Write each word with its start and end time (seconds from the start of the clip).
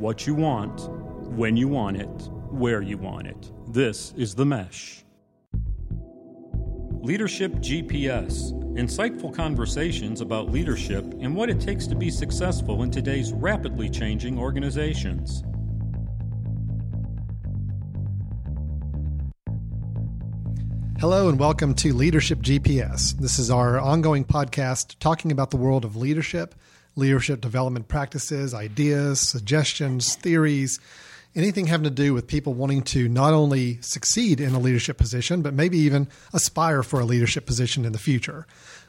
what 0.00 0.26
you 0.26 0.34
want, 0.34 0.88
when 1.36 1.58
you 1.58 1.68
want 1.68 1.94
it, 1.98 2.08
where 2.48 2.80
you 2.80 2.96
want 2.96 3.26
it. 3.26 3.52
This 3.68 4.14
is 4.16 4.34
The 4.34 4.46
Mesh. 4.46 5.04
Leadership 7.02 7.52
GPS 7.56 8.56
insightful 8.78 9.34
conversations 9.34 10.22
about 10.22 10.50
leadership 10.50 11.04
and 11.20 11.36
what 11.36 11.50
it 11.50 11.60
takes 11.60 11.86
to 11.86 11.94
be 11.94 12.10
successful 12.10 12.82
in 12.82 12.90
today's 12.90 13.32
rapidly 13.34 13.90
changing 13.90 14.38
organizations. 14.38 15.42
Hello, 20.98 21.28
and 21.28 21.38
welcome 21.38 21.74
to 21.74 21.92
Leadership 21.92 22.38
GPS. 22.40 23.18
This 23.18 23.38
is 23.38 23.50
our 23.50 23.78
ongoing 23.78 24.24
podcast 24.24 24.98
talking 24.98 25.30
about 25.30 25.50
the 25.50 25.56
world 25.58 25.84
of 25.84 25.96
leadership, 25.96 26.54
leadership 26.96 27.40
development 27.40 27.88
practices, 27.88 28.54
ideas, 28.54 29.20
suggestions, 29.20 30.14
theories, 30.16 30.80
anything 31.34 31.66
having 31.66 31.84
to 31.84 31.90
do 31.90 32.12
with 32.12 32.26
people 32.26 32.54
wanting 32.54 32.82
to 32.82 33.08
not 33.08 33.32
only 33.32 33.80
succeed 33.80 34.40
in 34.40 34.54
a 34.54 34.58
leadership 34.58 34.98
position, 34.98 35.42
but 35.42 35.54
maybe 35.54 35.78
even 35.78 36.08
aspire 36.32 36.82
for 36.82 37.00
a 37.00 37.04
leadership 37.04 37.46
position 37.46 37.84
in 37.84 37.92
the 37.92 37.98
future. 37.98 38.46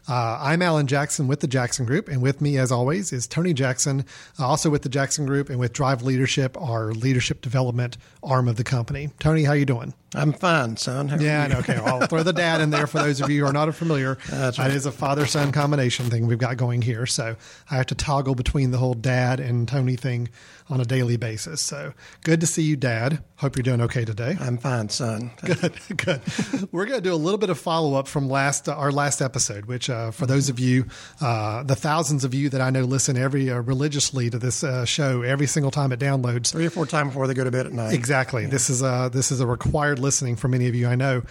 Uh, 0.09 0.39
I'm 0.41 0.63
Alan 0.63 0.87
Jackson 0.87 1.27
with 1.27 1.41
the 1.41 1.47
Jackson 1.47 1.85
Group, 1.85 2.07
and 2.07 2.21
with 2.21 2.41
me, 2.41 2.57
as 2.57 2.71
always, 2.71 3.13
is 3.13 3.27
Tony 3.27 3.53
Jackson, 3.53 4.03
uh, 4.39 4.47
also 4.47 4.69
with 4.69 4.81
the 4.81 4.89
Jackson 4.89 5.27
Group 5.27 5.49
and 5.49 5.59
with 5.59 5.73
Drive 5.73 6.01
Leadership, 6.01 6.59
our 6.59 6.91
leadership 6.91 7.41
development 7.41 7.97
arm 8.23 8.47
of 8.47 8.55
the 8.55 8.63
company. 8.63 9.11
Tony, 9.19 9.43
how 9.43 9.53
you 9.53 9.65
doing? 9.65 9.93
I'm 10.13 10.33
fine, 10.33 10.75
son. 10.75 11.07
How 11.07 11.17
yeah, 11.17 11.47
no, 11.47 11.59
okay. 11.59 11.75
I'll 11.75 12.05
throw 12.05 12.21
the 12.21 12.33
dad 12.33 12.59
in 12.59 12.69
there 12.69 12.85
for 12.85 12.99
those 12.99 13.21
of 13.21 13.29
you 13.29 13.41
who 13.41 13.47
are 13.47 13.53
not 13.53 13.73
familiar. 13.73 14.15
That's 14.29 14.59
right. 14.59 14.67
That 14.67 14.75
is 14.75 14.85
a 14.85 14.91
father 14.91 15.25
son 15.25 15.53
combination 15.53 16.09
thing 16.09 16.27
we've 16.27 16.37
got 16.37 16.57
going 16.57 16.81
here. 16.81 17.05
So 17.05 17.37
I 17.69 17.75
have 17.75 17.85
to 17.87 17.95
toggle 17.95 18.35
between 18.35 18.71
the 18.71 18.77
whole 18.77 18.93
dad 18.93 19.39
and 19.39 19.67
Tony 19.67 19.95
thing 19.95 20.27
on 20.71 20.79
a 20.79 20.85
daily 20.85 21.17
basis. 21.17 21.61
So 21.61 21.93
good 22.23 22.39
to 22.41 22.47
see 22.47 22.63
you, 22.63 22.75
Dad. 22.75 23.23
Hope 23.35 23.55
you're 23.55 23.63
doing 23.63 23.81
okay 23.81 24.05
today. 24.05 24.37
I'm 24.39 24.57
fine, 24.57 24.89
son. 24.89 25.31
Good, 25.43 25.73
good. 25.97 26.21
We're 26.71 26.85
going 26.85 26.99
to 26.99 27.09
do 27.09 27.13
a 27.13 27.15
little 27.15 27.37
bit 27.37 27.49
of 27.49 27.59
follow 27.59 27.97
up 27.97 28.07
from 28.07 28.29
last 28.29 28.69
uh, 28.69 28.75
our 28.75 28.91
last 28.91 29.21
episode, 29.21 29.65
which 29.65 29.89
uh, 29.89 30.11
for 30.11 30.25
those 30.25 30.47
of 30.49 30.59
you, 30.59 30.85
uh, 31.19 31.63
the 31.63 31.75
thousands 31.75 32.23
of 32.23 32.33
you 32.33 32.49
that 32.49 32.61
I 32.61 32.69
know 32.69 32.81
listen 32.81 33.17
every 33.17 33.49
uh, 33.49 33.59
religiously 33.59 34.29
to 34.29 34.39
this 34.39 34.63
uh, 34.63 34.85
show 34.85 35.23
every 35.23 35.47
single 35.47 35.71
time 35.71 35.91
it 35.91 35.99
downloads. 35.99 36.51
Three 36.51 36.65
or 36.65 36.69
four 36.69 36.85
times 36.85 37.09
before 37.09 37.27
they 37.27 37.33
go 37.33 37.43
to 37.43 37.51
bed 37.51 37.65
at 37.65 37.73
night. 37.73 37.93
Exactly. 37.93 38.43
Yeah. 38.43 38.49
This 38.49 38.69
is 38.69 38.81
a 38.81 39.09
this 39.11 39.31
is 39.31 39.41
a 39.41 39.47
required 39.47 39.99
listening 40.01 40.35
for 40.35 40.47
many 40.47 40.67
of 40.67 40.75
you. 40.75 40.87
I 40.87 40.95
know. 40.95 41.23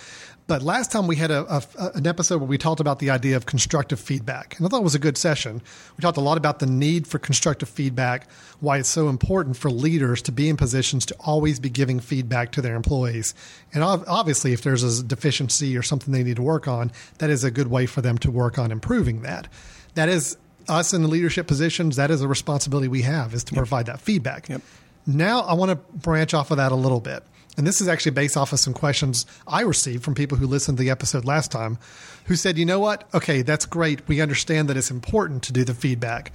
But 0.46 0.62
last 0.62 0.90
time 0.90 1.06
we 1.06 1.14
had 1.14 1.30
a, 1.30 1.46
a, 1.48 1.62
an 1.94 2.08
episode 2.08 2.38
where 2.38 2.48
we 2.48 2.58
talked 2.58 2.80
about 2.80 2.98
the 2.98 3.10
idea 3.10 3.36
of 3.36 3.46
constructive 3.46 4.00
feedback, 4.00 4.56
and 4.58 4.66
I 4.66 4.68
thought 4.68 4.80
it 4.80 4.82
was 4.84 4.96
a 4.96 4.98
good 4.98 5.16
session. 5.16 5.62
We 5.96 6.02
talked 6.02 6.18
a 6.18 6.20
lot 6.22 6.38
about 6.38 6.58
the 6.58 6.66
need 6.66 7.06
for 7.06 7.20
constructive 7.20 7.68
feedback, 7.68 8.28
why 8.58 8.78
it's 8.78 8.88
so 8.88 9.08
important 9.08 9.56
for 9.56 9.70
leaders 9.70 10.22
to 10.22 10.32
be 10.32 10.48
in 10.48 10.56
positions 10.56 11.06
to 11.06 11.16
always 11.20 11.60
be 11.60 11.70
giving 11.70 12.00
feedback 12.00 12.50
to 12.52 12.62
their 12.62 12.74
employees, 12.74 13.32
and 13.72 13.84
obviously, 13.84 14.52
if 14.52 14.62
there's 14.62 14.82
a 14.82 15.04
deficiency 15.04 15.76
or 15.76 15.82
something 15.82 16.12
they 16.12 16.24
need 16.24 16.36
to 16.36 16.42
work 16.42 16.66
on, 16.66 16.90
that 17.18 17.30
is 17.30 17.44
a 17.44 17.50
good 17.52 17.68
way 17.68 17.86
for 17.86 18.00
them 18.00 18.18
to 18.18 18.30
work 18.32 18.58
on 18.58 18.72
improving 18.72 19.22
that. 19.22 19.46
That 19.94 20.08
is 20.08 20.36
us 20.68 20.92
in 20.92 21.02
the 21.02 21.08
leadership 21.08 21.46
positions. 21.46 21.94
That 21.94 22.10
is 22.10 22.22
a 22.22 22.28
responsibility 22.28 22.88
we 22.88 23.02
have 23.02 23.34
is 23.34 23.44
to 23.44 23.54
yep. 23.54 23.58
provide 23.58 23.86
that 23.86 24.00
feedback. 24.00 24.48
Yep. 24.48 24.62
Now, 25.06 25.42
I 25.42 25.54
want 25.54 25.70
to 25.70 25.76
branch 25.76 26.34
off 26.34 26.50
of 26.50 26.56
that 26.58 26.72
a 26.72 26.76
little 26.76 27.00
bit. 27.00 27.22
And 27.56 27.66
this 27.66 27.80
is 27.80 27.88
actually 27.88 28.12
based 28.12 28.36
off 28.36 28.52
of 28.52 28.60
some 28.60 28.72
questions 28.72 29.26
I 29.46 29.62
received 29.62 30.04
from 30.04 30.14
people 30.14 30.38
who 30.38 30.46
listened 30.46 30.78
to 30.78 30.84
the 30.84 30.90
episode 30.90 31.24
last 31.24 31.50
time 31.50 31.78
who 32.26 32.36
said, 32.36 32.56
you 32.56 32.64
know 32.64 32.78
what? 32.78 33.08
Okay, 33.12 33.42
that's 33.42 33.66
great. 33.66 34.06
We 34.08 34.20
understand 34.20 34.68
that 34.68 34.76
it's 34.76 34.90
important 34.90 35.42
to 35.44 35.52
do 35.52 35.64
the 35.64 35.74
feedback. 35.74 36.32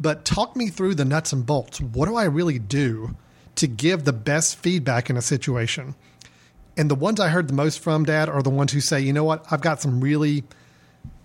But 0.00 0.24
talk 0.24 0.56
me 0.56 0.68
through 0.68 0.96
the 0.96 1.04
nuts 1.04 1.32
and 1.32 1.46
bolts. 1.46 1.80
What 1.80 2.06
do 2.08 2.16
I 2.16 2.24
really 2.24 2.58
do 2.58 3.16
to 3.56 3.66
give 3.66 4.04
the 4.04 4.12
best 4.12 4.56
feedback 4.56 5.08
in 5.08 5.16
a 5.16 5.22
situation? 5.22 5.94
And 6.76 6.90
the 6.90 6.94
ones 6.94 7.20
I 7.20 7.28
heard 7.28 7.48
the 7.48 7.54
most 7.54 7.80
from, 7.80 8.04
Dad, 8.04 8.28
are 8.28 8.42
the 8.42 8.50
ones 8.50 8.72
who 8.72 8.80
say, 8.80 9.00
you 9.00 9.12
know 9.12 9.24
what? 9.24 9.44
I've 9.50 9.60
got 9.60 9.80
some 9.80 10.00
really 10.00 10.44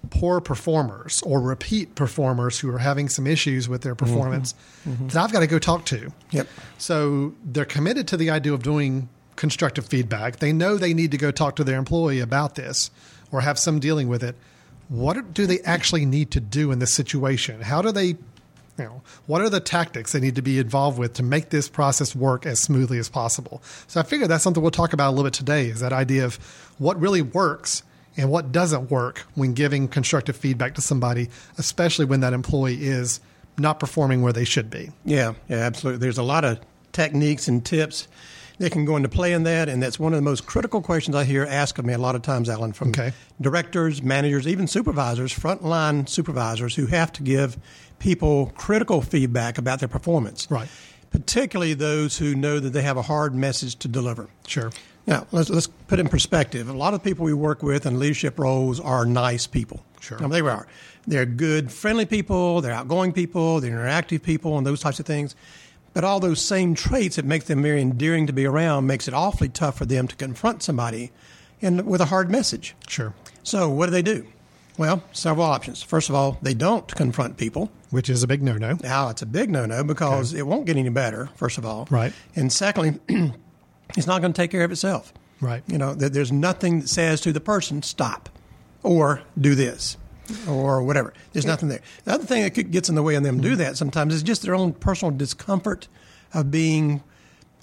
poor 0.10 0.40
performers 0.40 1.24
or 1.24 1.42
repeat 1.42 1.96
performers 1.96 2.60
who 2.60 2.70
are 2.74 2.78
having 2.78 3.10
some 3.10 3.26
issues 3.26 3.68
with 3.68 3.82
their 3.82 3.96
performance 3.96 4.54
mm-hmm. 4.54 4.92
Mm-hmm. 4.92 5.08
that 5.08 5.18
I've 5.18 5.32
got 5.32 5.40
to 5.40 5.48
go 5.48 5.60
talk 5.60 5.86
to. 5.86 6.12
Yep. 6.32 6.48
So 6.78 7.34
they're 7.44 7.66
committed 7.66 8.08
to 8.10 8.18
the 8.18 8.30
idea 8.30 8.54
of 8.54 8.62
doing 8.62 9.10
constructive 9.36 9.86
feedback. 9.86 10.38
They 10.38 10.54
know 10.54 10.78
they 10.78 10.94
need 10.94 11.12
to 11.12 11.18
go 11.18 11.32
talk 11.32 11.56
to 11.58 11.64
their 11.64 11.78
employee 11.78 12.20
about 12.20 12.56
this 12.56 12.92
or 13.32 13.42
have 13.42 13.60
some 13.60 13.80
dealing 13.80 14.08
with 14.08 14.24
it. 14.24 14.36
What 14.88 15.34
do 15.34 15.46
they 15.46 15.60
actually 15.62 16.06
need 16.06 16.32
to 16.32 16.40
do 16.40 16.72
in 16.72 16.80
this 16.80 16.94
situation? 16.94 17.62
How 17.62 17.82
do 17.82 17.92
they, 17.92 18.06
you 18.08 18.18
know, 18.78 19.02
what 19.26 19.42
are 19.42 19.50
the 19.50 19.60
tactics 19.60 20.12
they 20.12 20.20
need 20.20 20.36
to 20.36 20.42
be 20.42 20.60
involved 20.60 21.00
with 21.00 21.14
to 21.14 21.24
make 21.24 21.50
this 21.50 21.68
process 21.68 22.16
work 22.16 22.46
as 22.46 22.62
smoothly 22.62 23.00
as 23.00 23.10
possible? 23.10 23.64
So 23.88 24.00
I 24.00 24.04
figure 24.04 24.28
that's 24.28 24.44
something 24.44 24.62
we'll 24.62 24.72
talk 24.72 24.94
about 24.94 25.10
a 25.10 25.12
little 25.12 25.26
bit 25.26 25.34
today 25.34 25.68
is 25.68 25.80
that 25.80 25.92
idea 25.92 26.26
of 26.26 26.36
what 26.78 27.00
really 27.00 27.22
works 27.22 27.84
and 28.18 28.30
what 28.30 28.52
doesn't 28.52 28.92
work 28.92 29.26
when 29.34 29.54
giving 29.54 29.88
constructive 29.88 30.38
feedback 30.38 30.76
to 30.76 30.82
somebody, 30.82 31.30
especially 31.58 32.06
when 32.06 32.22
that 32.22 32.34
employee 32.34 32.86
is 32.86 33.20
not 33.58 33.80
performing 33.80 34.22
where 34.22 34.34
they 34.34 34.46
should 34.46 34.70
be. 34.70 34.92
Yeah, 35.04 35.34
yeah, 35.50 35.58
absolutely. 35.58 36.00
There's 36.00 36.18
a 36.18 36.24
lot 36.24 36.46
of 36.46 36.60
techniques 36.92 37.48
and 37.48 37.66
tips 37.66 38.08
that 38.58 38.72
can 38.72 38.86
go 38.86 38.96
into 38.96 39.10
play 39.10 39.34
in 39.34 39.44
that, 39.44 39.70
and 39.70 39.82
that's 39.82 40.00
one 40.00 40.14
of 40.14 40.18
the 40.18 40.24
most 40.24 40.46
critical 40.46 40.82
questions 40.82 41.16
I 41.16 41.26
hear 41.26 41.44
asked 41.44 41.78
of 41.80 41.86
me 41.86 41.94
a 41.94 41.98
lot 41.98 42.16
of 42.16 42.22
times, 42.22 42.50
Alan, 42.50 42.74
from 42.74 42.90
okay. 42.90 43.14
directors, 43.42 44.02
managers, 44.02 44.48
even 44.48 44.68
supervisors, 44.68 45.34
frontline 45.34 46.08
supervisors 46.08 46.76
who 46.76 46.86
have 46.88 47.12
to 47.14 47.24
give 47.24 47.58
people 48.00 48.54
critical 48.56 49.02
feedback 49.02 49.58
about 49.58 49.80
their 49.80 49.90
performance. 49.90 50.48
Right. 50.50 50.68
Particularly 51.12 51.74
those 51.74 52.18
who 52.18 52.36
know 52.36 52.60
that 52.60 52.72
they 52.72 52.82
have 52.82 52.98
a 52.98 53.02
hard 53.02 53.36
message 53.36 53.78
to 53.78 53.88
deliver. 53.88 54.28
Sure. 54.48 54.72
Now, 55.08 55.28
let's, 55.32 55.50
let's 55.50 55.68
put 55.68 56.00
it 56.00 56.02
in 56.02 56.08
perspective. 56.10 56.68
A 56.68 56.74
lot 56.74 56.94
of 56.94 57.04
people 57.04 57.26
we 57.26 57.34
work 57.34 57.62
with 57.62 57.86
in 57.86 58.00
leadership 58.00 58.40
roles 58.40 58.80
are 58.80 59.06
nice 59.06 59.48
people. 59.48 59.86
Sure. 60.02 60.18
they 60.18 60.42
are. 60.42 60.68
They're 61.08 61.26
good, 61.26 61.72
friendly 61.72 62.06
people, 62.06 62.62
they're 62.62 62.74
outgoing 62.74 63.12
people, 63.12 63.60
they're 63.60 63.72
interactive 63.72 64.24
people, 64.24 64.58
and 64.58 64.66
those 64.66 64.80
types 64.80 65.00
of 65.00 65.06
things. 65.06 65.36
But 65.96 66.04
all 66.04 66.20
those 66.20 66.42
same 66.42 66.76
traits 66.76 67.16
that 67.16 67.24
make 67.24 67.46
them 67.46 67.64
very 67.64 67.82
endearing 67.82 68.28
to 68.28 68.34
be 68.34 68.46
around 68.46 68.86
makes 68.86 69.08
it 69.08 69.14
awfully 69.14 69.48
tough 69.48 69.78
for 69.78 69.86
them 69.86 70.10
to 70.10 70.16
confront 70.18 70.62
somebody 70.62 71.14
and 71.62 71.86
with 71.86 72.02
a 72.02 72.06
hard 72.06 72.30
message. 72.30 72.76
Sure. 72.86 73.14
So 73.44 73.70
what 73.70 73.86
do 73.86 73.94
they 73.94 74.02
do? 74.02 74.28
Well, 74.78 75.04
several 75.14 75.46
options. 75.46 75.82
First 75.82 76.10
of 76.10 76.16
all, 76.16 76.38
they 76.42 76.54
don't 76.54 76.86
confront 76.94 77.38
people, 77.38 77.72
which 77.92 78.10
is 78.10 78.24
a 78.24 78.28
big 78.28 78.44
no-no. 78.44 78.78
Now, 78.84 79.08
it's 79.08 79.22
a 79.22 79.26
big 79.26 79.50
no-no 79.50 79.86
because 79.86 80.34
okay. 80.34 80.40
it 80.42 80.44
won't 80.44 80.66
get 80.66 80.76
any 80.76 80.90
better. 80.90 81.30
First 81.36 81.58
of 81.58 81.66
all, 81.66 81.88
right. 81.90 82.12
And 82.36 82.52
secondly, 82.52 83.00
it's 83.96 84.06
not 84.06 84.20
going 84.20 84.34
to 84.34 84.38
take 84.38 84.52
care 84.52 84.66
of 84.66 84.74
itself. 84.74 85.14
Right. 85.40 85.64
You 85.66 85.78
know, 85.78 85.94
there's 85.94 86.32
nothing 86.32 86.82
that 86.82 86.90
says 86.90 87.22
to 87.22 87.32
the 87.32 87.40
person, 87.40 87.84
"Stop," 87.84 88.28
or 88.84 89.22
"Do 89.40 89.56
this." 89.56 89.96
Or 90.48 90.84
whatever. 90.84 91.14
There's 91.34 91.46
nothing 91.46 91.70
there. 91.70 91.82
The 92.04 92.14
other 92.14 92.26
thing 92.26 92.44
that 92.44 92.72
gets 92.72 92.90
in 92.90 92.96
the 92.96 93.04
way 93.04 93.16
of 93.16 93.24
them 93.24 93.42
do 93.42 93.56
that 93.58 93.78
sometimes 93.78 94.14
is 94.14 94.24
just 94.24 94.42
their 94.42 94.56
own 94.56 94.74
personal 94.74 95.16
discomfort 95.16 95.88
of 96.34 96.52
being 96.52 97.04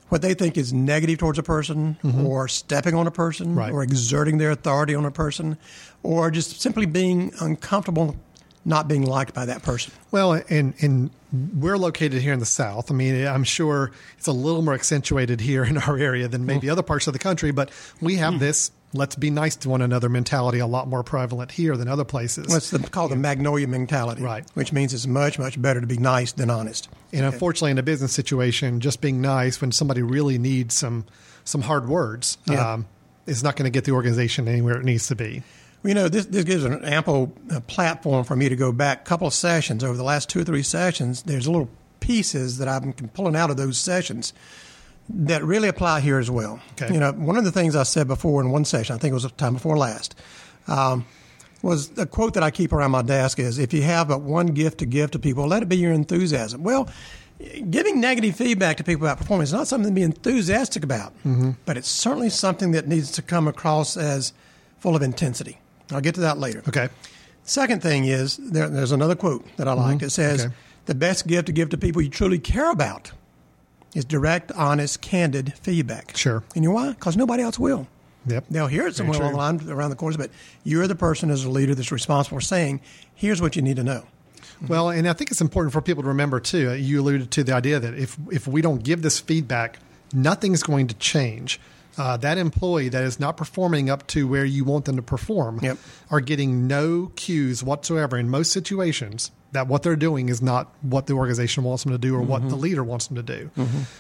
what 0.09 0.21
they 0.21 0.35
think 0.35 0.59
is 0.59 0.73
negative 0.73 1.19
towards 1.19 1.39
a 1.39 1.43
person 1.43 1.97
mm-hmm. 2.03 2.27
or 2.27 2.47
stepping 2.47 2.95
on 2.95 3.07
a 3.07 3.11
person 3.11 3.55
right. 3.55 3.73
or 3.73 3.83
exerting 3.83 4.39
their 4.39 4.51
authority 4.51 4.95
on 4.95 5.07
a 5.07 5.11
person 5.11 5.57
or 6.03 6.31
just 6.31 6.61
simply 6.61 6.85
being 6.85 7.33
uncomfortable 7.41 8.17
not 8.65 8.89
being 8.89 9.05
liked 9.05 9.35
by 9.35 9.47
that 9.47 9.63
person. 9.63 9.93
Well, 10.11 10.41
and 10.49 10.75
and 10.81 11.11
we're 11.33 11.79
located 11.79 12.23
here 12.23 12.33
in 12.33 12.39
the 12.39 12.47
South. 12.47 12.91
I 12.91 12.95
mean, 12.95 13.27
I'm 13.27 13.45
sure 13.45 13.91
it's 14.19 14.27
a 14.27 14.33
little 14.33 14.63
more 14.63 14.75
accentuated 14.75 15.41
here 15.41 15.65
in 15.65 15.79
our 15.79 15.97
area 15.97 16.29
than 16.29 16.47
maybe 16.47 16.69
mm. 16.69 16.73
other 16.73 16.83
parts 16.83 17.07
of 17.07 17.13
the 17.13 17.19
country, 17.19 17.51
but 17.51 17.71
we 18.01 18.17
have 18.17 18.35
mm. 18.35 18.39
this 18.39 18.71
let's 18.95 19.17
be 19.17 19.31
nice 19.31 19.57
to 19.57 19.69
one 19.69 19.83
another 19.83 20.09
mentality 20.09 20.59
a 20.59 20.67
lot 20.67 20.89
more 20.89 21.03
prevalent 21.03 21.51
here 21.53 21.77
than 21.77 21.89
other 21.89 22.05
places. 22.05 22.49
Well, 22.49 22.59
it's 22.59 22.71
the, 22.71 22.79
called 22.79 23.11
the 23.11 23.17
magnolia 23.17 23.67
mentality, 23.67 24.23
right? 24.23 24.45
Which 24.55 24.73
means 24.73 24.93
it's 24.95 25.07
much 25.07 25.39
much 25.39 25.61
better 25.61 25.81
to 25.81 25.87
be 25.87 25.99
nice 25.99 26.33
than 26.33 26.51
honest. 26.51 26.89
And 27.13 27.25
okay. 27.25 27.35
unfortunately, 27.35 27.73
in 27.73 27.79
a 27.79 27.83
business 27.83 28.13
situation, 28.13 28.81
just 28.81 29.01
being 29.01 29.21
nice 29.21 29.61
when 29.61 29.73
somebody 29.73 30.03
really 30.03 30.39
needs 30.39 30.77
some 30.77 31.07
some 31.45 31.63
hard 31.63 31.89
words 31.89 32.39
yeah. 32.47 32.75
um, 32.75 32.87
is 33.27 33.43
not 33.43 33.57
going 33.57 33.65
to 33.65 33.71
get 33.71 33.85
the 33.85 33.93
organization 33.93 34.49
anywhere 34.49 34.79
it 34.79 34.85
needs 34.85 35.09
to 35.09 35.17
be. 35.17 35.43
Well, 35.83 35.89
you 35.89 35.95
know, 35.95 36.09
this, 36.09 36.27
this 36.27 36.45
gives 36.45 36.65
an 36.65 36.85
ample 36.85 37.33
uh, 37.51 37.61
platform 37.61 38.25
for 38.25 38.37
me 38.37 38.49
to 38.49 38.55
go 38.55 38.71
back 38.71 39.01
a 39.01 39.05
couple 39.05 39.27
of 39.27 39.35
sessions 39.35 39.83
over 39.83 39.97
the 39.97 40.05
last 40.05 40.29
two 40.29 40.41
or 40.41 40.45
three 40.45 40.63
sessions. 40.63 41.23
There's 41.23 41.49
little 41.49 41.69
pieces 41.99 42.59
that 42.59 42.69
I've 42.69 42.83
been 42.83 43.09
pulling 43.09 43.35
out 43.35 43.51
of 43.51 43.57
those 43.57 43.79
sessions 43.79 44.33
that 45.15 45.45
really 45.45 45.69
apply 45.69 46.01
here 46.01 46.19
as 46.19 46.31
well. 46.31 46.61
Okay. 46.73 46.93
You 46.93 47.01
know, 47.01 47.13
one 47.13 47.37
of 47.37 47.45
the 47.45 47.53
things 47.53 47.77
I 47.77 47.83
said 47.83 48.09
before 48.09 48.41
in 48.41 48.51
one 48.51 48.65
session, 48.65 48.95
I 48.95 48.99
think 48.99 49.13
it 49.13 49.15
was 49.15 49.25
the 49.25 49.31
time 49.31 49.55
before 49.55 49.77
last, 49.77 50.15
um, 50.67 51.05
was 51.63 51.97
a 51.99 52.07
quote 52.07 52.35
that 52.35 52.43
I 52.43 52.51
keep 52.51 52.73
around 52.73 52.91
my 52.91 53.03
desk 53.03 53.39
is 53.39 53.59
if 53.59 53.73
you 53.73 53.83
have 53.83 54.09
but 54.09 54.23
one 54.23 54.49
gift 54.49 54.79
to 54.79 54.87
give 54.87 55.13
to 55.13 55.19
people, 55.19 55.47
let 55.47 55.63
it 55.63 55.69
be 55.69 55.77
your 55.77 55.93
enthusiasm. 55.93 56.63
Well, 56.63 56.89
giving 57.71 58.01
negative 58.01 58.37
feedback 58.37 58.77
to 58.79 58.85
people 58.85 59.07
about 59.07 59.19
performance 59.19 59.51
is 59.51 59.55
not 59.55 59.69
something 59.69 59.91
to 59.91 59.95
be 59.95 60.03
enthusiastic 60.03 60.83
about, 60.83 61.13
mm-hmm. 61.19 61.53
but 61.67 61.77
it's 61.77 61.89
certainly 61.89 62.31
something 62.31 62.73
that 62.73 62.89
needs 62.89 63.13
to 63.13 63.23
come 63.23 63.47
across 63.47 63.97
as 63.97 64.33
full 64.79 64.97
of 64.97 65.03
intensity. 65.03 65.59
I'll 65.93 66.01
get 66.01 66.15
to 66.17 66.23
that 66.23 66.39
later. 66.39 66.63
Okay. 66.69 66.89
Second 67.45 67.83
thing 67.83 68.05
is 68.07 68.37
there, 68.39 68.69
there's 68.69 68.93
another 68.93 69.15
quote 69.15 69.45
that 69.57 69.69
I 69.69 69.73
like. 69.73 69.97
Mm-hmm. 69.97 70.07
It 70.07 70.11
says, 70.11 70.47
okay. 70.47 70.55
"The 70.87 70.95
best 70.95 71.27
gift 71.27 71.47
to 71.47 71.53
give 71.53 71.71
to 71.71 71.79
people 71.79 72.01
you 72.03 72.09
truly 72.09 72.39
care 72.39 72.71
about 72.71 73.13
is 73.95 74.05
direct, 74.05 74.53
honest, 74.53 75.01
candid 75.01 75.55
feedback. 75.55 76.17
Sure. 76.17 76.43
And 76.55 76.65
you 76.65 76.71
know 76.71 76.75
why? 76.75 76.91
Because 76.91 77.17
nobody 77.17 77.43
else 77.43 77.59
will. 77.59 77.87
Yep. 78.27 78.45
They'll 78.51 78.69
hear 78.69 78.87
it 78.87 78.95
somewhere 78.95 79.19
along 79.21 79.33
the 79.33 79.37
line 79.39 79.71
around 79.71 79.91
the 79.91 79.97
course, 79.97 80.17
but 80.17 80.31
you're 80.65 80.87
the 80.87 80.95
person 80.95 81.29
as 81.31 81.45
a 81.45 81.51
leader 81.51 81.75
that's 81.75 81.91
responsible 81.93 82.39
for 82.39 82.41
saying, 82.41 82.81
here's 83.15 83.43
what 83.43 83.57
you 83.57 83.63
need 83.63 83.77
to 83.77 83.83
know. 83.85 84.05
Well, 84.69 84.91
and 84.91 85.09
I 85.09 85.13
think 85.13 85.33
it's 85.33 85.41
important 85.41 85.73
for 85.73 85.81
people 85.81 86.05
to 86.05 86.09
remember 86.09 86.39
too. 86.39 86.71
uh, 86.71 86.75
You 86.75 87.01
alluded 87.01 87.33
to 87.33 87.43
the 87.45 87.53
idea 87.53 87.81
that 87.81 87.95
if 87.95 88.17
if 88.31 88.47
we 88.47 88.63
don't 88.63 88.85
give 88.85 89.03
this 89.03 89.19
feedback, 89.19 89.79
nothing's 90.13 90.63
going 90.63 90.87
to 90.87 90.95
change. 90.95 91.59
Uh, 91.99 92.17
that 92.19 92.39
employee 92.39 92.89
that 92.89 93.03
is 93.03 93.19
not 93.21 93.37
performing 93.37 93.91
up 93.91 94.07
to 94.07 94.27
where 94.29 94.45
you 94.45 94.65
want 94.65 94.85
them 94.85 94.97
to 94.97 95.03
perform 95.03 95.59
Yep. 95.63 95.79
are 96.11 96.21
getting 96.21 96.67
no 96.69 97.11
cues 97.17 97.63
whatsoever 97.65 98.17
in 98.17 98.31
most 98.31 98.51
situations 98.53 99.31
that 99.53 99.69
what 99.69 99.83
they're 99.83 99.97
doing 99.97 100.29
is 100.29 100.43
not 100.43 100.73
what 100.83 101.07
the 101.07 101.13
organization 101.15 101.63
wants 101.63 101.85
them 101.85 101.93
to 101.93 101.99
do 101.99 102.15
or 102.17 102.21
what 102.23 102.41
Mm-hmm. 102.41 102.51
the 102.51 102.57
leader 102.57 102.83
wants 102.83 103.07
them 103.07 103.17
to 103.17 103.23
do. 103.23 103.51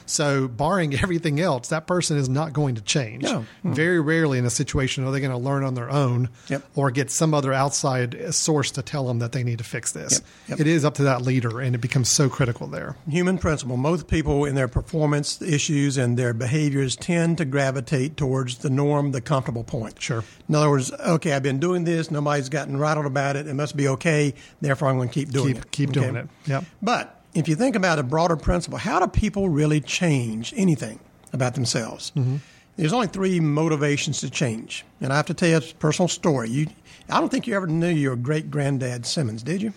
So, 0.07 0.49
barring 0.49 0.95
everything 0.95 1.41
else, 1.41 1.69
that 1.69 1.87
person 1.87 2.17
is 2.17 2.29
not 2.29 2.53
going 2.53 2.75
to 2.75 2.81
change. 2.83 3.23
No. 3.23 3.45
Very 3.63 4.01
rarely 4.01 4.39
in 4.39 4.45
a 4.47 4.51
situation 4.51 5.05
are 5.05 5.11
they 5.13 5.21
going 5.21 5.31
to 5.31 5.37
learn 5.39 5.63
on 5.65 5.75
their 5.75 5.91
own 5.91 6.29
Yep. 6.49 6.65
or 6.75 6.91
get 6.91 7.11
some 7.11 7.35
other 7.35 7.53
outside 7.53 8.35
source 8.35 8.71
to 8.73 8.83
tell 8.83 9.07
them 9.07 9.19
that 9.21 9.33
they 9.33 9.45
need 9.45 9.59
to 9.59 9.65
fix 9.65 9.93
this. 9.93 10.15
Yep. 10.49 10.59
Yep. 10.59 10.61
It 10.61 10.67
is 10.67 10.85
up 10.85 10.95
to 10.95 11.05
that 11.05 11.23
leader, 11.23 11.61
and 11.61 11.75
it 11.75 11.79
becomes 11.81 12.09
so 12.11 12.29
critical 12.29 12.67
there. 12.67 12.97
Human 13.09 13.39
principle. 13.39 13.77
Most 13.77 14.09
people 14.09 14.45
in 14.45 14.55
their 14.55 14.69
performance 14.69 15.41
issues 15.43 15.97
and 15.99 16.19
their 16.19 16.33
behaviors 16.35 16.97
tend 16.97 17.39
to 17.39 17.45
gravitate 17.45 18.17
towards 18.17 18.59
the 18.59 18.71
norm, 18.71 19.13
the 19.13 19.21
comfortable 19.21 19.65
point. 19.65 20.01
Sure. 20.01 20.25
In 20.49 20.55
other 20.55 20.71
words, 20.71 20.91
okay, 20.93 21.33
I've 21.33 21.43
been 21.43 21.61
doing 21.61 21.85
this. 21.85 22.11
Nobody's 22.11 22.49
gotten 22.49 22.77
rattled 22.79 23.07
about 23.07 23.37
it. 23.37 23.47
It 23.47 23.55
must 23.55 23.77
be 23.77 23.89
okay. 23.89 24.35
Therefore, 24.61 24.89
I'm 24.89 24.97
going 24.97 25.09
to 25.09 25.15
keep 25.15 25.31
doing 25.31 25.42
Keep 25.47 25.57
it. 25.59 25.71
keep 25.71 25.91
Okay? 25.91 26.01
doing 26.01 26.17
it. 26.17 26.29
Yep. 26.47 26.65
But 26.81 27.21
if 27.35 27.49
you 27.49 27.55
think 27.57 27.77
about 27.77 27.99
a 27.99 28.03
broader 28.03 28.37
principle, 28.37 28.79
how 28.79 29.01
do 29.01 29.07
people 29.07 29.49
really 29.49 29.81
change 29.81 30.53
anything 30.57 31.01
about 31.33 31.55
themselves? 31.55 32.13
Mm-hmm. 32.17 32.37
There's 32.77 32.93
only 32.93 33.07
three 33.07 33.39
motivations 33.41 34.21
to 34.21 34.31
change. 34.31 34.85
And 35.01 35.13
I 35.13 35.17
have 35.17 35.27
to 35.27 35.35
tell 35.35 35.49
you 35.49 35.57
a 35.59 35.61
personal 35.61 36.09
story. 36.09 36.49
You, 36.51 36.67
I 37.11 37.21
don't 37.21 37.29
think 37.29 37.47
you 37.47 37.55
ever 37.55 37.67
knew 37.67 37.89
your 37.89 38.17
great 38.17 38.51
granddad 38.51 39.05
Simmons, 39.05 39.43
did 39.43 39.61
you? 39.63 39.73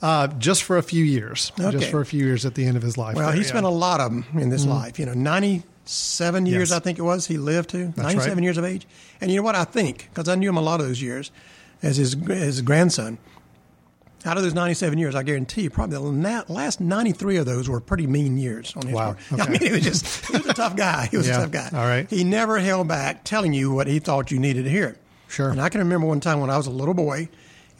Uh, 0.00 0.28
just 0.28 0.62
for 0.62 0.78
a 0.78 0.82
few 0.82 1.04
years. 1.04 1.52
Okay. 1.60 1.72
Just 1.72 1.90
for 1.90 2.00
a 2.00 2.06
few 2.06 2.24
years 2.24 2.46
at 2.46 2.54
the 2.54 2.64
end 2.64 2.76
of 2.76 2.82
his 2.82 2.96
life. 2.96 3.16
Well, 3.16 3.26
there, 3.26 3.34
he 3.34 3.42
yeah. 3.42 3.48
spent 3.48 3.66
a 3.66 3.70
lot 3.70 4.00
of 4.00 4.10
them 4.12 4.24
in 4.40 4.48
this 4.48 4.64
life. 4.64 4.98
You 4.98 5.06
know, 5.06 5.14
97 5.14 6.46
years, 6.46 6.70
Yes. 6.70 6.76
I 6.76 6.80
think 6.80 6.98
it 6.98 7.02
was, 7.02 7.26
he 7.26 7.36
lived 7.36 7.70
to, 7.70 7.92
97 7.96 8.36
right. 8.36 8.42
years 8.42 8.56
of 8.58 8.64
age. 8.64 8.86
And 9.20 9.30
you 9.30 9.36
know 9.38 9.42
what? 9.42 9.54
I 9.56 9.64
think, 9.64 10.08
because 10.10 10.28
I 10.28 10.34
knew 10.36 10.48
him 10.48 10.56
a 10.56 10.62
lot 10.62 10.80
of 10.80 10.86
those 10.86 11.02
years 11.02 11.30
as 11.82 11.96
his, 11.96 12.14
his 12.14 12.62
grandson, 12.62 13.18
out 14.24 14.36
of 14.36 14.42
those 14.42 14.54
97 14.54 14.98
years, 14.98 15.14
I 15.14 15.22
guarantee 15.22 15.62
you, 15.62 15.70
probably 15.70 15.96
the 15.96 16.44
last 16.48 16.80
93 16.80 17.36
of 17.36 17.46
those 17.46 17.68
were 17.68 17.80
pretty 17.80 18.06
mean 18.06 18.36
years 18.36 18.72
on 18.76 18.82
his 18.86 18.94
Wow. 18.94 19.16
part. 19.30 19.40
I 19.48 19.50
mean, 19.50 19.60
he 19.60 19.70
was 19.70 19.82
just, 19.82 20.26
he 20.26 20.36
was 20.36 20.46
a 20.46 20.54
tough 20.54 20.74
guy. 20.76 21.06
He 21.10 21.16
was 21.16 21.28
Yeah. 21.28 21.38
a 21.38 21.40
tough 21.42 21.50
guy. 21.52 21.70
All 21.72 21.86
right. 21.86 22.08
He 22.10 22.24
never 22.24 22.58
held 22.58 22.88
back 22.88 23.22
telling 23.24 23.52
you 23.52 23.72
what 23.72 23.86
he 23.86 23.98
thought 24.00 24.30
you 24.30 24.38
needed 24.38 24.64
to 24.64 24.70
hear. 24.70 24.96
Sure. 25.28 25.50
And 25.50 25.60
I 25.60 25.68
can 25.68 25.80
remember 25.80 26.06
one 26.06 26.20
time 26.20 26.40
when 26.40 26.50
I 26.50 26.56
was 26.56 26.66
a 26.66 26.70
little 26.72 26.94
boy, 26.94 27.28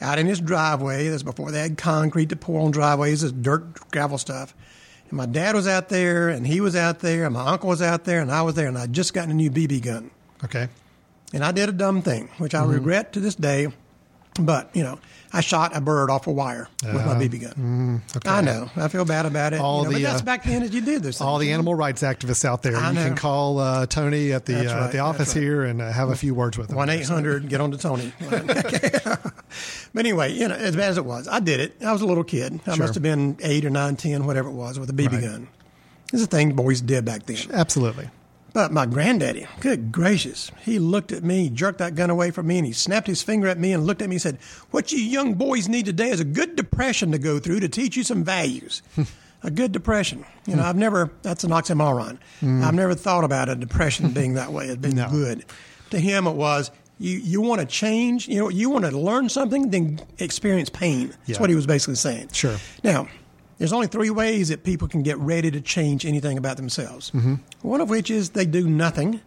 out 0.01 0.17
in 0.17 0.27
his 0.27 0.39
driveway. 0.39 1.05
This 1.05 1.13
was 1.13 1.23
before 1.23 1.51
they 1.51 1.59
had 1.61 1.77
concrete 1.77 2.29
to 2.29 2.35
pour 2.37 2.61
on 2.61 2.71
driveways, 2.71 3.21
this 3.21 3.33
dirt 3.33 3.91
gravel 3.91 4.17
stuff. 4.17 4.55
And 5.09 5.17
my 5.17 5.25
dad 5.25 5.55
was 5.55 5.67
out 5.67 5.89
there, 5.89 6.29
and 6.29 6.47
he 6.47 6.61
was 6.61 6.75
out 6.75 6.99
there, 6.99 7.25
and 7.25 7.33
my 7.33 7.45
uncle 7.47 7.67
was 7.67 7.81
out 7.81 8.05
there, 8.05 8.21
and 8.21 8.31
I 8.31 8.43
was 8.43 8.55
there, 8.55 8.67
and 8.67 8.77
I'd 8.77 8.93
just 8.93 9.13
gotten 9.13 9.31
a 9.31 9.33
new 9.33 9.49
BB 9.51 9.81
gun. 9.81 10.11
Okay. 10.45 10.69
And 11.33 11.43
I 11.43 11.51
did 11.51 11.67
a 11.67 11.71
dumb 11.73 12.01
thing, 12.01 12.29
which 12.37 12.53
Mm-hmm. 12.53 12.69
I 12.69 12.73
regret 12.73 13.11
to 13.13 13.19
this 13.19 13.35
day. 13.35 13.67
But, 14.45 14.75
you 14.75 14.83
know, 14.83 14.99
I 15.31 15.41
shot 15.41 15.75
a 15.75 15.81
bird 15.81 16.09
off 16.09 16.25
a 16.25 16.31
wire 16.31 16.67
with 16.83 17.05
my 17.05 17.13
BB 17.13 17.41
gun. 17.41 18.01
Uh, 18.13 18.17
okay. 18.17 18.29
I 18.29 18.41
know. 18.41 18.69
I 18.75 18.87
feel 18.87 19.05
bad 19.05 19.25
about 19.27 19.53
it. 19.53 19.59
All 19.59 19.79
you 19.79 19.83
know, 19.83 19.89
the, 19.89 19.95
but 20.03 20.09
that's 20.09 20.21
uh, 20.21 20.25
back 20.25 20.43
then 20.43 20.63
as 20.63 20.73
you 20.73 20.81
did 20.81 21.03
this. 21.03 21.21
All 21.21 21.37
the 21.37 21.51
animal 21.51 21.75
rights 21.75 22.01
activists 22.01 22.43
out 22.45 22.63
there, 22.63 22.75
I 22.75 22.89
you 22.89 22.95
can 22.95 23.15
call 23.15 23.59
uh, 23.59 23.85
Tony 23.85 24.33
at 24.33 24.45
the 24.45 24.59
uh, 24.59 24.63
right, 24.63 24.83
at 24.85 24.91
the 24.91 24.99
office 24.99 25.35
right. 25.35 25.41
here 25.41 25.63
and 25.63 25.81
uh, 25.81 25.91
have 25.91 26.09
a 26.09 26.15
few 26.15 26.33
words 26.33 26.57
with 26.57 26.71
him. 26.71 26.77
One 26.77 26.89
eight 26.89 27.07
hundred. 27.07 27.47
Get 27.47 27.61
on 27.61 27.71
to 27.71 27.77
Tony. 27.77 28.11
but 28.29 29.35
anyway, 29.97 30.33
you 30.33 30.47
know, 30.47 30.55
as 30.55 30.75
bad 30.75 30.89
as 30.89 30.97
it 30.97 31.05
was, 31.05 31.27
I 31.27 31.39
did 31.39 31.59
it. 31.59 31.75
I 31.83 31.91
was 31.91 32.01
a 32.01 32.07
little 32.07 32.23
kid. 32.23 32.59
I 32.65 32.75
Sure. 32.75 32.85
must 32.85 32.95
have 32.95 33.03
been 33.03 33.37
eight 33.41 33.65
or 33.65 33.69
nine, 33.69 33.95
ten, 33.97 34.25
whatever 34.25 34.49
it 34.49 34.53
was, 34.53 34.79
with 34.79 34.89
a 34.89 34.93
BB 34.93 35.11
Right. 35.11 35.21
gun. 35.21 35.47
This 36.11 36.21
is 36.21 36.27
a 36.27 36.29
thing 36.29 36.53
boys 36.53 36.81
did 36.81 37.05
back 37.05 37.25
then. 37.27 37.37
Absolutely. 37.53 38.09
But 38.53 38.71
my 38.71 38.85
granddaddy, 38.85 39.45
good 39.59 39.91
gracious, 39.91 40.51
he 40.61 40.79
looked 40.79 41.11
at 41.11 41.23
me, 41.23 41.49
jerked 41.49 41.77
that 41.79 41.95
gun 41.95 42.09
away 42.09 42.31
from 42.31 42.47
me, 42.47 42.57
and 42.57 42.65
he 42.65 42.73
snapped 42.73 43.07
his 43.07 43.21
finger 43.21 43.47
at 43.47 43.59
me 43.59 43.73
and 43.73 43.85
looked 43.85 44.01
at 44.01 44.09
me 44.09 44.15
and 44.15 44.21
said, 44.21 44.37
What 44.71 44.91
you 44.91 44.99
young 44.99 45.35
boys 45.35 45.67
need 45.69 45.85
today 45.85 46.09
is 46.09 46.19
a 46.19 46.25
good 46.25 46.55
depression 46.55 47.11
to 47.11 47.19
go 47.19 47.37
through 47.39 47.59
to 47.61 47.69
teach 47.69 47.95
you 47.95 48.03
some 48.03 48.23
values. 48.23 48.81
a 49.43 49.51
good 49.51 49.71
depression. 49.71 50.25
You 50.47 50.55
know, 50.55 50.63
I've 50.63 50.75
never, 50.75 51.11
that's 51.21 51.43
an 51.43 51.51
oxymoron. 51.51 52.17
Mm. 52.41 52.63
I've 52.63 52.73
never 52.73 52.95
thought 52.95 53.23
about 53.23 53.49
a 53.49 53.55
depression 53.55 54.09
being 54.13 54.33
that 54.33 54.51
way, 54.51 54.69
as 54.69 54.77
being 54.77 54.95
No. 54.95 55.09
good. 55.09 55.45
To 55.91 55.99
him, 55.99 56.25
it 56.27 56.35
was, 56.35 56.71
you, 56.99 57.17
you 57.19 57.41
want 57.41 57.61
to 57.61 57.67
change, 57.67 58.27
you 58.27 58.39
know, 58.39 58.49
you 58.49 58.69
want 58.69 58.85
to 58.85 58.91
learn 58.97 59.29
something, 59.29 59.69
then 59.69 59.99
experience 60.17 60.69
pain. 60.69 61.13
That's 61.27 61.39
what 61.39 61.49
he 61.49 61.55
was 61.55 61.65
basically 61.67 61.95
saying. 61.95 62.29
Sure. 62.33 62.57
Now, 62.83 63.07
there's 63.59 63.71
only 63.73 63.85
three 63.87 64.09
ways 64.09 64.49
that 64.49 64.63
people 64.63 64.87
can 64.87 65.03
get 65.03 65.17
ready 65.19 65.51
to 65.51 65.61
change 65.61 66.05
anything 66.05 66.37
about 66.37 66.57
themselves. 66.57 67.11
Mm-hmm. 67.11 67.35
One 67.61 67.81
of 67.81 67.89
which 67.89 68.09
is 68.09 68.31
they 68.31 68.45
do 68.47 68.67
nothing 68.67 69.21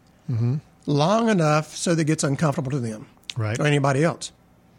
long 0.87 1.29
enough 1.29 1.76
so 1.76 1.94
that 1.94 2.02
it 2.02 2.06
gets 2.06 2.25
uncomfortable 2.25 2.70
to 2.73 2.81
them 2.81 3.06
Right. 3.37 3.58
or 3.61 3.67
anybody 3.67 4.02
else. 4.02 4.32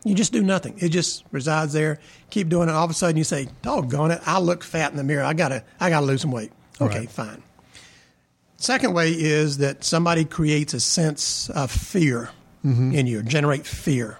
You 0.03 0.15
just 0.15 0.33
do 0.33 0.41
nothing. 0.43 0.75
It 0.79 0.89
just 0.89 1.23
resides 1.31 1.71
there. 1.71 1.99
Keep 2.29 2.49
doing 2.49 2.67
it. 2.67 2.73
All 2.73 2.83
of 2.83 2.91
a 2.91 2.93
sudden, 2.93 3.15
you 3.15 3.23
say, 3.23 3.47
"Doggone 3.61 4.11
it! 4.11 4.21
I 4.25 4.39
look 4.39 4.61
fat 4.63 4.91
in 4.91 4.97
the 4.97 5.03
mirror. 5.03 5.23
I 5.23 5.33
gotta, 5.33 5.63
I 5.79 5.89
gotta 5.89 6.05
lose 6.05 6.19
some 6.21 6.31
weight." 6.31 6.51
Okay, 6.81 6.99
Right. 6.99 7.09
fine. 7.09 7.41
Second 8.57 8.93
way 8.93 9.11
is 9.11 9.59
that 9.59 9.83
somebody 9.85 10.25
creates 10.25 10.73
a 10.73 10.79
sense 10.81 11.49
of 11.51 11.71
fear 11.71 12.29
in 12.63 13.07
you, 13.07 13.21
generate 13.23 13.65
fear. 13.67 14.19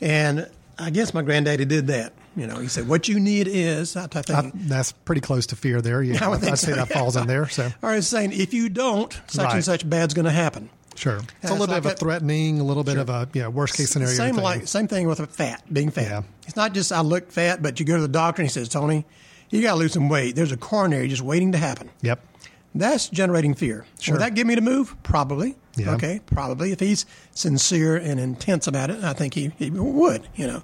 And 0.00 0.48
I 0.78 0.90
guess 0.90 1.12
my 1.12 1.22
granddaddy 1.22 1.64
did 1.64 1.88
that. 1.88 2.12
You 2.40 2.46
know, 2.46 2.56
he 2.58 2.68
said, 2.68 2.88
"What 2.88 3.06
you 3.08 3.20
need 3.20 3.46
is 3.48 3.92
that 3.94 4.10
type 4.10 4.28
of 4.30 4.34
I, 4.34 4.40
thing." 4.42 4.52
that's 4.54 4.92
pretty 4.92 5.20
close 5.20 5.46
to 5.48 5.56
fear 5.56 5.80
there. 5.82 6.02
Yeah, 6.02 6.18
I 6.24 6.28
would 6.28 6.40
think 6.40 6.52
I'd 6.52 6.58
say 6.58 6.72
that 6.72 6.88
yeah. 6.88 6.96
falls 6.98 7.16
in 7.16 7.26
there. 7.26 7.48
So 7.48 7.70
or 7.82 7.94
it's 7.94 8.06
saying, 8.06 8.32
if 8.32 8.54
you 8.54 8.68
don't, 8.68 9.12
such 9.26 9.44
Right. 9.44 9.54
and 9.56 9.64
such 9.64 9.88
bad's 9.88 10.14
going 10.14 10.24
to 10.24 10.30
happen. 10.32 10.70
sure, 10.96 11.16
it's 11.18 11.26
Yeah, 11.44 11.50
a 11.50 11.52
little 11.52 11.64
it's 11.64 11.72
bit 11.72 11.78
of 11.78 11.84
like 11.84 11.94
a 11.94 11.98
threatening, 11.98 12.60
a 12.60 12.64
little 12.64 12.84
bit 12.84 12.96
of 12.96 13.10
a 13.10 13.28
yeah 13.34 13.48
worst 13.48 13.76
case 13.76 13.90
scenario. 13.90 14.14
Same 14.14 14.34
thing. 14.36 14.44
like 14.44 14.66
same 14.66 14.88
thing 14.88 15.06
with 15.06 15.20
a 15.20 15.26
fat, 15.26 15.62
being 15.72 15.90
fat. 15.90 16.08
Yeah. 16.08 16.22
It's 16.46 16.56
not 16.56 16.72
just 16.72 16.90
I 16.92 17.02
look 17.02 17.30
fat, 17.30 17.62
but 17.62 17.78
you 17.78 17.86
go 17.86 17.96
to 17.96 18.02
the 18.02 18.08
doctor 18.08 18.42
and 18.42 18.48
he 18.48 18.52
says, 18.52 18.68
Tony, 18.68 19.04
you 19.50 19.62
got 19.62 19.72
to 19.72 19.78
lose 19.78 19.92
some 19.92 20.08
weight. 20.08 20.34
There's 20.34 20.52
a 20.52 20.56
coronary 20.56 21.08
just 21.08 21.22
waiting 21.22 21.52
to 21.52 21.58
happen. 21.58 21.90
Yep. 22.02 22.24
That's 22.74 23.08
generating 23.08 23.54
fear. 23.54 23.84
Sure. 23.98 24.14
Will 24.14 24.20
that 24.20 24.34
get 24.34 24.46
me 24.46 24.54
to 24.54 24.60
move? 24.60 24.94
Probably. 25.02 25.56
Yeah. 25.76 25.94
Okay, 25.94 26.20
probably. 26.26 26.70
If 26.72 26.78
he's 26.80 27.04
sincere 27.32 27.96
and 27.96 28.18
intense 28.20 28.66
about 28.68 28.90
it, 28.90 29.02
I 29.02 29.12
think 29.12 29.34
he, 29.34 29.50
he 29.58 29.70
would, 29.70 30.28
you 30.36 30.46
know. 30.46 30.62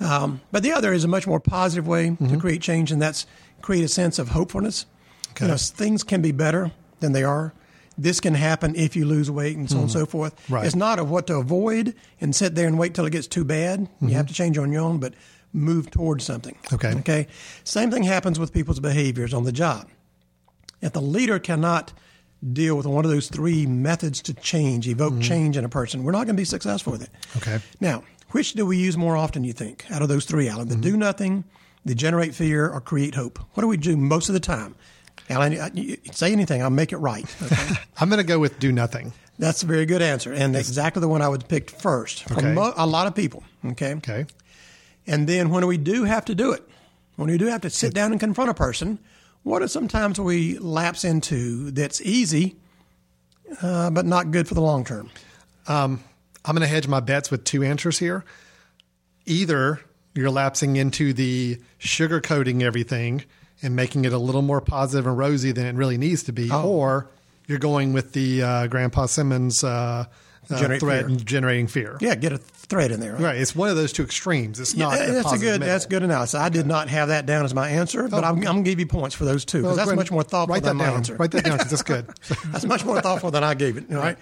Um, 0.00 0.40
but 0.52 0.62
the 0.62 0.72
other 0.72 0.92
is 0.92 1.04
a 1.04 1.08
much 1.08 1.26
more 1.26 1.40
positive 1.40 1.86
way 1.86 2.08
Mm-hmm. 2.10 2.28
to 2.34 2.38
create 2.38 2.60
change, 2.62 2.92
and 2.92 3.00
that's 3.00 3.26
create 3.62 3.84
a 3.84 3.88
sense 3.88 4.18
of 4.18 4.28
hopefulness. 4.28 4.86
Okay. 5.30 5.46
You 5.46 5.50
know, 5.52 5.56
things 5.56 6.02
can 6.02 6.22
be 6.22 6.32
better 6.32 6.72
than 7.00 7.12
they 7.12 7.24
are. 7.24 7.52
This 7.98 8.20
can 8.20 8.34
happen 8.34 8.74
if 8.76 8.94
you 8.94 9.06
lose 9.06 9.30
weight 9.30 9.56
and 9.56 9.70
so 9.70 9.76
on 9.76 9.82
and 9.84 9.90
so 9.90 10.04
forth. 10.04 10.36
Mm-hmm. 10.42 10.54
Right. 10.54 10.66
It's 10.66 10.76
not 10.76 10.98
of 10.98 11.10
what 11.10 11.26
to 11.28 11.36
avoid 11.36 11.94
and 12.20 12.34
sit 12.36 12.54
there 12.54 12.66
and 12.66 12.78
wait 12.78 12.94
till 12.94 13.06
it 13.06 13.10
gets 13.10 13.26
too 13.26 13.44
bad. 13.44 13.88
You 14.02 14.08
have 14.10 14.26
to 14.26 14.34
change 14.34 14.58
on 14.58 14.70
your 14.70 14.82
own, 14.82 14.98
but 14.98 15.14
move 15.54 15.90
towards 15.90 16.22
something. 16.24 16.54
Mm-hmm. 16.64 16.74
Okay. 16.74 16.98
Okay. 17.00 17.26
Same 17.64 17.90
thing 17.90 18.02
happens 18.02 18.38
with 18.38 18.52
people's 18.52 18.80
behaviors 18.80 19.32
on 19.32 19.44
the 19.44 19.52
job. 19.52 19.88
If 20.82 20.92
the 20.92 21.00
leader 21.00 21.38
cannot 21.38 21.94
deal 22.52 22.76
with 22.76 22.84
one 22.84 23.06
of 23.06 23.10
those 23.10 23.28
three 23.28 23.64
methods 23.64 24.20
to 24.22 24.34
change, 24.34 24.86
evoke 24.88 25.18
change 25.22 25.56
in 25.56 25.64
a 25.64 25.68
person, 25.70 26.04
we're 26.04 26.12
not 26.12 26.26
going 26.26 26.36
to 26.36 26.40
be 26.40 26.44
successful 26.44 26.92
with 26.92 27.02
it. 27.02 27.10
Mm-hmm. 27.30 27.38
Okay. 27.38 27.64
Now, 27.80 28.04
which 28.30 28.52
do 28.54 28.66
we 28.66 28.76
use 28.76 28.96
more 28.96 29.16
often, 29.16 29.44
you 29.44 29.52
think, 29.52 29.84
out 29.90 30.02
of 30.02 30.08
those 30.08 30.24
three, 30.24 30.48
Alan? 30.48 30.68
The 30.68 30.74
Mm-hmm. 30.74 30.80
do 30.82 30.96
nothing, 30.96 31.44
the 31.84 31.94
generate 31.94 32.34
fear, 32.34 32.68
or 32.68 32.80
create 32.80 33.14
hope? 33.14 33.38
What 33.54 33.62
do 33.62 33.68
we 33.68 33.76
do 33.76 33.96
most 33.96 34.28
of 34.28 34.32
the 34.34 34.40
time? 34.40 34.74
Alan, 35.30 35.56
say 36.12 36.32
anything, 36.32 36.62
I'll 36.62 36.70
make 36.70 36.92
it 36.92 36.98
right. 36.98 37.24
Okay? 37.42 37.74
I'm 38.00 38.08
going 38.08 38.18
to 38.18 38.24
go 38.26 38.38
with 38.38 38.58
do 38.58 38.70
nothing. 38.72 39.12
That's 39.38 39.62
a 39.62 39.66
very 39.66 39.84
good 39.86 40.00
answer, 40.02 40.32
and 40.32 40.56
exactly 40.56 41.00
the 41.00 41.08
one 41.08 41.20
I 41.22 41.28
would 41.28 41.46
pick 41.48 41.70
first 41.70 42.24
for 42.24 42.38
Okay. 42.38 42.52
mo- 42.54 42.72
a 42.76 42.86
lot 42.86 43.06
of 43.06 43.14
people. 43.14 43.42
Okay. 43.64 43.94
Okay. 43.94 44.26
And 45.06 45.28
then 45.28 45.50
when 45.50 45.66
we 45.66 45.76
do 45.78 46.04
have 46.04 46.24
to 46.26 46.34
do 46.34 46.52
it, 46.52 46.62
when 47.16 47.30
we 47.30 47.38
do 47.38 47.46
have 47.46 47.60
to 47.62 47.70
sit 47.70 47.92
down 47.94 48.12
and 48.12 48.20
confront 48.20 48.50
a 48.50 48.54
person, 48.54 48.98
what 49.42 49.62
are 49.62 49.68
sometimes 49.68 50.18
we 50.20 50.58
lapse 50.58 51.04
into 51.04 51.70
that's 51.70 52.00
easy, 52.00 52.56
uh, 53.62 53.90
but 53.90 54.06
not 54.06 54.30
good 54.30 54.48
for 54.48 54.54
the 54.54 54.60
long 54.62 54.84
term? 54.84 55.10
I'm 56.46 56.54
going 56.54 56.66
to 56.66 56.72
hedge 56.72 56.86
my 56.88 57.00
bets 57.00 57.30
with 57.30 57.44
two 57.44 57.62
answers 57.64 57.98
here. 57.98 58.24
Either 59.26 59.80
you're 60.14 60.30
lapsing 60.30 60.76
into 60.76 61.12
the 61.12 61.58
sugarcoating 61.80 62.62
everything 62.62 63.24
and 63.62 63.74
making 63.74 64.04
it 64.04 64.12
a 64.12 64.18
little 64.18 64.42
more 64.42 64.60
positive 64.60 65.06
and 65.06 65.18
rosy 65.18 65.52
than 65.52 65.66
it 65.66 65.74
really 65.74 65.98
needs 65.98 66.22
to 66.24 66.32
be, 66.32 66.48
Oh. 66.52 66.62
or 66.68 67.08
you're 67.46 67.58
going 67.58 67.92
with 67.92 68.12
the 68.12 68.42
uh, 68.42 68.66
Grandpa 68.68 69.06
Simmons 69.06 69.64
uh, 69.64 70.04
uh, 70.48 70.56
threat 70.56 70.80
fear. 70.80 71.06
and 71.06 71.24
generating 71.26 71.66
fear. 71.66 71.96
Yeah, 72.00 72.14
get 72.14 72.32
a 72.32 72.38
threat 72.38 72.92
in 72.92 73.00
there. 73.00 73.14
Right. 73.14 73.22
Right. 73.22 73.36
It's 73.38 73.56
one 73.56 73.68
of 73.68 73.76
those 73.76 73.92
two 73.92 74.04
extremes. 74.04 74.60
It's 74.60 74.76
not. 74.76 74.96
Yeah, 74.98 75.04
a 75.04 75.12
that's 75.12 75.20
a 75.20 75.22
positive 75.24 75.40
good. 75.42 75.60
middle. 75.60 75.72
That's 75.74 75.86
good 75.86 76.02
analysis. 76.04 76.34
I 76.38 76.48
did 76.50 76.66
not 76.66 76.88
have 76.88 77.08
that 77.08 77.26
down 77.26 77.44
as 77.44 77.52
my 77.54 77.68
answer, 77.70 78.06
but 78.08 78.22
I'm, 78.24 78.36
I'm 78.36 78.40
going 78.42 78.64
to 78.64 78.70
give 78.70 78.78
you 78.78 78.86
points 78.86 79.14
for 79.16 79.24
those 79.24 79.44
two 79.44 79.58
because 79.62 79.76
Well, 79.76 79.86
that's 79.86 79.96
much 79.96 80.10
more 80.12 80.22
thoughtful 80.22 80.54
Write 80.54 80.62
than 80.62 80.76
that 80.78 80.84
my 80.84 80.90
down. 80.90 80.96
answer. 80.98 81.16
Write 81.16 81.30
that 81.32 81.44
down 81.44 81.56
because 81.58 81.70
that's 81.70 81.82
good. 81.82 82.06
That's 82.52 82.64
much 82.64 82.84
more 82.84 83.00
thoughtful 83.00 83.30
than 83.32 83.42
I 83.42 83.54
gave 83.54 83.76
it. 83.76 83.84
All 83.90 83.96
right. 83.98 84.18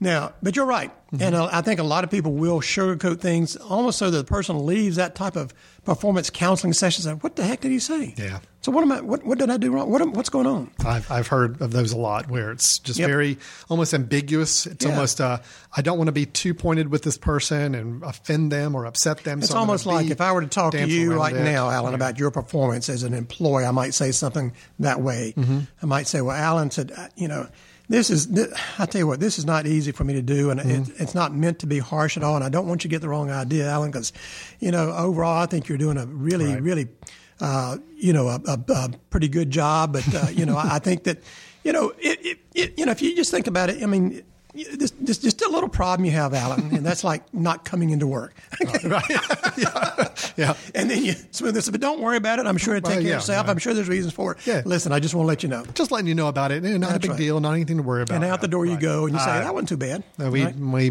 Now, 0.00 0.32
but 0.42 0.54
you're 0.56 0.66
right, 0.66 0.92
Mm-hmm. 1.08 1.22
and 1.22 1.34
uh, 1.34 1.48
I 1.50 1.62
think 1.62 1.80
a 1.80 1.84
lot 1.84 2.04
of 2.04 2.10
people 2.10 2.32
will 2.34 2.60
sugarcoat 2.60 3.18
things 3.20 3.56
almost 3.56 3.96
so 3.98 4.10
that 4.10 4.18
the 4.18 4.24
person 4.24 4.66
leaves 4.66 4.96
that 4.96 5.14
type 5.14 5.36
of 5.36 5.54
performance 5.86 6.28
counseling 6.28 6.74
session 6.74 7.02
saying, 7.02 7.16
"What 7.20 7.34
the 7.36 7.44
heck 7.44 7.62
did 7.62 7.70
he 7.70 7.78
say?" 7.78 8.12
Yeah. 8.18 8.40
So 8.60 8.70
what 8.70 8.82
am 8.82 8.92
I? 8.92 9.00
What, 9.00 9.24
what 9.24 9.38
did 9.38 9.48
I 9.48 9.56
do 9.56 9.70
wrong? 9.72 9.90
What 9.90 10.02
am, 10.02 10.12
what's 10.12 10.28
going 10.28 10.46
on? 10.46 10.70
I've, 10.84 11.10
I've 11.10 11.28
heard 11.28 11.62
of 11.62 11.70
those 11.72 11.92
a 11.92 11.96
lot 11.96 12.28
where 12.28 12.50
it's 12.50 12.78
just 12.80 12.98
Yep. 12.98 13.08
very 13.08 13.38
almost 13.70 13.94
ambiguous. 13.94 14.66
It's 14.66 14.84
Yeah. 14.84 14.90
almost 14.90 15.18
uh, 15.22 15.38
I 15.74 15.80
don't 15.80 15.96
want 15.96 16.08
to 16.08 16.12
be 16.12 16.26
too 16.26 16.52
pointed 16.52 16.90
with 16.90 17.04
this 17.04 17.16
person 17.16 17.74
and 17.74 18.02
offend 18.02 18.52
them 18.52 18.74
or 18.74 18.84
upset 18.84 19.24
them. 19.24 19.38
It's 19.38 19.48
so 19.48 19.56
almost 19.56 19.86
like 19.86 20.10
if 20.10 20.20
I 20.20 20.30
were 20.32 20.42
to 20.42 20.46
talk 20.46 20.72
to 20.72 20.86
you 20.86 21.14
right 21.14 21.34
it. 21.34 21.42
now, 21.42 21.70
Alan, 21.70 21.94
about 21.94 22.18
your 22.18 22.30
performance 22.30 22.90
as 22.90 23.02
an 23.02 23.14
employee, 23.14 23.64
I 23.64 23.70
might 23.70 23.94
say 23.94 24.10
something 24.12 24.52
that 24.80 25.00
way. 25.00 25.32
Mm-hmm. 25.38 25.60
I 25.82 25.86
might 25.86 26.06
say, 26.06 26.20
"Well, 26.20 26.36
Alan 26.36 26.70
said, 26.70 26.92
uh, 26.94 27.08
you 27.16 27.28
know, 27.28 27.48
this 27.88 28.10
is. 28.10 28.28
I 28.78 28.86
tell 28.86 28.98
you 29.00 29.06
what, 29.06 29.20
this 29.20 29.38
is 29.38 29.44
not 29.44 29.66
easy 29.66 29.92
for 29.92 30.04
me 30.04 30.14
to 30.14 30.22
do, 30.22 30.50
and 30.50 30.60
Mm-hmm. 30.60 30.92
it, 30.92 31.00
it's 31.00 31.14
not 31.14 31.34
meant 31.34 31.58
to 31.60 31.66
be 31.66 31.78
harsh 31.78 32.16
at 32.16 32.22
all. 32.22 32.34
And 32.36 32.44
I 32.44 32.48
don't 32.48 32.66
want 32.68 32.84
you 32.84 32.88
to 32.88 32.92
get 32.94 33.00
the 33.00 33.08
wrong 33.08 33.30
idea, 33.30 33.68
Alan, 33.68 33.90
because, 33.90 34.12
you 34.60 34.70
know, 34.70 34.92
overall, 34.92 35.42
I 35.42 35.46
think 35.46 35.68
you're 35.68 35.78
doing 35.78 35.96
a 35.96 36.06
really, 36.06 36.46
Right. 36.46 36.62
really, 36.62 36.88
uh, 37.40 37.78
you 37.96 38.12
know, 38.12 38.28
a, 38.28 38.40
a, 38.46 38.58
a 38.68 38.90
pretty 39.10 39.28
good 39.28 39.50
job. 39.50 39.92
But 39.92 40.14
uh, 40.14 40.28
you 40.30 40.44
know, 40.46 40.56
I, 40.56 40.76
I 40.76 40.78
think 40.78 41.04
that, 41.04 41.18
you 41.64 41.72
know, 41.72 41.92
it, 41.98 42.18
it, 42.26 42.38
it, 42.54 42.78
you 42.78 42.84
know, 42.86 42.92
if 42.92 43.00
you 43.02 43.16
just 43.16 43.30
think 43.30 43.46
about 43.46 43.70
it, 43.70 43.82
I 43.82 43.86
mean. 43.86 44.22
This 44.64 44.90
just 44.90 45.42
a 45.42 45.48
little 45.48 45.68
problem 45.68 46.04
you 46.04 46.12
have, 46.12 46.34
Alan, 46.34 46.74
and 46.74 46.84
that's 46.84 47.04
like 47.04 47.32
not 47.32 47.64
coming 47.64 47.90
into 47.90 48.06
work. 48.06 48.34
yeah. 50.36 50.54
And 50.74 50.90
then 50.90 51.04
you 51.04 51.14
smooth 51.30 51.54
this, 51.54 51.68
but 51.70 51.80
don't 51.80 52.00
worry 52.00 52.16
about 52.16 52.38
it. 52.38 52.46
I'm 52.46 52.56
sure 52.56 52.76
it'll 52.76 52.88
take 52.88 52.96
Well, 52.96 53.02
care 53.02 53.10
yeah, 53.10 53.16
of 53.16 53.20
itself. 53.22 53.46
yeah. 53.46 53.50
I'm 53.50 53.58
sure 53.58 53.74
there's 53.74 53.88
reasons 53.88 54.12
for 54.12 54.32
it. 54.32 54.46
Yeah. 54.46 54.62
Listen, 54.64 54.92
I 54.92 55.00
just 55.00 55.14
want 55.14 55.24
to 55.24 55.28
let 55.28 55.42
you 55.42 55.48
know. 55.48 55.64
Just 55.74 55.90
letting 55.90 56.06
you 56.06 56.14
know 56.14 56.28
about 56.28 56.50
it. 56.52 56.62
Not 56.62 56.96
a 56.96 56.98
big 56.98 57.10
right. 57.12 57.18
deal. 57.18 57.40
Not 57.40 57.52
anything 57.54 57.76
to 57.76 57.82
worry 57.82 58.02
about. 58.02 58.16
And 58.16 58.24
out 58.24 58.40
the 58.40 58.48
door 58.48 58.66
you 58.66 58.78
go, 58.78 59.04
and 59.06 59.14
you 59.14 59.20
say, 59.20 59.30
Uh, 59.30 59.40
that 59.40 59.54
wasn't 59.54 59.68
too 59.68 59.76
bad. 59.76 60.02
No, 60.18 60.30
we, 60.30 60.44
Right? 60.44 60.56
we 60.56 60.90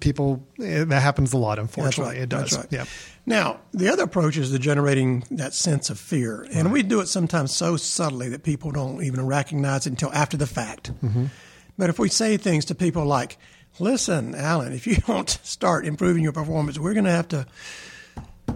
people 0.00 0.46
eh, 0.62 0.84
that 0.84 1.00
happens 1.02 1.32
a 1.32 1.36
lot. 1.38 1.56
That's 1.56 1.76
Unfortunately, 1.76 2.14
right. 2.14 2.22
it 2.22 2.28
does. 2.28 2.50
That's 2.50 2.56
right. 2.56 2.66
Yeah. 2.72 2.84
Now, 3.28 3.58
the 3.72 3.88
other 3.88 4.04
approach 4.04 4.36
is 4.36 4.52
the 4.52 4.58
generating 4.58 5.24
that 5.32 5.52
sense 5.52 5.90
of 5.90 5.98
fear. 5.98 6.46
And 6.52 6.70
we 6.72 6.82
do 6.84 7.00
it 7.00 7.06
sometimes 7.06 7.52
so 7.52 7.76
subtly 7.76 8.28
that 8.28 8.44
people 8.44 8.70
don't 8.70 9.02
even 9.02 9.26
recognize 9.26 9.86
it 9.86 9.90
until 9.90 10.12
after 10.12 10.36
the 10.36 10.46
fact. 10.46 10.92
Mm-hmm. 11.04 11.26
But 11.78 11.90
if 11.90 11.98
we 11.98 12.08
say 12.08 12.36
things 12.36 12.64
to 12.66 12.74
people 12.74 13.04
like, 13.04 13.36
listen, 13.78 14.34
Alan, 14.34 14.72
if 14.72 14.86
you 14.86 14.96
don't 15.06 15.28
start 15.28 15.86
improving 15.86 16.22
your 16.22 16.32
performance, 16.32 16.78
we're 16.78 16.94
going 16.94 17.04
to 17.04 17.10
have 17.10 17.28
to. 17.28 17.46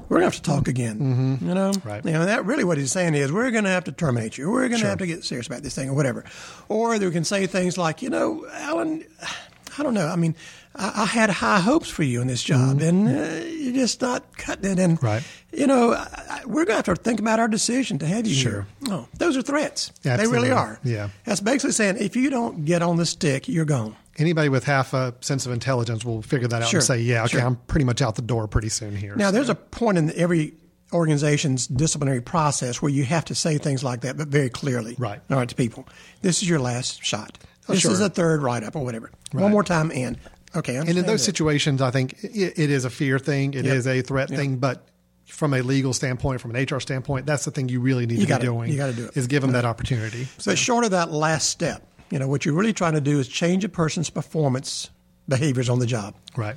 We're 0.08 0.16
gonna 0.18 0.26
have 0.26 0.34
to 0.36 0.42
talk 0.42 0.66
again. 0.66 1.38
You 1.40 1.54
know, 1.54 1.70
Mm-hmm. 1.70 1.88
Right. 1.88 2.04
You 2.04 2.12
know 2.12 2.24
that 2.24 2.44
really 2.44 2.64
what 2.64 2.78
he's 2.78 2.90
saying 2.90 3.14
is 3.14 3.30
we're 3.32 3.50
gonna 3.52 3.68
have 3.70 3.84
to 3.84 3.92
terminate 3.92 4.38
you. 4.38 4.50
We're 4.50 4.62
gonna 4.68 4.78
Sure. 4.78 4.88
have 4.88 4.98
to 4.98 5.06
get 5.06 5.24
serious 5.24 5.46
about 5.46 5.62
this 5.62 5.74
thing 5.74 5.88
or 5.88 5.94
whatever. 5.94 6.24
Or 6.68 6.98
they 6.98 7.08
can 7.10 7.22
say 7.24 7.46
things 7.46 7.76
like, 7.78 8.02
you 8.02 8.10
know, 8.10 8.44
Alan, 8.52 9.04
I 9.78 9.82
don't 9.84 9.94
know. 9.94 10.06
I 10.08 10.16
mean, 10.16 10.34
I, 10.74 11.02
I 11.02 11.06
had 11.06 11.30
high 11.30 11.60
hopes 11.60 11.88
for 11.88 12.02
you 12.02 12.20
in 12.20 12.26
this 12.28 12.42
job, 12.42 12.80
and 12.80 13.08
uh, 13.08 13.44
you're 13.46 13.74
just 13.74 14.00
not 14.00 14.36
cutting 14.36 14.70
it. 14.72 14.78
And 14.78 14.96
Mm-hmm. 14.98 15.06
Right. 15.06 15.22
you 15.52 15.66
know, 15.66 15.92
I, 15.94 16.42
we're 16.46 16.64
going 16.64 16.82
to 16.82 16.90
have 16.90 16.96
to 16.96 17.02
think 17.02 17.20
about 17.20 17.38
our 17.40 17.48
decision 17.48 17.98
to 18.00 18.06
have 18.06 18.26
you 18.26 18.34
Sure. 18.34 18.52
here. 18.52 18.66
Oh, 18.88 19.08
those 19.18 19.36
are 19.36 19.42
threats. 19.42 19.92
They 20.02 20.26
really 20.26 20.50
are. 20.50 20.78
Yeah. 20.84 21.08
That's 21.24 21.40
basically 21.40 21.72
saying 21.72 21.96
if 21.98 22.16
you 22.16 22.30
don't 22.30 22.64
get 22.64 22.82
on 22.82 22.96
the 22.96 23.06
stick, 23.06 23.48
you're 23.48 23.64
gone. 23.64 23.96
Anybody 24.18 24.48
with 24.48 24.64
half 24.64 24.92
a 24.92 25.14
sense 25.20 25.46
of 25.46 25.52
intelligence 25.52 26.04
will 26.04 26.20
figure 26.22 26.48
that 26.48 26.62
out 26.62 26.68
Sure. 26.68 26.78
and 26.80 26.86
say, 26.86 27.00
"Yeah, 27.00 27.22
okay, 27.24 27.38
Sure. 27.38 27.46
I'm 27.46 27.56
pretty 27.56 27.84
much 27.84 28.02
out 28.02 28.16
the 28.16 28.22
door 28.22 28.46
pretty 28.48 28.68
soon 28.68 28.94
here." 28.94 29.16
Now, 29.16 29.30
there's 29.30 29.48
a 29.48 29.54
point 29.54 29.96
in 29.96 30.12
every 30.14 30.52
organization's 30.92 31.66
disciplinary 31.66 32.20
process 32.20 32.82
where 32.82 32.90
you 32.90 33.04
have 33.04 33.24
to 33.26 33.34
say 33.34 33.56
things 33.58 33.82
like 33.82 34.02
that, 34.02 34.16
but 34.18 34.28
very 34.28 34.50
clearly. 34.50 34.94
Right. 34.98 35.20
All 35.30 35.38
right, 35.38 35.48
to 35.48 35.54
people. 35.54 35.88
This 36.20 36.42
is 36.42 36.48
your 36.48 36.58
last 36.58 37.02
shot. 37.02 37.38
Oh, 37.68 37.72
this 37.72 37.82
sure. 37.82 37.92
is 37.92 38.00
a 38.00 38.10
third 38.10 38.42
write 38.42 38.62
up 38.64 38.76
or 38.76 38.84
whatever. 38.84 39.10
Right. 39.32 39.42
One 39.42 39.52
more 39.52 39.62
time 39.64 39.90
and 39.94 40.18
okay. 40.54 40.76
And 40.76 40.88
in 40.88 41.07
those 41.07 41.21
that. 41.21 41.33
situations, 41.33 41.83
I 41.83 41.90
think 41.90 42.23
it, 42.23 42.59
it 42.59 42.71
is 42.71 42.85
a 42.85 42.90
fear 42.90 43.19
thing. 43.19 43.54
It 43.54 43.66
is 43.66 43.87
Yep. 43.87 43.97
a 43.97 44.02
threat 44.02 44.28
thing, 44.28 44.57
but 44.57 44.87
from 45.26 45.54
a 45.54 45.62
legal 45.62 45.92
standpoint, 45.92 46.40
from 46.40 46.54
an 46.54 46.62
HR 46.62 46.80
standpoint, 46.80 47.26
that's 47.26 47.45
the 47.45 47.50
thing 47.50 47.69
you 47.69 47.80
really 47.80 48.07
need 48.07 48.19
You 48.19 48.23
to 48.23 48.26
gotta- 48.26 48.40
be 48.40 48.47
doing. 48.47 48.71
you 48.71 48.76
gotta 48.76 48.92
do 48.92 49.07
it. 49.07 49.16
Is 49.16 49.26
give 49.26 49.42
them 49.42 49.52
that 49.52 49.64
opportunity. 49.64 50.28
So 50.38 50.54
short 50.54 50.85
of 50.85 50.90
that 50.90 51.11
last 51.12 51.49
step, 51.49 51.87
you 52.11 52.19
know, 52.19 52.28
what 52.28 52.45
you're 52.45 52.54
really 52.54 52.73
trying 52.73 52.95
to 52.95 53.00
do 53.00 53.21
is 53.21 53.28
change 53.28 53.64
a 53.64 53.69
person's 53.69 54.11
performance 54.11 54.90
behaviors 55.28 55.69
on 55.69 55.78
the 55.78 55.87
job. 55.87 56.14
Right. 56.37 56.57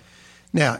Now, 0.51 0.79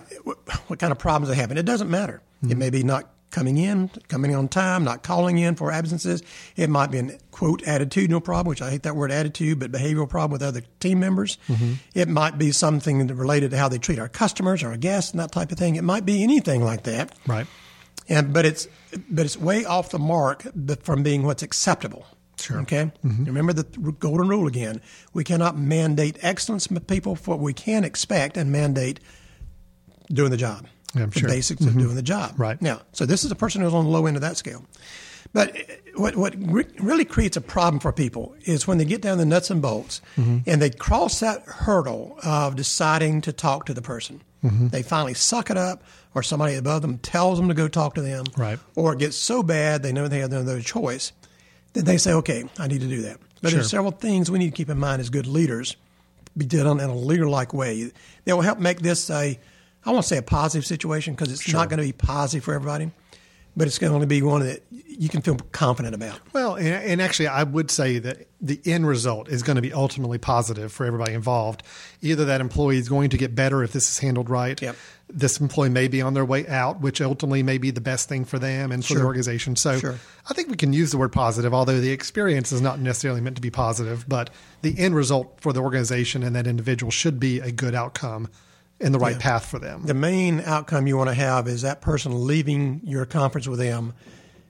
what 0.67 0.79
kind 0.79 0.91
of 0.91 1.00
problems 1.00 1.29
they 1.29 1.36
have, 1.36 1.50
and 1.51 1.60
it 1.60 1.65
doesn't 1.65 1.89
matter. 1.89 2.22
It 2.41 2.48
mm-hmm. 2.48 2.60
may 2.60 2.70
be 2.70 2.84
not 2.84 3.10
coming 3.33 3.57
in, 3.57 3.89
coming 4.07 4.33
on 4.33 4.47
time, 4.47 4.85
not 4.85 5.03
calling 5.03 5.37
in 5.39 5.55
for 5.55 5.71
absences. 5.71 6.23
It 6.55 6.69
might 6.69 6.91
be 6.91 6.99
an 6.99 7.17
quote 7.31 7.61
attitudinal 7.63 8.23
problem, 8.23 8.49
which 8.49 8.61
I 8.61 8.69
hate 8.69 8.83
that 8.83 8.95
word 8.95 9.11
attitude, 9.11 9.59
but 9.59 9.71
behavioral 9.71 10.07
problem 10.07 10.31
with 10.31 10.43
other 10.43 10.61
team 10.79 10.99
members. 10.99 11.37
Mm-hmm. 11.49 11.73
It 11.93 12.07
might 12.07 12.37
be 12.37 12.51
something 12.51 13.05
related 13.07 13.51
to 13.51 13.57
how 13.57 13.67
they 13.67 13.79
treat 13.79 13.99
our 13.99 14.07
customers 14.07 14.63
or 14.63 14.69
our 14.69 14.77
guests 14.77 15.11
and 15.11 15.19
that 15.19 15.31
type 15.33 15.51
of 15.51 15.57
thing. 15.57 15.75
It 15.75 15.83
might 15.83 16.05
be 16.05 16.23
anything 16.23 16.63
like 16.63 16.83
that. 16.83 17.13
Right. 17.27 17.47
And 18.07 18.31
but 18.31 18.45
it's 18.45 18.67
but 19.09 19.25
it's 19.25 19.37
way 19.37 19.65
off 19.65 19.89
the 19.89 19.99
mark 19.99 20.45
from 20.83 21.03
being 21.03 21.23
what's 21.23 21.43
acceptable. 21.43 22.05
Sure. 22.39 22.61
Okay. 22.61 22.91
Mm-hmm. 23.03 23.25
Remember 23.25 23.53
the 23.53 23.63
golden 23.63 24.27
rule 24.27 24.47
again. 24.47 24.81
We 25.13 25.23
cannot 25.23 25.57
mandate 25.57 26.17
excellence 26.21 26.67
from 26.67 26.79
people 26.81 27.15
for 27.15 27.31
what 27.31 27.39
we 27.39 27.53
can 27.53 27.83
expect 27.83 28.37
and 28.37 28.51
mandate 28.51 28.99
doing 30.11 30.29
the 30.31 30.37
job. 30.37 30.67
Yeah, 30.95 31.07
the 31.07 31.19
sure. 31.19 31.29
basics 31.29 31.62
of 31.62 31.69
mm-hmm. 31.69 31.79
doing 31.79 31.95
the 31.95 32.03
job. 32.03 32.33
Right. 32.38 32.62
Now, 32.62 32.81
so 32.91 33.05
this 33.05 33.23
is 33.23 33.31
a 33.31 33.35
person 33.35 33.62
who's 33.62 33.73
on 33.73 33.85
the 33.85 33.91
low 33.91 34.05
end 34.05 34.15
of 34.15 34.21
that 34.21 34.38
scale. 34.38 34.63
But 35.33 35.55
uh, 35.55 35.63
what 35.95 36.15
what 36.15 36.35
re- 36.38 36.67
really 36.79 37.05
creates 37.05 37.35
a 37.38 37.41
problem 37.41 37.79
for 37.79 37.91
people 37.91 38.35
is 38.41 38.67
when 38.67 38.77
they 38.77 38.85
get 38.85 39.01
down 39.01 39.17
the 39.17 39.25
nuts 39.25 39.50
and 39.50 39.62
bolts 39.62 40.01
mm-hmm. 40.15 40.39
and 40.45 40.62
they 40.62 40.69
cross 40.69 41.19
that 41.21 41.43
hurdle 41.45 42.17
of 42.23 42.55
deciding 42.55 43.21
to 43.21 43.33
talk 43.33 43.65
to 43.65 43.73
the 43.73 43.81
person. 43.81 44.21
Mm-hmm. 44.43 44.67
They 44.67 44.83
finally 44.83 45.13
suck 45.13 45.50
it 45.50 45.57
up, 45.57 45.83
or 46.13 46.21
somebody 46.21 46.55
above 46.55 46.81
them 46.81 46.97
tells 46.97 47.39
them 47.39 47.47
to 47.47 47.53
go 47.53 47.67
talk 47.69 47.95
to 47.95 48.01
them, 48.01 48.25
Right. 48.35 48.59
or 48.75 48.93
it 48.93 49.00
gets 49.00 49.15
so 49.15 49.41
bad 49.41 49.81
they 49.83 49.93
know 49.93 50.07
they 50.07 50.19
have 50.19 50.31
no 50.31 50.39
other 50.41 50.59
choice 50.62 51.13
Then 51.73 51.85
they 51.85 51.97
say, 51.97 52.12
"Okay, 52.13 52.43
I 52.59 52.67
need 52.67 52.81
to 52.81 52.88
do 52.88 53.01
that." 53.03 53.17
But 53.41 53.50
Sure. 53.50 53.59
there's 53.59 53.71
several 53.71 53.91
things 53.91 54.29
we 54.29 54.38
need 54.39 54.51
to 54.51 54.55
keep 54.55 54.69
in 54.69 54.77
mind 54.77 55.01
as 55.01 55.09
good 55.09 55.25
leaders, 55.25 55.75
be 56.38 56.45
done 56.45 56.79
in 56.79 56.89
a 56.89 56.95
leader-like 56.95 57.53
way 57.53 57.91
that 58.25 58.35
will 58.35 58.43
help 58.43 58.59
make 58.59 58.81
this 58.81 59.09
a, 59.09 59.39
I 59.85 59.91
won't 59.91 60.05
say 60.05 60.17
a 60.17 60.21
positive 60.21 60.65
situation 60.65 61.13
because 61.13 61.31
it's 61.31 61.51
not 61.51 61.69
going 61.69 61.79
to 61.79 61.85
be 61.85 61.91
positive 61.91 62.43
for 62.43 62.53
everybody, 62.53 62.91
but 63.55 63.67
it's 63.67 63.77
going 63.77 63.91
to 63.91 63.95
only 63.95 64.07
be 64.07 64.21
one 64.21 64.41
that 64.41 64.63
you 64.71 65.09
can 65.09 65.21
feel 65.21 65.35
confident 65.51 65.93
about. 65.95 66.19
Well, 66.33 66.55
and, 66.55 66.67
and 66.67 67.01
actually, 67.01 67.27
I 67.27 67.43
would 67.43 67.69
say 67.69 67.99
that 67.99 68.27
the 68.39 68.59
end 68.65 68.87
result 68.87 69.27
is 69.29 69.43
going 69.43 69.55
to 69.57 69.61
be 69.61 69.73
ultimately 69.73 70.17
positive 70.17 70.71
for 70.71 70.85
everybody 70.85 71.13
involved. 71.13 71.63
Either 72.01 72.25
that 72.25 72.41
employee 72.41 72.77
is 72.77 72.89
going 72.89 73.09
to 73.09 73.17
get 73.17 73.35
better 73.35 73.63
if 73.63 73.73
this 73.73 73.89
is 73.89 73.99
handled 73.99 74.29
right. 74.29 74.61
Yep. 74.61 74.75
This 75.09 75.39
employee 75.39 75.69
may 75.69 75.87
be 75.87 76.01
on 76.01 76.13
their 76.13 76.25
way 76.25 76.47
out, 76.47 76.79
which 76.81 77.01
ultimately 77.01 77.43
may 77.43 77.57
be 77.57 77.71
the 77.71 77.81
best 77.81 78.07
thing 78.09 78.25
for 78.25 78.39
them 78.39 78.71
and 78.71 78.83
for 78.83 78.95
the 78.95 79.03
organization. 79.03 79.55
So 79.55 79.77
Sure. 79.77 79.99
I 80.29 80.33
think 80.33 80.49
we 80.49 80.55
can 80.55 80.73
use 80.73 80.91
the 80.91 80.97
word 80.97 81.11
positive, 81.11 81.53
although 81.53 81.79
the 81.79 81.91
experience 81.91 82.51
is 82.51 82.61
not 82.61 82.79
necessarily 82.79 83.21
meant 83.21 83.35
to 83.35 83.41
be 83.41 83.51
positive, 83.51 84.07
but 84.07 84.29
the 84.61 84.77
end 84.79 84.95
result 84.95 85.39
for 85.41 85.53
the 85.53 85.59
organization 85.59 86.23
and 86.23 86.35
that 86.35 86.47
individual 86.47 86.91
should 86.91 87.19
be 87.19 87.39
a 87.41 87.51
good 87.51 87.75
outcome 87.75 88.29
and 88.83 88.93
the 88.93 88.99
right 88.99 89.19
path 89.19 89.45
for 89.45 89.59
them. 89.59 89.83
The 89.85 89.93
main 89.93 90.41
outcome 90.41 90.87
you 90.87 90.97
want 90.97 91.09
to 91.09 91.15
have 91.15 91.47
is 91.47 91.61
that 91.61 91.81
person 91.81 92.27
leaving 92.27 92.81
your 92.83 93.05
conference 93.05 93.47
with 93.47 93.59
them, 93.59 93.93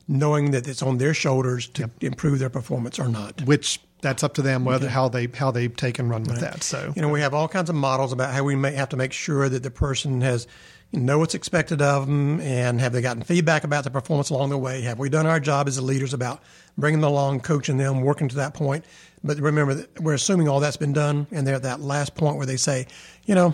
knowing 0.07 0.51
that 0.51 0.67
it's 0.67 0.81
on 0.81 0.97
their 0.97 1.13
shoulders 1.13 1.67
to 1.69 1.89
improve 2.01 2.39
their 2.39 2.49
performance 2.49 2.99
or 2.99 3.07
not. 3.07 3.41
which 3.43 3.79
that's 4.01 4.21
up 4.21 4.33
to 4.33 4.41
them 4.41 4.65
whether 4.65 4.89
how 4.89 5.07
they 5.07 5.27
how 5.27 5.49
they 5.49 5.69
take 5.69 5.97
and 5.97 6.09
run 6.09 6.23
with 6.23 6.41
that. 6.41 6.61
So 6.61 6.91
You 6.93 7.01
know, 7.01 7.07
we 7.07 7.21
have 7.21 7.33
all 7.33 7.47
kinds 7.47 7.69
of 7.69 7.75
models 7.77 8.11
about 8.11 8.33
how 8.33 8.43
we 8.43 8.53
may 8.53 8.73
have 8.73 8.89
to 8.89 8.97
make 8.97 9.13
sure 9.13 9.47
that 9.47 9.63
the 9.63 9.71
person 9.71 10.19
has 10.19 10.45
know 10.91 11.17
what's 11.17 11.33
expected 11.33 11.81
of 11.81 12.05
them 12.05 12.39
and 12.41 12.79
have 12.79 12.93
they 12.93 13.01
gotten 13.01 13.23
feedback 13.23 13.63
about 13.63 13.83
the 13.83 13.89
performance 13.89 14.29
along 14.29 14.49
the 14.49 14.57
way? 14.57 14.81
Have 14.81 14.99
we 14.99 15.09
done 15.09 15.25
our 15.25 15.39
job 15.39 15.67
as 15.67 15.77
the 15.77 15.81
leaders 15.81 16.13
about 16.13 16.41
bringing 16.77 17.01
them 17.01 17.09
along, 17.09 17.39
coaching 17.39 17.77
them, 17.77 18.01
working 18.01 18.29
to 18.29 18.35
that 18.35 18.53
point? 18.53 18.85
But 19.23 19.37
remember, 19.39 19.73
that 19.73 19.99
we're 19.99 20.13
assuming 20.13 20.47
all 20.47 20.59
that's 20.59 20.77
been 20.77 20.93
done, 20.93 21.25
and 21.31 21.47
they're 21.47 21.55
at 21.55 21.63
that 21.63 21.79
last 21.79 22.13
point 22.13 22.37
where 22.37 22.45
they 22.45 22.57
say, 22.57 22.87
you 23.25 23.33
know, 23.33 23.53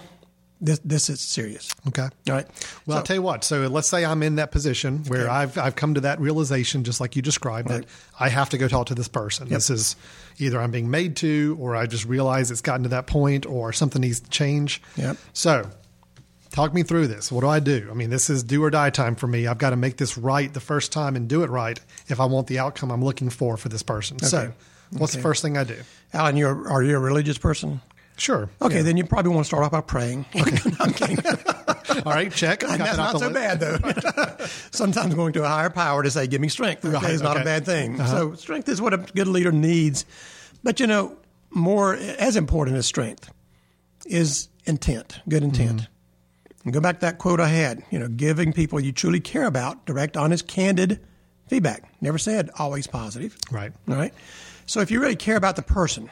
this 0.61 0.79
this 0.83 1.09
is 1.09 1.21
serious. 1.21 1.73
okay. 1.87 2.03
All 2.03 2.33
right. 2.35 2.45
Well, 2.85 2.97
I'll 2.97 3.03
tell 3.03 3.15
you 3.15 3.21
what. 3.21 3.43
So 3.43 3.67
let's 3.67 3.87
say 3.87 4.03
I'm 4.03 4.21
in 4.23 4.35
that 4.35 4.51
position 4.51 5.03
where 5.07 5.21
Okay. 5.21 5.29
I've 5.29 5.57
I've 5.57 5.75
come 5.75 5.93
to 5.93 6.01
that 6.01 6.19
realization, 6.19 6.83
just 6.83 6.99
like 6.99 7.15
you 7.15 7.21
described, 7.21 7.69
Right. 7.69 7.81
that 7.81 7.89
I 8.19 8.29
have 8.29 8.49
to 8.49 8.57
go 8.57 8.67
talk 8.67 8.87
to 8.87 8.95
this 8.95 9.07
person. 9.07 9.47
This 9.49 9.69
is 9.69 9.95
either 10.37 10.59
I'm 10.59 10.71
being 10.71 10.89
made 10.91 11.15
to, 11.17 11.57
or 11.59 11.75
I 11.75 11.85
just 11.85 12.05
realize 12.05 12.51
it's 12.51 12.61
gotten 12.61 12.83
to 12.83 12.89
that 12.89 13.07
point, 13.07 13.45
or 13.45 13.71
something 13.73 14.01
needs 14.01 14.19
to 14.19 14.29
change. 14.29 14.81
Yep. 14.97 15.17
So, 15.33 15.69
talk 16.51 16.73
me 16.73 16.83
through 16.83 17.07
this. 17.07 17.31
What 17.31 17.41
do 17.41 17.47
I 17.47 17.59
do? 17.59 17.87
I 17.89 17.93
mean, 17.93 18.09
this 18.09 18.29
is 18.29 18.43
do 18.43 18.63
or 18.63 18.69
die 18.69 18.89
time 18.89 19.15
for 19.15 19.27
me. 19.27 19.47
I've 19.47 19.57
got 19.59 19.69
to 19.69 19.75
make 19.75 19.97
this 19.97 20.17
right 20.17 20.53
the 20.53 20.59
first 20.59 20.91
time 20.91 21.15
and 21.15 21.27
do 21.29 21.43
it 21.43 21.49
right 21.49 21.79
if 22.07 22.19
I 22.19 22.25
want 22.25 22.47
the 22.47 22.59
outcome 22.59 22.91
I'm 22.91 23.03
looking 23.03 23.29
for 23.29 23.55
for 23.57 23.69
this 23.69 23.83
person. 23.83 24.19
So, 24.19 24.51
what's 24.91 25.13
the 25.13 25.21
first 25.21 25.41
thing 25.41 25.57
I 25.57 25.63
do? 25.63 25.77
Alan, 26.13 26.35
you're 26.37 26.67
are 26.69 26.81
you 26.83 26.95
a 26.97 26.99
religious 26.99 27.37
person? 27.37 27.81
Sure. 28.19 28.49
Okay, 28.61 28.77
Yeah. 28.77 28.81
then 28.83 28.97
you 28.97 29.05
probably 29.05 29.31
want 29.31 29.45
to 29.45 29.47
start 29.47 29.63
off 29.63 29.71
by 29.71 29.81
praying. 29.81 30.25
Okay. 30.35 30.71
I'm 30.79 30.93
kidding. 30.93 31.19
All 32.05 32.13
right, 32.13 32.31
check. 32.31 32.59
Got 32.59 32.77
that's 32.77 32.97
not 32.97 33.19
so 33.19 33.27
list. 33.29 33.33
bad, 33.33 33.59
though. 33.59 34.45
Sometimes 34.71 35.15
going 35.15 35.33
to 35.33 35.43
a 35.43 35.47
higher 35.47 35.69
power 35.71 36.03
to 36.03 36.11
say, 36.11 36.27
give 36.27 36.39
me 36.39 36.47
strength, 36.49 36.85
okay, 36.85 36.93
Right, 36.93 37.11
is 37.11 37.21
not 37.21 37.31
okay. 37.37 37.41
a 37.41 37.45
bad 37.45 37.65
thing. 37.65 37.99
Uh-huh. 37.99 38.11
So 38.11 38.33
strength 38.35 38.69
is 38.69 38.81
what 38.81 38.93
a 38.93 38.97
good 38.97 39.27
leader 39.27 39.51
needs. 39.51 40.05
But, 40.63 40.79
you 40.79 40.87
know, 40.87 41.17
more 41.49 41.95
as 41.95 42.35
important 42.35 42.77
as 42.77 42.85
strength 42.85 43.31
is 44.05 44.49
intent, 44.65 45.19
good 45.27 45.43
intent. 45.43 45.87
And 46.63 46.73
go 46.73 46.79
back 46.79 46.99
to 46.99 47.05
that 47.07 47.17
quote 47.17 47.39
I 47.39 47.47
had, 47.47 47.83
you 47.89 47.97
know, 47.99 48.07
giving 48.07 48.53
people 48.53 48.79
you 48.79 48.91
truly 48.91 49.19
care 49.19 49.45
about 49.45 49.85
direct, 49.85 50.15
honest, 50.17 50.47
candid 50.47 50.99
feedback. 51.47 51.89
Never 52.01 52.17
said 52.17 52.49
always 52.59 52.85
positive. 52.85 53.35
Right. 53.51 53.71
All 53.87 53.95
right. 53.95 54.13
So 54.67 54.81
if 54.81 54.91
you 54.91 54.99
really 55.01 55.15
care 55.15 55.37
about 55.37 55.55
the 55.55 55.61
person 55.63 56.09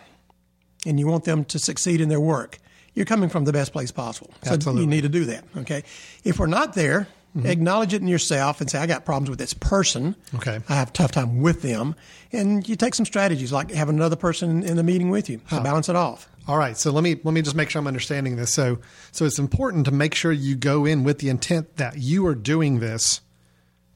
and 0.88 1.00
you 1.00 1.08
want 1.08 1.26
them 1.26 1.46
to 1.46 1.60
succeed 1.60 2.02
in 2.02 2.10
their 2.10 2.20
work, 2.20 2.58
you're 2.94 3.06
coming 3.06 3.30
from 3.30 3.46
the 3.46 3.54
best 3.54 3.74
place 3.74 3.92
possible. 3.92 4.32
So 4.44 4.54
Absolutely. 4.54 4.82
you 4.82 4.88
need 4.88 5.02
to 5.02 5.10
do 5.10 5.26
that. 5.26 5.44
Okay. 5.58 5.84
If 6.24 6.40
we're 6.40 6.48
not 6.48 6.74
there, 6.74 7.08
mm-hmm. 7.36 7.46
acknowledge 7.46 7.94
it 7.94 8.02
in 8.02 8.08
yourself 8.08 8.60
and 8.60 8.70
say, 8.70 8.80
I 8.80 8.88
got 8.88 9.06
problems 9.06 9.30
with 9.30 9.38
this 9.38 9.54
person. 9.54 10.16
Okay. 10.36 10.60
I 10.68 10.76
have 10.76 10.90
a 10.90 10.94
tough 10.94 11.12
time 11.12 11.42
with 11.42 11.62
them. 11.62 11.96
And 12.32 12.68
you 12.68 12.76
take 12.76 12.96
some 12.96 13.06
strategies 13.06 13.52
like 13.52 13.70
having 13.70 13.96
another 13.96 14.16
person 14.16 14.64
in 14.64 14.78
the 14.78 14.84
meeting 14.84 15.10
with 15.10 15.30
you 15.30 15.40
to 15.50 15.62
balance 15.62 15.90
it 15.90 15.96
off. 15.96 16.28
All 16.48 16.58
right. 16.58 16.78
So 16.78 16.92
let 16.92 17.04
me 17.04 17.20
let 17.24 17.34
me 17.34 17.42
just 17.42 17.56
make 17.56 17.70
sure 17.70 17.80
I'm 17.80 17.88
understanding 17.88 18.38
this. 18.38 18.52
So 18.52 18.80
so 19.12 19.26
it's 19.26 19.38
important 19.38 19.86
to 19.86 19.92
make 19.92 20.16
sure 20.16 20.32
you 20.32 20.56
go 20.56 20.86
in 20.86 21.04
with 21.04 21.20
the 21.20 21.30
intent 21.30 21.76
that 21.76 21.98
you 21.98 22.26
are 22.26 22.36
doing 22.36 22.80
this 22.80 23.22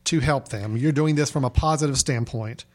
to 0.06 0.20
help 0.20 0.50
them. 0.50 0.78
You're 0.78 0.92
doing 0.92 1.16
this 1.16 1.32
from 1.32 1.46
a 1.46 1.50
positive 1.50 1.98
standpoint, 1.98 2.66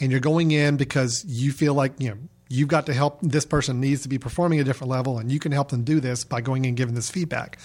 and 0.00 0.10
you're 0.10 0.20
going 0.20 0.50
in 0.50 0.76
because 0.76 1.24
you 1.26 1.52
feel 1.52 1.74
like 1.74 1.92
you 1.98 2.10
know 2.10 2.16
you've 2.48 2.68
got 2.68 2.86
to 2.86 2.94
help. 2.94 3.18
This 3.22 3.44
person 3.44 3.80
needs 3.80 4.02
to 4.02 4.08
be 4.08 4.18
performing 4.18 4.58
at 4.58 4.62
a 4.62 4.64
different 4.64 4.90
level, 4.90 5.18
and 5.18 5.30
you 5.30 5.38
can 5.38 5.52
help 5.52 5.70
them 5.70 5.84
do 5.84 6.00
this 6.00 6.24
by 6.24 6.40
going 6.40 6.66
and 6.66 6.76
giving 6.76 6.94
this 6.94 7.10
feedback. 7.10 7.58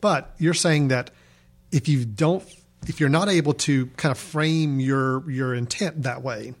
But 0.00 0.34
you're 0.38 0.54
saying 0.54 0.88
that 0.88 1.10
if 1.72 1.88
you 1.88 2.04
don't, 2.04 2.42
if 2.86 3.00
you're 3.00 3.08
not 3.08 3.28
able 3.28 3.54
to 3.54 3.86
kind 3.96 4.10
of 4.12 4.18
frame 4.18 4.80
your 4.80 5.28
your 5.30 5.54
intent 5.54 6.02
that 6.02 6.22
way, 6.22 6.54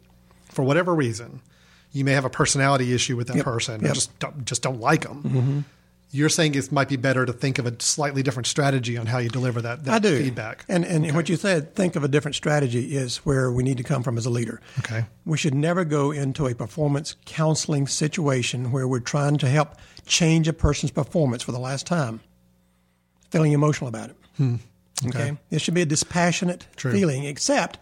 for 0.50 0.62
whatever 0.62 0.94
reason, 0.94 1.40
you 1.92 2.04
may 2.04 2.12
have 2.12 2.24
a 2.24 2.30
personality 2.30 2.94
issue 2.94 3.16
with 3.16 3.26
that 3.28 3.36
Yep. 3.36 3.44
person, 3.44 3.74
Yep. 3.74 3.82
Mm-hmm. 3.82 3.94
just 3.94 4.18
don't, 4.18 4.44
just 4.44 4.62
don't 4.62 4.80
like 4.80 5.02
them. 5.02 5.64
You're 6.14 6.28
saying 6.28 6.54
it 6.54 6.70
might 6.70 6.88
be 6.88 6.94
better 6.94 7.26
to 7.26 7.32
think 7.32 7.58
of 7.58 7.66
a 7.66 7.74
slightly 7.82 8.22
different 8.22 8.46
strategy 8.46 8.96
on 8.96 9.06
how 9.06 9.18
you 9.18 9.28
deliver 9.28 9.60
that, 9.62 9.84
that 9.84 9.94
I 9.94 9.98
do. 9.98 10.16
feedback. 10.16 10.64
And, 10.68 10.84
and 10.84 11.12
what 11.12 11.28
you 11.28 11.34
said, 11.34 11.74
think 11.74 11.96
of 11.96 12.04
a 12.04 12.08
different 12.08 12.36
strategy, 12.36 12.94
is 12.94 13.16
where 13.18 13.50
we 13.50 13.64
need 13.64 13.78
to 13.78 13.82
come 13.82 14.04
from 14.04 14.16
as 14.16 14.24
a 14.24 14.30
leader. 14.30 14.60
Okay. 14.78 15.06
We 15.26 15.36
should 15.36 15.56
never 15.56 15.84
go 15.84 16.12
into 16.12 16.46
a 16.46 16.54
performance 16.54 17.16
counseling 17.24 17.88
situation 17.88 18.70
where 18.70 18.86
we're 18.86 19.00
trying 19.00 19.38
to 19.38 19.48
help 19.48 19.74
change 20.06 20.46
a 20.46 20.52
person's 20.52 20.92
performance 20.92 21.42
for 21.42 21.50
the 21.50 21.58
last 21.58 21.84
time, 21.84 22.20
feeling 23.30 23.50
emotional 23.50 23.88
about 23.88 24.10
it. 24.10 24.16
Hmm. 24.36 24.56
Okay. 25.08 25.36
It 25.50 25.60
should 25.62 25.74
be 25.74 25.82
a 25.82 25.86
dispassionate 25.86 26.68
True. 26.76 26.92
feeling, 26.92 27.24
except 27.24 27.78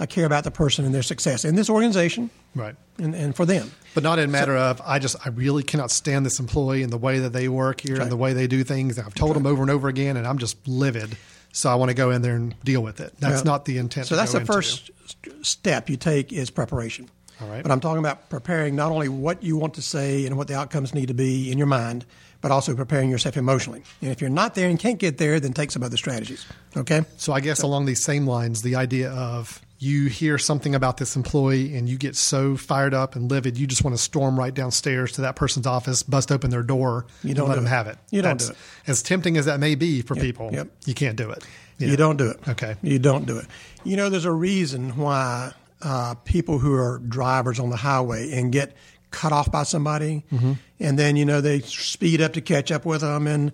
I 0.00 0.06
care 0.06 0.24
about 0.26 0.44
the 0.44 0.50
person 0.50 0.84
and 0.84 0.94
their 0.94 1.02
success 1.02 1.44
in 1.44 1.54
this 1.54 1.68
organization 1.70 2.30
Right. 2.54 2.74
and, 2.98 3.14
and 3.14 3.36
for 3.36 3.44
them. 3.46 3.70
But 3.94 4.02
not 4.02 4.18
in 4.18 4.24
a 4.24 4.32
matter 4.32 4.56
of 4.56 4.80
I 4.84 4.98
just 4.98 5.16
I 5.24 5.28
really 5.30 5.62
cannot 5.62 5.90
stand 5.90 6.24
this 6.26 6.40
employee 6.40 6.82
and 6.82 6.92
the 6.92 6.98
way 6.98 7.18
that 7.20 7.32
they 7.32 7.48
work 7.48 7.80
here 7.82 7.96
right. 7.96 8.02
and 8.02 8.10
the 8.10 8.16
way 8.16 8.32
they 8.32 8.46
do 8.46 8.64
things. 8.64 8.98
I've 8.98 9.14
told 9.14 9.36
them 9.36 9.46
over 9.46 9.62
and 9.62 9.70
over 9.70 9.88
again, 9.88 10.16
and 10.16 10.26
I'm 10.26 10.38
just 10.38 10.56
livid. 10.66 11.16
So 11.52 11.68
I 11.68 11.74
want 11.74 11.90
to 11.90 11.94
go 11.94 12.10
in 12.10 12.22
there 12.22 12.36
and 12.36 12.54
deal 12.64 12.82
with 12.82 13.00
it. 13.00 13.12
That's 13.18 13.44
Well, 13.44 13.52
not 13.54 13.64
the 13.64 13.78
intent. 13.78 14.06
So 14.06 14.16
that's 14.16 14.32
the 14.32 14.38
into. 14.40 14.52
first 14.52 14.90
step 15.42 15.90
you 15.90 15.96
take 15.96 16.32
is 16.32 16.48
preparation. 16.50 17.08
All 17.40 17.48
right. 17.48 17.62
But 17.62 17.72
I'm 17.72 17.80
talking 17.80 17.98
about 17.98 18.28
preparing 18.30 18.76
not 18.76 18.92
only 18.92 19.08
what 19.08 19.42
you 19.42 19.56
want 19.56 19.74
to 19.74 19.82
say 19.82 20.26
and 20.26 20.36
what 20.36 20.46
the 20.46 20.54
outcomes 20.54 20.94
need 20.94 21.06
to 21.08 21.14
be 21.14 21.50
in 21.50 21.58
your 21.58 21.66
mind, 21.66 22.04
but 22.40 22.50
also 22.50 22.74
preparing 22.74 23.10
yourself 23.10 23.36
emotionally. 23.36 23.82
And 24.00 24.10
if 24.10 24.20
you're 24.20 24.30
not 24.30 24.54
there 24.54 24.68
and 24.68 24.78
can't 24.78 24.98
get 24.98 25.18
there, 25.18 25.40
then 25.40 25.52
take 25.52 25.70
some 25.70 25.82
other 25.82 25.96
strategies. 25.96 26.46
Okay? 26.76 27.02
So 27.16 27.32
I 27.32 27.40
guess 27.40 27.62
along 27.62 27.86
these 27.86 28.04
same 28.04 28.26
lines, 28.26 28.62
the 28.62 28.76
idea 28.76 29.10
of 29.10 29.60
you 29.82 30.06
hear 30.08 30.36
something 30.38 30.74
about 30.74 30.98
this 30.98 31.16
employee 31.16 31.74
and 31.74 31.88
you 31.88 31.96
get 31.98 32.14
so 32.14 32.54
fired 32.56 32.92
up 32.94 33.16
and 33.16 33.30
livid, 33.30 33.56
you 33.58 33.66
just 33.66 33.82
want 33.82 33.96
to 33.96 34.02
storm 34.02 34.38
right 34.38 34.52
downstairs 34.54 35.12
to 35.12 35.22
that 35.22 35.36
person's 35.36 35.66
office, 35.66 36.02
bust 36.02 36.30
open 36.30 36.50
their 36.50 36.62
door, 36.62 37.06
You 37.24 37.30
and 37.30 37.36
don't 37.38 37.48
let 37.48 37.54
do 37.54 37.60
them 37.62 37.66
it. 37.66 37.70
have 37.70 37.86
it. 37.86 37.96
You 38.10 38.20
don't 38.22 38.38
That's- 38.38 38.48
do 38.48 38.52
it. 38.52 38.90
As 38.90 39.02
tempting 39.02 39.36
as 39.38 39.46
that 39.46 39.58
may 39.58 39.74
be 39.74 40.02
for 40.02 40.14
people, 40.14 40.50
yep. 40.52 40.68
you 40.84 40.92
can't 40.94 41.16
do 41.16 41.30
it. 41.30 41.42
You 41.78 41.96
don't 41.96 42.18
do 42.18 42.28
it. 42.28 42.38
Okay. 42.46 42.76
You 42.82 42.98
don't 42.98 43.26
do 43.26 43.38
it. 43.38 43.46
You 43.84 43.96
know, 43.96 44.10
there's 44.10 44.26
a 44.26 44.32
reason 44.32 44.98
why 44.98 45.52
uh, 45.80 46.14
people 46.26 46.58
who 46.58 46.74
are 46.74 46.98
drivers 46.98 47.58
on 47.58 47.70
the 47.70 47.76
highway 47.76 48.32
and 48.32 48.52
get 48.52 48.76
cut 49.10 49.32
off 49.32 49.50
by 49.50 49.62
somebody, 49.62 50.22
Mm-hmm. 50.30 50.52
and 50.78 50.98
then 50.98 51.16
you 51.16 51.24
know 51.24 51.40
they 51.40 51.60
speed 51.60 52.20
up 52.20 52.34
to 52.34 52.42
catch 52.42 52.70
up 52.70 52.84
with 52.84 53.00
them 53.00 53.26
and 53.26 53.50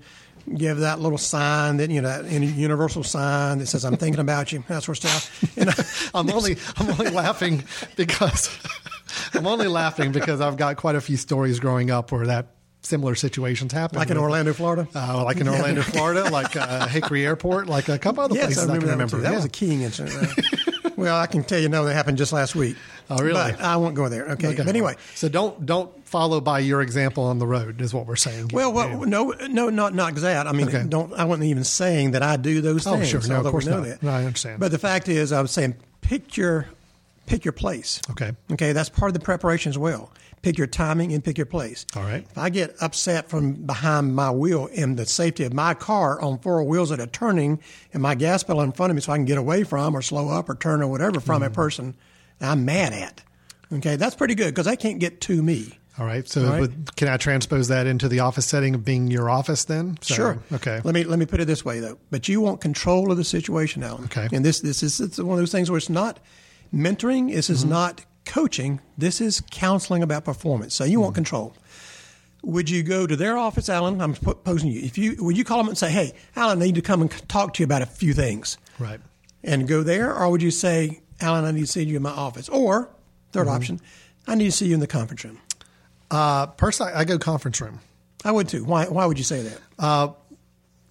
give 0.55 0.79
that 0.79 1.01
little 1.01 1.19
sign 1.19 1.79
that 1.79 1.91
you 1.91 2.01
know 2.01 2.23
that 2.23 2.31
universal 2.31 3.03
sign 3.03 3.59
that 3.59 3.67
says 3.67 3.85
"I'm 3.85 3.97
thinking 3.97 4.21
about 4.21 4.53
you." 4.53 4.63
That 4.69 4.83
sort 4.83 5.03
of 5.05 5.11
stuff. 5.11 5.57
And, 5.59 5.71
I'm 6.15 6.31
only 6.31 6.57
I'm 6.77 6.89
only 6.91 7.11
laughing 7.11 7.65
because 7.97 8.49
I'm 9.35 9.47
only 9.47 9.69
laughing 9.69 10.13
because 10.13 10.41
I've 10.41 10.57
got 10.57 10.77
quite 10.77 10.95
a 10.97 11.01
few 11.01 11.17
stories 11.17 11.61
growing 11.61 11.91
up 11.91 12.13
where 12.13 12.27
that 12.27 12.47
similar 12.83 13.15
situations 13.17 13.73
happen. 13.73 13.99
like 13.99 14.11
in 14.11 14.17
Orlando, 14.17 14.53
Florida. 14.53 14.87
Uh, 14.95 15.25
like 15.25 15.39
in 15.39 15.49
Orlando, 15.49 15.83
Florida, 15.83 16.25
like 16.31 16.55
uh, 16.55 16.87
Hickory 16.87 17.27
Airport, 17.27 17.67
like 17.67 17.89
a 17.89 17.99
couple 17.99 18.23
other 18.23 18.35
Yes, 18.37 18.45
places 18.47 18.71
I 18.71 18.77
remember, 18.77 18.81
can 18.81 18.87
that, 18.87 18.93
remember. 18.93 19.17
too. 19.17 19.23
That 19.23 19.31
Yeah. 19.31 19.37
was 19.37 19.45
a 19.45 19.49
keying 19.49 19.81
incident. 19.83 20.15
there. 20.37 20.45
well, 20.97 21.17
I 21.17 21.27
can 21.27 21.45
tell 21.45 21.59
you, 21.59 21.69
no, 21.69 21.85
that 21.85 21.95
happened 21.95 22.19
just 22.19 22.33
last 22.33 22.55
week. 22.55 22.77
Oh, 23.09 23.19
really? 23.19 23.35
But 23.35 23.61
I 23.61 23.77
won't 23.77 23.95
go 23.95 24.09
there. 24.09 24.31
Okay. 24.33 24.49
Okay. 24.49 24.57
But 24.57 24.69
anyway, 24.69 24.97
so 25.15 25.29
don't 25.29 25.65
don't 25.65 25.91
follow 26.07 26.41
by 26.41 26.59
your 26.61 26.83
example 26.83 27.25
on 27.25 27.39
the 27.39 27.47
road 27.47 27.81
is 27.81 27.93
what 27.95 28.07
we're 28.07 28.17
saying. 28.17 28.51
well, 28.53 28.73
well, 28.73 29.05
no, 29.07 29.31
no, 29.49 29.69
not 29.71 29.95
not 29.95 30.15
that. 30.17 30.47
I 30.47 30.53
mean, 30.53 30.69
Okay. 30.69 30.85
don't. 30.89 31.13
I 31.15 31.25
wasn't 31.25 31.47
even 31.47 31.65
saying 31.65 32.13
that 32.13 32.23
I 32.23 32.37
do 32.37 32.61
those 32.61 32.87
Oh, 32.87 32.95
things. 32.97 33.09
sure. 33.09 33.21
No, 33.29 33.41
of 33.41 33.47
course 33.47 33.67
not. 33.67 33.85
that. 33.85 34.03
No, 34.03 34.11
I 34.11 34.25
understand. 34.25 34.59
But 34.59 34.73
the 34.73 34.79
fact 34.79 35.09
is, 35.09 35.31
I 35.33 35.41
was 35.43 35.51
saying, 35.53 35.75
pick 36.01 36.37
your 36.37 36.67
pick 37.27 37.45
your 37.45 37.53
place. 37.53 38.01
Okay. 38.11 38.33
Okay, 38.53 38.73
that's 38.73 38.89
part 38.89 39.09
of 39.11 39.15
the 39.15 39.21
preparation 39.21 39.71
as 39.71 39.79
well. 39.79 40.11
Pick 40.47 40.59
your 40.59 40.69
timing 40.69 41.13
and 41.13 41.25
pick 41.25 41.39
your 41.39 41.47
place. 41.47 41.85
All 41.97 42.05
right. 42.05 42.25
If 42.31 42.39
I 42.39 42.51
get 42.51 42.77
upset 42.81 43.29
from 43.29 43.55
behind 43.67 44.15
my 44.15 44.31
wheel 44.31 44.67
in 44.67 44.95
the 44.95 45.05
safety 45.05 45.43
of 45.43 45.53
my 45.53 45.75
car 45.75 46.21
on 46.21 46.39
four 46.39 46.63
wheels 46.63 46.91
that 46.91 47.01
are 47.01 47.07
turning 47.09 47.61
and 47.93 48.01
my 48.01 48.15
gas 48.15 48.45
pedal 48.45 48.63
in 48.63 48.71
front 48.71 48.91
of 48.91 48.95
me 48.95 49.01
so 49.03 49.13
I 49.13 49.17
can 49.17 49.25
get 49.25 49.39
away 49.39 49.65
from 49.65 49.97
or 49.97 50.03
slow 50.03 50.29
up 50.29 50.49
or 50.49 50.55
turn 50.55 50.83
or 50.83 50.87
whatever 50.87 51.19
from 51.19 51.43
Mm-hmm. 51.43 51.51
a 51.53 51.55
person 51.55 51.97
I'm 52.41 52.65
mad 52.65 52.93
at. 52.93 53.23
Okay, 53.73 53.97
that's 53.97 54.15
pretty 54.15 54.37
good 54.37 54.55
because 54.55 54.67
they 54.67 54.77
can't 54.77 55.01
get 55.01 55.21
to 55.23 55.43
me. 55.43 55.77
All 55.99 56.07
right. 56.07 56.29
So 56.29 56.47
All 56.47 56.61
right. 56.61 56.71
Can 56.95 57.09
I 57.09 57.17
transpose 57.17 57.67
that 57.67 57.89
into 57.89 58.09
the 58.09 58.21
office 58.21 58.47
setting 58.47 58.77
of 58.77 58.85
being 58.85 59.09
your 59.11 59.29
office 59.29 59.65
then? 59.65 59.99
So, 60.01 60.15
Sure. 60.15 60.39
Okay. 60.53 60.81
Let 60.85 60.95
me 60.95 61.03
let 61.03 61.19
me 61.19 61.27
put 61.27 61.41
it 61.41 61.47
this 61.47 61.65
way 61.65 61.81
though. 61.81 61.99
But 62.13 62.29
you 62.29 62.41
want 62.41 62.61
control 62.61 63.11
of 63.11 63.17
the 63.17 63.25
situation, 63.25 63.83
Alan. 63.83 64.05
Okay. 64.05 64.29
And 64.33 64.45
this 64.45 64.61
this 64.61 64.85
is 64.85 65.01
it's 65.01 65.19
one 65.19 65.33
of 65.33 65.39
those 65.41 65.51
things 65.51 65.73
where 65.73 65.79
it's 65.79 65.91
not 65.91 66.21
mentoring. 66.73 67.33
This 67.35 67.47
Mm-hmm. 67.47 67.53
is 67.55 67.65
not 67.65 68.05
coaching. 68.27 68.81
This 68.99 69.21
is 69.21 69.43
counseling 69.51 70.03
about 70.03 70.25
performance. 70.25 70.75
So 70.75 70.85
you 70.85 71.01
want 71.01 71.13
Mm-hmm. 71.13 71.15
control. 71.17 71.55
Would 72.43 72.69
you 72.71 72.83
go 72.83 73.07
to 73.07 73.17
their 73.17 73.37
office, 73.39 73.69
Alan? 73.69 74.01
I'm 74.01 74.15
posing 74.15 74.71
you. 74.71 74.81
If 74.83 74.99
you 74.99 75.17
would 75.21 75.37
you 75.37 75.43
call 75.45 75.59
them 75.59 75.69
and 75.69 75.79
say, 75.79 75.91
"Hey, 75.91 76.13
Alan, 76.37 76.61
I 76.63 76.67
need 76.67 76.75
to 76.77 76.83
come 76.83 77.01
and 77.03 77.11
talk 77.29 77.55
to 77.55 77.63
you 77.63 77.65
about 77.65 77.83
a 77.83 77.87
few 77.87 78.13
things," 78.13 78.57
Right. 78.79 79.01
and 79.43 79.67
go 79.67 79.83
there, 79.83 80.15
or 80.15 80.31
would 80.31 80.43
you 80.43 80.51
say, 80.53 81.01
"Alan, 81.21 81.45
I 81.45 81.51
need 81.51 81.63
to 81.63 81.67
see 81.67 81.83
you 81.83 81.97
in 81.97 82.03
my 82.03 82.11
office," 82.11 82.49
or 82.49 82.89
3rd 83.33 83.47
Mm-hmm. 83.47 83.57
option, 83.57 83.81
"I 84.29 84.35
need 84.37 84.45
to 84.45 84.53
see 84.53 84.67
you 84.69 84.75
in 84.75 84.81
the 84.81 84.87
conference 84.87 85.25
room." 85.25 85.39
Uh, 86.11 86.47
personally, 86.47 86.93
I 86.93 87.05
go 87.05 87.19
conference 87.19 87.61
room. 87.61 87.81
I 88.25 88.31
would 88.31 88.49
too. 88.49 88.65
Why? 88.65 88.85
Why 88.87 89.07
would 89.07 89.19
you 89.19 89.25
say 89.25 89.43
that? 89.43 90.15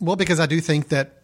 Well, 0.01 0.15
because 0.17 0.41
I 0.41 0.45
do 0.47 0.59
think 0.59 0.89
that 0.89 1.21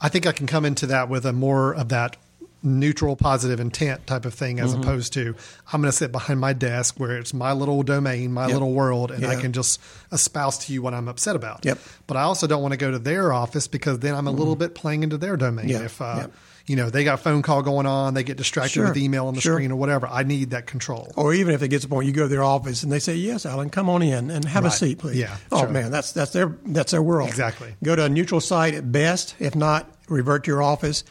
I 0.00 0.08
think 0.08 0.26
I 0.26 0.32
can 0.32 0.46
come 0.48 0.64
into 0.64 0.86
that 0.86 1.08
with 1.08 1.24
a 1.26 1.32
more 1.32 1.74
of 1.74 1.90
that 1.90 2.16
neutral, 2.62 3.16
positive 3.16 3.58
intent 3.60 4.06
type 4.06 4.24
of 4.24 4.34
thing, 4.34 4.60
as 4.60 4.72
Mm-hmm. 4.72 4.82
opposed 4.82 5.12
to 5.14 5.34
I'm 5.72 5.80
going 5.80 5.90
to 5.90 5.96
sit 5.96 6.12
behind 6.12 6.40
my 6.40 6.52
desk 6.52 6.98
where 7.00 7.16
it's 7.16 7.32
my 7.32 7.52
little 7.52 7.82
domain, 7.82 8.32
my 8.32 8.44
Yep. 8.46 8.52
little 8.52 8.72
world, 8.72 9.10
and 9.10 9.24
I 9.24 9.40
can 9.40 9.52
just 9.52 9.80
espouse 10.12 10.58
to 10.66 10.72
you 10.72 10.82
what 10.82 10.92
I'm 10.94 11.08
upset 11.08 11.36
about. 11.36 11.64
Yep. 11.64 11.78
But 12.06 12.16
I 12.16 12.22
also 12.22 12.46
don't 12.46 12.62
want 12.62 12.72
to 12.72 12.78
go 12.78 12.90
to 12.90 12.98
their 12.98 13.32
office 13.32 13.66
because 13.66 13.98
then 14.00 14.14
I'm 14.14 14.26
a 14.26 14.30
little 14.32 14.56
bit 14.56 14.74
playing 14.74 15.02
into 15.02 15.16
their 15.16 15.36
domain. 15.36 15.68
Mm-hmm. 15.68 15.84
If 15.84 16.00
uh, 16.02 16.14
Yep. 16.18 16.32
you 16.66 16.76
know 16.76 16.90
they 16.90 17.02
got 17.04 17.14
a 17.14 17.22
phone 17.22 17.42
call 17.42 17.62
going 17.62 17.86
on, 17.86 18.14
they 18.14 18.22
get 18.24 18.36
distracted 18.36 18.72
Sure. 18.74 18.88
with 18.88 18.96
email 18.96 19.26
on 19.28 19.34
the 19.34 19.40
Sure. 19.40 19.54
screen 19.54 19.72
or 19.72 19.76
whatever. 19.76 20.06
I 20.06 20.22
need 20.22 20.50
that 20.50 20.66
control. 20.66 21.12
Or 21.16 21.32
even 21.32 21.54
if 21.54 21.62
it 21.62 21.68
gets 21.68 21.84
to 21.84 21.88
point 21.88 22.06
you 22.06 22.12
go 22.12 22.22
to 22.22 22.28
their 22.28 22.42
office 22.44 22.82
and 22.82 22.92
they 22.92 22.98
say, 22.98 23.14
"Yes, 23.16 23.46
Alan, 23.46 23.70
come 23.70 23.88
on 23.88 24.02
in 24.02 24.30
and 24.30 24.44
have 24.44 24.64
a 24.64 24.70
seat, 24.70 24.98
please." 24.98 25.16
Yeah, 25.16 25.34
Oh 25.50 25.60
sure. 25.60 25.68
man, 25.68 25.90
that's 25.90 26.12
that's 26.12 26.32
their 26.32 26.56
that's 26.66 26.92
their 26.92 27.02
world. 27.02 27.28
Exactly. 27.28 27.74
Go 27.82 27.96
to 27.96 28.04
a 28.04 28.08
neutral 28.08 28.40
site 28.40 28.74
at 28.74 28.92
best. 28.92 29.34
If 29.38 29.54
not, 29.56 29.88
revert 30.08 30.44
to 30.44 30.50
your 30.50 30.62
office, 30.62 31.04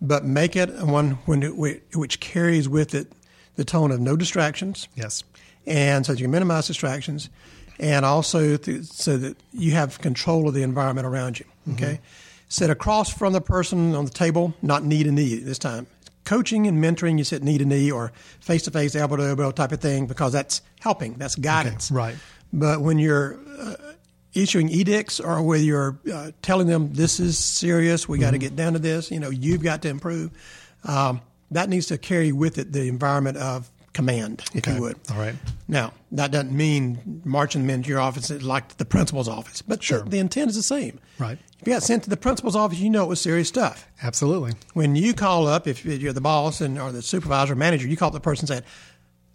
but 0.00 0.24
make 0.24 0.56
it 0.56 0.70
one 0.82 1.12
when 1.26 1.42
it, 1.42 1.50
which 1.94 2.20
carries 2.20 2.68
with 2.68 2.94
it 2.94 3.10
the 3.56 3.64
tone 3.64 3.90
of 3.90 4.00
no 4.00 4.16
distractions, 4.16 4.88
Yes. 4.94 5.24
and 5.66 6.04
so 6.04 6.12
that 6.12 6.18
you 6.20 6.24
can 6.24 6.30
minimize 6.32 6.66
distractions, 6.66 7.30
and 7.78 8.04
also 8.04 8.56
th- 8.56 8.84
so 8.84 9.16
that 9.16 9.36
you 9.52 9.72
have 9.72 9.98
control 10.00 10.48
of 10.48 10.54
the 10.54 10.62
environment 10.62 11.06
around 11.06 11.38
you. 11.38 11.46
Mm-hmm. 11.68 11.72
Okay, 11.84 12.00
sit 12.48 12.68
across 12.70 13.10
from 13.12 13.32
the 13.32 13.40
person 13.40 13.94
on 13.94 14.04
the 14.04 14.10
table, 14.10 14.54
not 14.62 14.84
knee 14.84 15.02
to 15.04 15.10
knee 15.10 15.36
this 15.36 15.58
time. 15.58 15.86
Coaching 16.24 16.66
and 16.66 16.82
mentoring, 16.82 17.18
you 17.18 17.24
sit 17.24 17.42
knee 17.42 17.56
to 17.56 17.64
knee 17.64 17.90
or 17.90 18.12
face 18.40 18.62
to 18.64 18.70
face, 18.70 18.94
elbow 18.96 19.16
to 19.16 19.22
elbow 19.22 19.50
type 19.52 19.72
of 19.72 19.80
thing 19.80 20.06
because 20.06 20.32
that's 20.32 20.60
helping, 20.80 21.14
that's 21.14 21.36
guidance. 21.36 21.90
right. 21.90 22.16
But 22.52 22.80
when 22.80 22.98
you're 22.98 23.38
uh, 23.58 23.74
issuing 24.36 24.68
edicts 24.68 25.18
or 25.20 25.42
whether 25.42 25.62
you're 25.64 25.98
uh, 26.12 26.30
telling 26.42 26.66
them 26.66 26.92
this 26.92 27.18
is 27.20 27.38
serious, 27.38 28.08
we 28.08 28.18
got 28.18 28.32
to 28.32 28.38
get 28.38 28.54
down 28.56 28.74
to 28.74 28.78
this, 28.78 29.10
you 29.10 29.18
know, 29.20 29.30
you've 29.30 29.62
got 29.62 29.82
to 29.82 29.88
improve, 29.88 30.30
um, 30.84 31.20
that 31.50 31.68
needs 31.68 31.86
to 31.86 31.98
carry 31.98 32.32
with 32.32 32.58
it 32.58 32.72
the 32.72 32.88
environment 32.88 33.36
of 33.38 33.70
command, 33.92 34.42
if 34.52 34.58
Okay. 34.68 34.74
you 34.74 34.82
would. 34.82 34.96
All 35.10 35.16
right. 35.18 35.34
Now, 35.68 35.92
that 36.12 36.30
doesn't 36.30 36.52
mean 36.52 37.22
marching 37.24 37.62
them 37.62 37.70
into 37.70 37.88
your 37.88 38.00
office 38.00 38.30
like 38.42 38.76
the 38.76 38.84
principal's 38.84 39.28
office, 39.28 39.62
but 39.62 39.82
Sure. 39.82 40.02
the, 40.02 40.10
the 40.10 40.18
intent 40.18 40.50
is 40.50 40.56
the 40.56 40.62
same. 40.62 40.98
Right. 41.18 41.38
If 41.60 41.66
you 41.66 41.72
got 41.72 41.82
sent 41.82 42.04
to 42.04 42.10
the 42.10 42.16
principal's 42.18 42.54
office, 42.56 42.78
you 42.78 42.90
know 42.90 43.04
it 43.04 43.08
was 43.08 43.20
serious 43.22 43.48
stuff. 43.48 43.88
Absolutely. 44.02 44.52
When 44.74 44.96
you 44.96 45.14
call 45.14 45.46
up, 45.46 45.66
if 45.66 45.84
you're 45.86 46.12
the 46.12 46.20
boss 46.20 46.60
and 46.60 46.78
or 46.78 46.92
the 46.92 47.00
supervisor 47.00 47.54
or 47.54 47.56
manager, 47.56 47.88
you 47.88 47.96
call 47.96 48.08
up 48.08 48.12
the 48.14 48.20
person 48.20 48.42
and 48.50 48.58
say, 48.62 48.68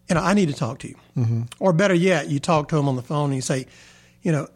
you 0.10 0.16
know, 0.16 0.22
I 0.22 0.34
need 0.36 0.50
to 0.50 0.54
talk 0.54 0.78
to 0.80 0.90
you. 0.90 0.96
Mm-hmm. 1.18 1.42
Or 1.60 1.74
better 1.74 1.94
yet, 1.96 2.30
you 2.30 2.40
talk 2.40 2.68
to 2.70 2.76
them 2.76 2.88
on 2.88 2.96
the 2.98 3.02
phone 3.02 3.26
and 3.32 3.36
you 3.36 3.42
say, 3.42 3.66
you 4.22 4.32
know, 4.32 4.48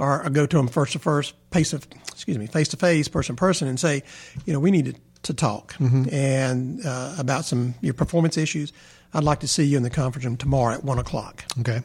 or 0.00 0.28
go 0.30 0.46
to 0.46 0.56
them 0.56 0.66
first 0.68 0.92
to 0.94 0.98
first, 0.98 1.34
face 1.52 1.72
of, 1.72 1.86
excuse 2.08 2.38
me, 2.38 2.46
face 2.46 2.68
to 2.68 2.76
face, 2.76 3.06
person 3.08 3.36
to 3.36 3.40
person, 3.40 3.68
and 3.68 3.78
say, 3.78 4.02
you 4.46 4.52
know, 4.52 4.58
we 4.60 4.70
need 4.70 4.86
to, 4.86 4.94
to 5.24 5.34
talk 5.34 5.74
and 5.78 6.84
uh, 6.84 7.14
about 7.18 7.44
some 7.44 7.74
your 7.80 7.94
performance 7.94 8.36
issues. 8.36 8.72
I'd 9.12 9.24
like 9.24 9.40
to 9.40 9.48
see 9.48 9.64
you 9.64 9.76
in 9.76 9.82
the 9.82 9.90
conference 9.90 10.24
room 10.24 10.36
tomorrow 10.36 10.74
at 10.74 10.84
one 10.84 10.98
o'clock. 10.98 11.44
Okay. 11.60 11.82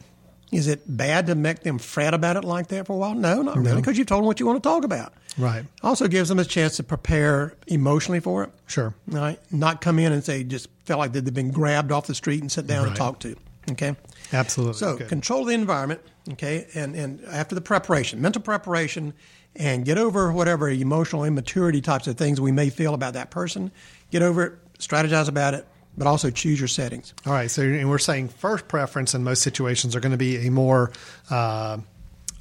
Is 0.52 0.68
it 0.68 0.82
bad 0.86 1.26
to 1.26 1.34
make 1.34 1.60
them 1.64 1.78
fret 1.78 2.14
about 2.14 2.36
it 2.36 2.44
like 2.44 2.68
that 2.68 2.86
for 2.86 2.92
a 2.92 2.96
while? 2.96 3.14
No, 3.14 3.42
not 3.42 3.56
really, 3.58 3.76
because 3.80 3.98
you've 3.98 4.06
told 4.06 4.20
them 4.22 4.26
what 4.26 4.38
you 4.38 4.46
want 4.46 4.62
to 4.62 4.66
talk 4.68 4.84
about. 4.84 5.12
Right. 5.36 5.64
Also 5.82 6.06
gives 6.06 6.28
them 6.28 6.38
a 6.38 6.44
chance 6.44 6.76
to 6.76 6.84
prepare 6.84 7.54
emotionally 7.66 8.20
for 8.20 8.44
it. 8.44 8.50
Sure. 8.68 8.94
Right. 9.08 9.38
Not 9.50 9.80
come 9.80 9.98
in 9.98 10.12
and 10.12 10.22
say 10.24 10.44
just 10.44 10.68
felt 10.84 11.00
like 11.00 11.12
they'd 11.12 11.34
been 11.34 11.50
grabbed 11.50 11.90
off 11.92 12.06
the 12.06 12.14
street 12.14 12.40
and 12.40 12.50
sit 12.50 12.66
down 12.68 12.82
and 12.82 12.90
Right. 12.90 12.96
talk 12.96 13.18
to. 13.20 13.36
Okay. 13.72 13.96
Absolutely. 14.32 14.74
So 14.74 14.96
Good. 14.96 15.08
control 15.08 15.44
the 15.44 15.52
environment. 15.52 16.00
Okay. 16.32 16.66
And 16.74 16.94
and 16.94 17.24
after 17.26 17.54
the 17.54 17.60
preparation, 17.60 18.20
mental 18.20 18.42
preparation, 18.42 19.14
and 19.54 19.84
get 19.84 19.98
over 19.98 20.32
whatever 20.32 20.68
emotional 20.68 21.24
immaturity 21.24 21.80
types 21.80 22.06
of 22.06 22.16
things 22.16 22.40
we 22.40 22.52
may 22.52 22.70
feel 22.70 22.94
about 22.94 23.14
that 23.14 23.30
person. 23.30 23.70
Get 24.10 24.22
over 24.22 24.44
it. 24.44 24.78
Strategize 24.78 25.28
about 25.28 25.54
it. 25.54 25.66
But 25.98 26.06
also 26.06 26.30
choose 26.30 26.58
your 26.58 26.68
settings. 26.68 27.14
All 27.24 27.32
right. 27.32 27.50
So 27.50 27.62
and 27.62 27.88
we're 27.88 27.98
saying 27.98 28.28
first 28.28 28.68
preference 28.68 29.14
in 29.14 29.24
most 29.24 29.42
situations 29.42 29.96
are 29.96 30.00
going 30.00 30.12
to 30.12 30.18
be 30.18 30.46
a 30.46 30.50
more 30.50 30.92
uh, 31.30 31.78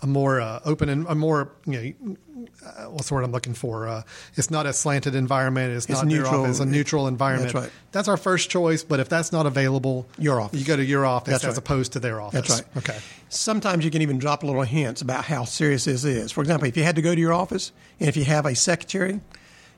a 0.05 0.07
more 0.07 0.39
uh, 0.39 0.59
open 0.65 0.87
and 0.89 1.07
a 1.07 1.15
more 1.15 1.51
you 1.65 1.95
know 2.05 2.17
uh, 2.63 2.83
what's 2.91 3.07
the 3.09 3.15
word 3.15 3.23
I'm 3.23 3.31
looking 3.31 3.53
for? 3.55 3.87
Uh, 3.87 4.03
it's 4.35 4.51
not 4.51 4.65
a 4.67 4.73
slanted 4.73 5.15
environment. 5.15 5.73
It's, 5.75 5.85
It's 5.89 6.01
not 6.01 6.09
your 6.11 6.23
neutral. 6.23 6.41
office. 6.43 6.51
It's 6.57 6.59
a 6.59 6.65
neutral 6.65 7.07
environment. 7.07 7.53
That's 7.53 7.65
right. 7.65 7.73
That's 7.91 8.07
our 8.07 8.17
first 8.17 8.49
choice. 8.49 8.83
But 8.83 8.99
if 8.99 9.09
that's 9.09 9.31
not 9.31 9.45
available, 9.47 10.07
Your 10.19 10.39
office. 10.39 10.59
You 10.59 10.65
go 10.65 10.75
to 10.75 10.85
your 10.85 11.05
office 11.05 11.31
That's 11.31 11.43
as 11.43 11.49
right. 11.49 11.57
opposed 11.57 11.93
to 11.93 11.99
their 11.99 12.21
office. 12.21 12.47
That's 12.47 12.61
right. 12.61 12.77
Okay. 12.77 12.99
Sometimes 13.29 13.83
you 13.83 13.89
can 13.91 14.01
even 14.03 14.19
drop 14.19 14.43
little 14.43 14.61
hints 14.61 15.01
about 15.01 15.25
how 15.25 15.43
serious 15.45 15.85
this 15.85 16.03
is. 16.05 16.31
For 16.31 16.41
example, 16.41 16.67
if 16.67 16.77
you 16.77 16.83
had 16.83 16.95
to 16.97 17.01
go 17.01 17.15
to 17.15 17.19
your 17.21 17.33
office 17.33 17.71
and 17.99 18.07
if 18.07 18.15
you 18.15 18.25
have 18.25 18.45
a 18.45 18.53
secretary, 18.53 19.19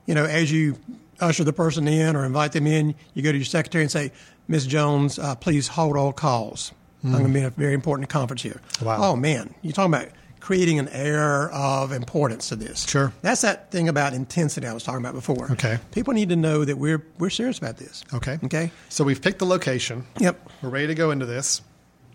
you 0.06 0.14
know, 0.16 0.26
as 0.26 0.52
you 0.52 0.78
usher 1.22 1.44
the 1.46 1.54
person 1.54 1.88
in 1.88 2.16
or 2.16 2.26
invite 2.26 2.52
them 2.52 2.68
in, 2.68 2.96
you 3.14 3.24
go 3.24 3.32
to 3.32 3.38
your 3.38 3.46
secretary 3.46 3.84
and 3.84 3.92
say, 3.92 4.12
Ms. 4.50 4.68
Jones, 4.68 5.20
uh, 5.20 5.36
please 5.36 5.68
hold 5.70 5.96
all 5.96 6.12
calls. 6.14 6.72
I'm 7.04 7.12
going 7.12 7.26
to 7.26 7.30
be 7.34 7.40
in 7.40 7.46
a 7.46 7.50
very 7.52 7.74
important 7.74 8.10
conference 8.10 8.42
here. 8.42 8.60
Wow. 8.82 8.98
Oh, 9.00 9.16
man. 9.16 9.54
You're 9.62 9.74
talking 9.74 9.94
about 9.94 10.10
creating 10.40 10.80
an 10.80 10.88
air 10.90 11.50
of 11.52 11.92
importance 11.92 12.50
to 12.50 12.56
this. 12.56 12.88
Sure. 12.88 13.12
That's 13.22 13.42
that 13.42 13.72
thing 13.72 13.90
about 13.90 14.14
intensity 14.14 14.66
I 14.68 14.74
was 14.74 14.84
talking 14.84 15.02
about 15.02 15.14
before. 15.14 15.52
Okay. 15.52 15.78
People 15.92 16.14
need 16.14 16.30
to 16.30 16.36
know 16.36 16.64
that 16.66 16.78
we're, 16.78 17.06
we're 17.20 17.30
serious 17.30 17.58
about 17.58 17.78
this. 17.78 18.04
Okay. 18.14 18.40
Okay. 18.46 18.72
So 18.90 19.04
we've 19.04 19.22
picked 19.22 19.40
the 19.40 19.46
location. 19.46 20.06
Yep. 20.20 20.50
We're 20.62 20.70
ready 20.70 20.88
to 20.88 20.96
go 20.96 21.12
into 21.12 21.26
this. 21.26 21.62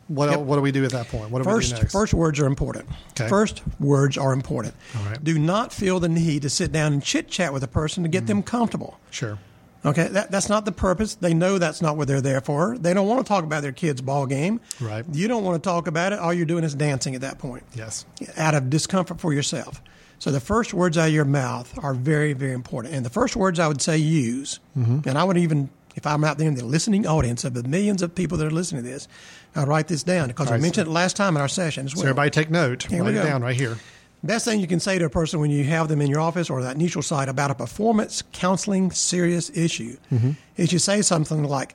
What 0.09 0.31
Yep. 0.31 0.41
what 0.41 0.57
do 0.57 0.63
we 0.63 0.73
do 0.73 0.85
at 0.85 0.91
that 0.91 1.09
point? 1.09 1.31
What 1.31 1.43
do 1.43 1.49
we 1.49 1.55
do 1.55 1.59
First, 1.59 1.73
next? 1.75 1.93
first 1.93 2.13
words 2.13 2.41
are 2.41 2.47
important. 2.47 2.89
Okay. 3.11 3.29
First 3.29 3.63
words 3.79 4.19
are 4.19 4.33
important. 4.33 4.75
All 4.99 5.05
right. 5.05 5.23
Do 5.23 5.39
not 5.39 5.73
feel 5.73 6.01
the 6.01 6.09
need 6.09 6.43
to 6.43 6.51
sit 6.51 6.73
down 6.73 6.93
and 6.93 7.03
chit 7.03 7.29
chat 7.29 7.53
with 7.53 7.63
a 7.63 7.69
person 7.69 8.03
to 8.03 8.09
get 8.09 8.25
mm. 8.25 8.29
them 8.29 8.43
comfortable. 8.43 8.99
Sure. 9.11 9.39
Okay, 9.85 10.07
that, 10.09 10.31
that's 10.31 10.49
not 10.49 10.65
the 10.65 10.71
purpose. 10.73 11.17
They 11.17 11.35
know 11.35 11.59
that's 11.59 11.83
not 11.83 11.97
what 11.97 12.07
they're 12.07 12.21
there 12.21 12.41
for. 12.41 12.79
They 12.79 12.95
don't 12.95 13.09
want 13.09 13.25
to 13.25 13.29
talk 13.29 13.43
about 13.43 13.63
their 13.63 13.73
kid's 13.73 14.01
ball 14.01 14.27
game. 14.27 14.61
Right. 14.81 15.05
You 15.13 15.27
don't 15.27 15.43
want 15.43 15.61
to 15.63 15.69
talk 15.69 15.89
about 15.89 16.13
it. 16.13 16.21
All 16.21 16.33
you're 16.33 16.47
doing 16.47 16.63
is 16.63 16.75
dancing 16.75 17.15
at 17.17 17.21
that 17.23 17.39
point, 17.39 17.65
Yes. 17.75 18.07
out 18.37 18.55
of 18.55 18.71
discomfort 18.71 19.21
for 19.21 19.33
yourself. 19.33 19.83
So 20.21 20.31
the 20.31 20.39
first 20.39 20.73
words 20.73 20.97
out 20.97 21.09
of 21.09 21.15
your 21.15 21.25
mouth 21.25 21.77
are 21.83 21.95
very, 21.95 22.33
very 22.33 22.53
important. 22.53 22.95
And 22.95 23.05
the 23.05 23.11
first 23.11 23.35
words 23.35 23.59
I 23.59 23.67
would 23.67 23.83
say 23.83 23.97
use, 23.99 24.61
Mm-hmm. 24.79 25.09
and 25.09 25.19
I 25.19 25.25
would 25.25 25.37
even, 25.37 25.69
if 25.97 26.07
I'm 26.07 26.23
out 26.23 26.39
there 26.39 26.47
in 26.47 26.55
the 26.55 26.65
listening 26.65 27.05
audience 27.05 27.43
of 27.45 27.55
the 27.55 27.65
millions 27.65 28.03
of 28.03 28.15
people 28.15 28.39
that 28.39 28.47
are 28.47 28.51
listening 28.53 28.85
to 28.85 28.89
this, 28.89 29.09
I'll 29.57 29.67
write 29.67 29.89
this 29.89 30.05
down 30.05 30.29
because 30.29 30.47
All 30.47 30.53
I 30.53 30.57
right, 30.57 30.63
mentioned 30.63 30.87
it 30.87 30.91
last 30.93 31.17
time 31.17 31.35
in 31.35 31.43
our 31.43 31.49
session 31.49 31.87
as 31.87 31.95
well. 31.97 32.03
So 32.03 32.09
everybody 32.09 32.31
take 32.31 32.51
note. 32.51 32.85
Here 32.85 33.03
we 33.03 33.09
Write 33.11 33.17
it 33.17 33.23
go. 33.25 33.25
down 33.25 33.43
right 33.43 33.57
here. 33.57 33.77
Best 34.25 34.45
thing 34.45 34.61
you 34.61 34.69
can 34.69 34.79
say 34.81 34.99
to 34.99 35.05
a 35.07 35.11
person 35.11 35.41
when 35.41 35.51
you 35.51 35.65
have 35.65 35.89
them 35.89 36.01
in 36.01 36.09
your 36.09 36.21
office 36.21 36.49
or 36.49 36.63
that 36.63 36.77
neutral 36.77 37.03
site 37.03 37.29
about 37.29 37.51
a 37.51 37.55
performance 37.57 38.23
counseling 38.33 38.91
serious 38.93 39.51
issue 39.51 39.97
Mm-hmm. 40.13 40.31
is 40.57 40.73
you 40.73 40.79
say 40.79 41.03
something 41.03 41.43
like, 41.45 41.75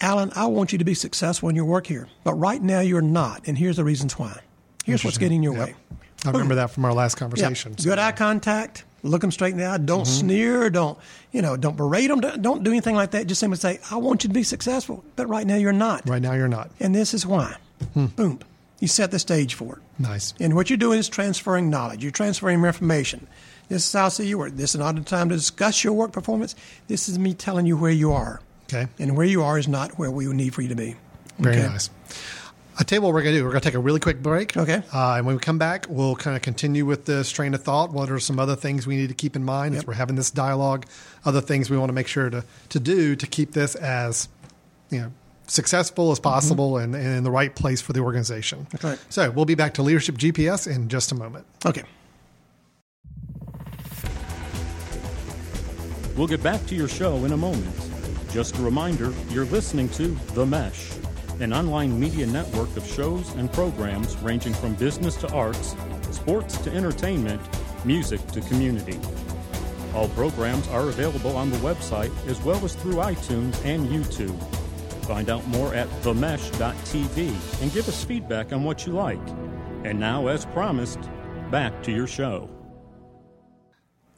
Alan, 0.00 0.30
I 0.36 0.46
want 0.46 0.72
you 0.72 0.78
to 0.78 0.84
be 0.84 0.94
successful 0.94 1.48
in 1.48 1.56
your 1.56 1.64
work 1.64 1.86
here, 1.86 2.08
but 2.24 2.34
right 2.34 2.62
now 2.62 2.80
you're 2.80 3.00
not, 3.02 3.42
and 3.48 3.58
here's 3.58 3.76
the 3.76 3.84
reasons 3.84 4.18
why. 4.18 4.38
Here's 4.84 5.04
what's 5.04 5.18
getting 5.18 5.38
in 5.38 5.42
your 5.42 5.56
Yep. 5.56 5.66
way. 5.68 5.74
I 6.24 6.30
remember 6.30 6.54
that 6.56 6.70
from 6.70 6.84
our 6.84 6.92
last 6.92 7.16
conversation. 7.16 7.74
Good 7.82 7.98
eye 7.98 8.12
contact. 8.12 8.84
Look 9.04 9.20
them 9.22 9.32
straight 9.32 9.50
in 9.52 9.58
the 9.58 9.66
eye. 9.66 9.78
Don't 9.78 10.02
Mm-hmm. 10.06 10.20
sneer. 10.26 10.70
Don't 10.70 10.96
you 11.32 11.42
know? 11.42 11.56
Don't 11.56 11.76
berate 11.76 12.08
them. 12.08 12.20
Don't, 12.20 12.40
don't 12.42 12.62
do 12.62 12.70
anything 12.70 12.94
like 12.94 13.10
that. 13.10 13.26
Just 13.26 13.40
simply 13.40 13.58
say, 13.58 13.80
"I 13.90 13.96
want 13.96 14.22
you 14.22 14.28
to 14.28 14.34
be 14.34 14.44
successful," 14.44 15.02
but 15.16 15.28
right 15.28 15.44
now 15.44 15.56
you're 15.56 15.72
not, 15.72 16.08
Right 16.08 16.22
now, 16.22 16.34
you're 16.34 16.46
not. 16.46 16.70
and 16.78 16.94
this 16.94 17.12
is 17.12 17.26
why. 17.26 17.56
Hmm. 17.94 18.06
Boom. 18.06 18.38
You 18.82 18.88
set 18.88 19.12
the 19.12 19.20
stage 19.20 19.54
for 19.54 19.76
it. 19.76 19.82
Nice. 20.00 20.34
And 20.40 20.56
what 20.56 20.68
you're 20.68 20.76
doing 20.76 20.98
is 20.98 21.08
transferring 21.08 21.70
knowledge. 21.70 22.02
You're 22.02 22.10
transferring 22.10 22.64
information. 22.64 23.28
This 23.68 23.86
is 23.86 23.92
how 23.92 24.06
I 24.06 24.08
see 24.08 24.26
your 24.26 24.38
work. 24.38 24.56
This 24.56 24.74
is 24.74 24.80
not 24.80 24.96
the 24.96 25.02
time 25.02 25.28
to 25.28 25.36
discuss 25.36 25.84
your 25.84 25.92
work 25.92 26.10
performance. 26.10 26.56
This 26.88 27.08
is 27.08 27.16
me 27.16 27.32
telling 27.32 27.64
you 27.64 27.76
where 27.76 27.92
you 27.92 28.10
are. 28.10 28.40
Okay. 28.64 28.88
And 28.98 29.16
where 29.16 29.24
you 29.24 29.40
are 29.44 29.56
is 29.56 29.68
not 29.68 30.00
where 30.00 30.10
we 30.10 30.26
need 30.26 30.52
for 30.52 30.62
you 30.62 30.68
to 30.68 30.74
be. 30.74 30.96
Very 31.38 31.58
Okay? 31.58 31.68
nice. 31.68 31.90
I 32.76 32.82
tell 32.82 32.96
you 32.96 33.02
what 33.02 33.14
we're 33.14 33.22
going 33.22 33.34
to 33.36 33.38
do. 33.38 33.44
We're 33.44 33.50
going 33.52 33.60
to 33.60 33.68
take 33.68 33.76
a 33.76 33.78
really 33.78 34.00
quick 34.00 34.20
break. 34.20 34.56
Okay. 34.56 34.82
Uh, 34.92 35.14
and 35.14 35.26
when 35.26 35.36
we 35.36 35.40
come 35.40 35.58
back, 35.58 35.86
we'll 35.88 36.16
kind 36.16 36.34
of 36.34 36.42
continue 36.42 36.84
with 36.84 37.04
this 37.04 37.30
train 37.30 37.54
of 37.54 37.62
thought. 37.62 37.92
What 37.92 38.10
are 38.10 38.18
some 38.18 38.40
other 38.40 38.56
things 38.56 38.84
we 38.84 38.96
need 38.96 39.10
to 39.10 39.14
keep 39.14 39.36
in 39.36 39.44
mind 39.44 39.76
as 39.76 39.86
we're 39.86 39.94
having 39.94 40.16
this 40.16 40.32
dialogue? 40.32 40.86
Other 41.24 41.40
things 41.40 41.70
we 41.70 41.78
want 41.78 41.90
to 41.90 41.94
make 41.94 42.08
sure 42.08 42.30
to, 42.30 42.44
to 42.70 42.80
do 42.80 43.14
to 43.14 43.26
keep 43.28 43.52
this 43.52 43.76
as 43.76 44.28
you 44.90 45.02
know 45.02 45.12
successful 45.46 46.12
as 46.12 46.20
possible 46.20 46.78
and, 46.78 46.94
and 46.94 47.18
in 47.18 47.24
the 47.24 47.30
right 47.30 47.54
place 47.54 47.80
for 47.80 47.92
the 47.92 48.00
organization. 48.00 48.60
Mm-hmm. 48.60 48.68
That's 48.70 48.84
right. 48.84 48.98
So 49.08 49.30
we'll 49.30 49.44
be 49.44 49.54
back 49.54 49.74
to 49.74 49.82
Leadership 49.82 50.16
GPS 50.16 50.72
in 50.72 50.88
just 50.88 51.12
a 51.12 51.14
moment. 51.14 51.46
Okay. 51.64 51.82
We'll 56.16 56.26
get 56.26 56.42
back 56.42 56.64
to 56.66 56.74
your 56.74 56.88
show 56.88 57.24
in 57.24 57.32
a 57.32 57.36
moment. 57.36 57.74
Just 58.30 58.58
a 58.58 58.62
reminder 58.62 59.12
you're 59.30 59.46
listening 59.46 59.88
to 59.90 60.08
The 60.34 60.44
Mesh, 60.44 60.92
an 61.40 61.52
online 61.52 61.98
media 61.98 62.26
network 62.26 62.74
of 62.76 62.86
shows 62.86 63.32
and 63.34 63.50
programs 63.50 64.16
ranging 64.18 64.52
from 64.52 64.74
business 64.74 65.16
to 65.16 65.32
arts, 65.32 65.74
sports 66.10 66.58
to 66.58 66.70
entertainment, 66.70 67.40
music 67.86 68.26
to 68.28 68.42
community. 68.42 68.98
All 69.94 70.08
programs 70.10 70.68
are 70.68 70.88
available 70.88 71.36
on 71.36 71.50
the 71.50 71.58
website 71.58 72.12
as 72.26 72.40
well 72.42 72.62
as 72.64 72.74
through 72.74 72.94
iTunes 72.94 73.62
and 73.64 73.88
YouTube. 73.88 74.38
Find 75.02 75.28
out 75.30 75.46
more 75.48 75.74
at 75.74 75.88
themesh.tv 76.02 77.62
and 77.62 77.72
give 77.72 77.88
us 77.88 78.04
feedback 78.04 78.52
on 78.52 78.64
what 78.64 78.86
you 78.86 78.92
like. 78.92 79.20
And 79.84 79.98
now, 79.98 80.28
as 80.28 80.46
promised, 80.46 81.00
back 81.50 81.82
to 81.82 81.92
your 81.92 82.06
show. 82.06 82.48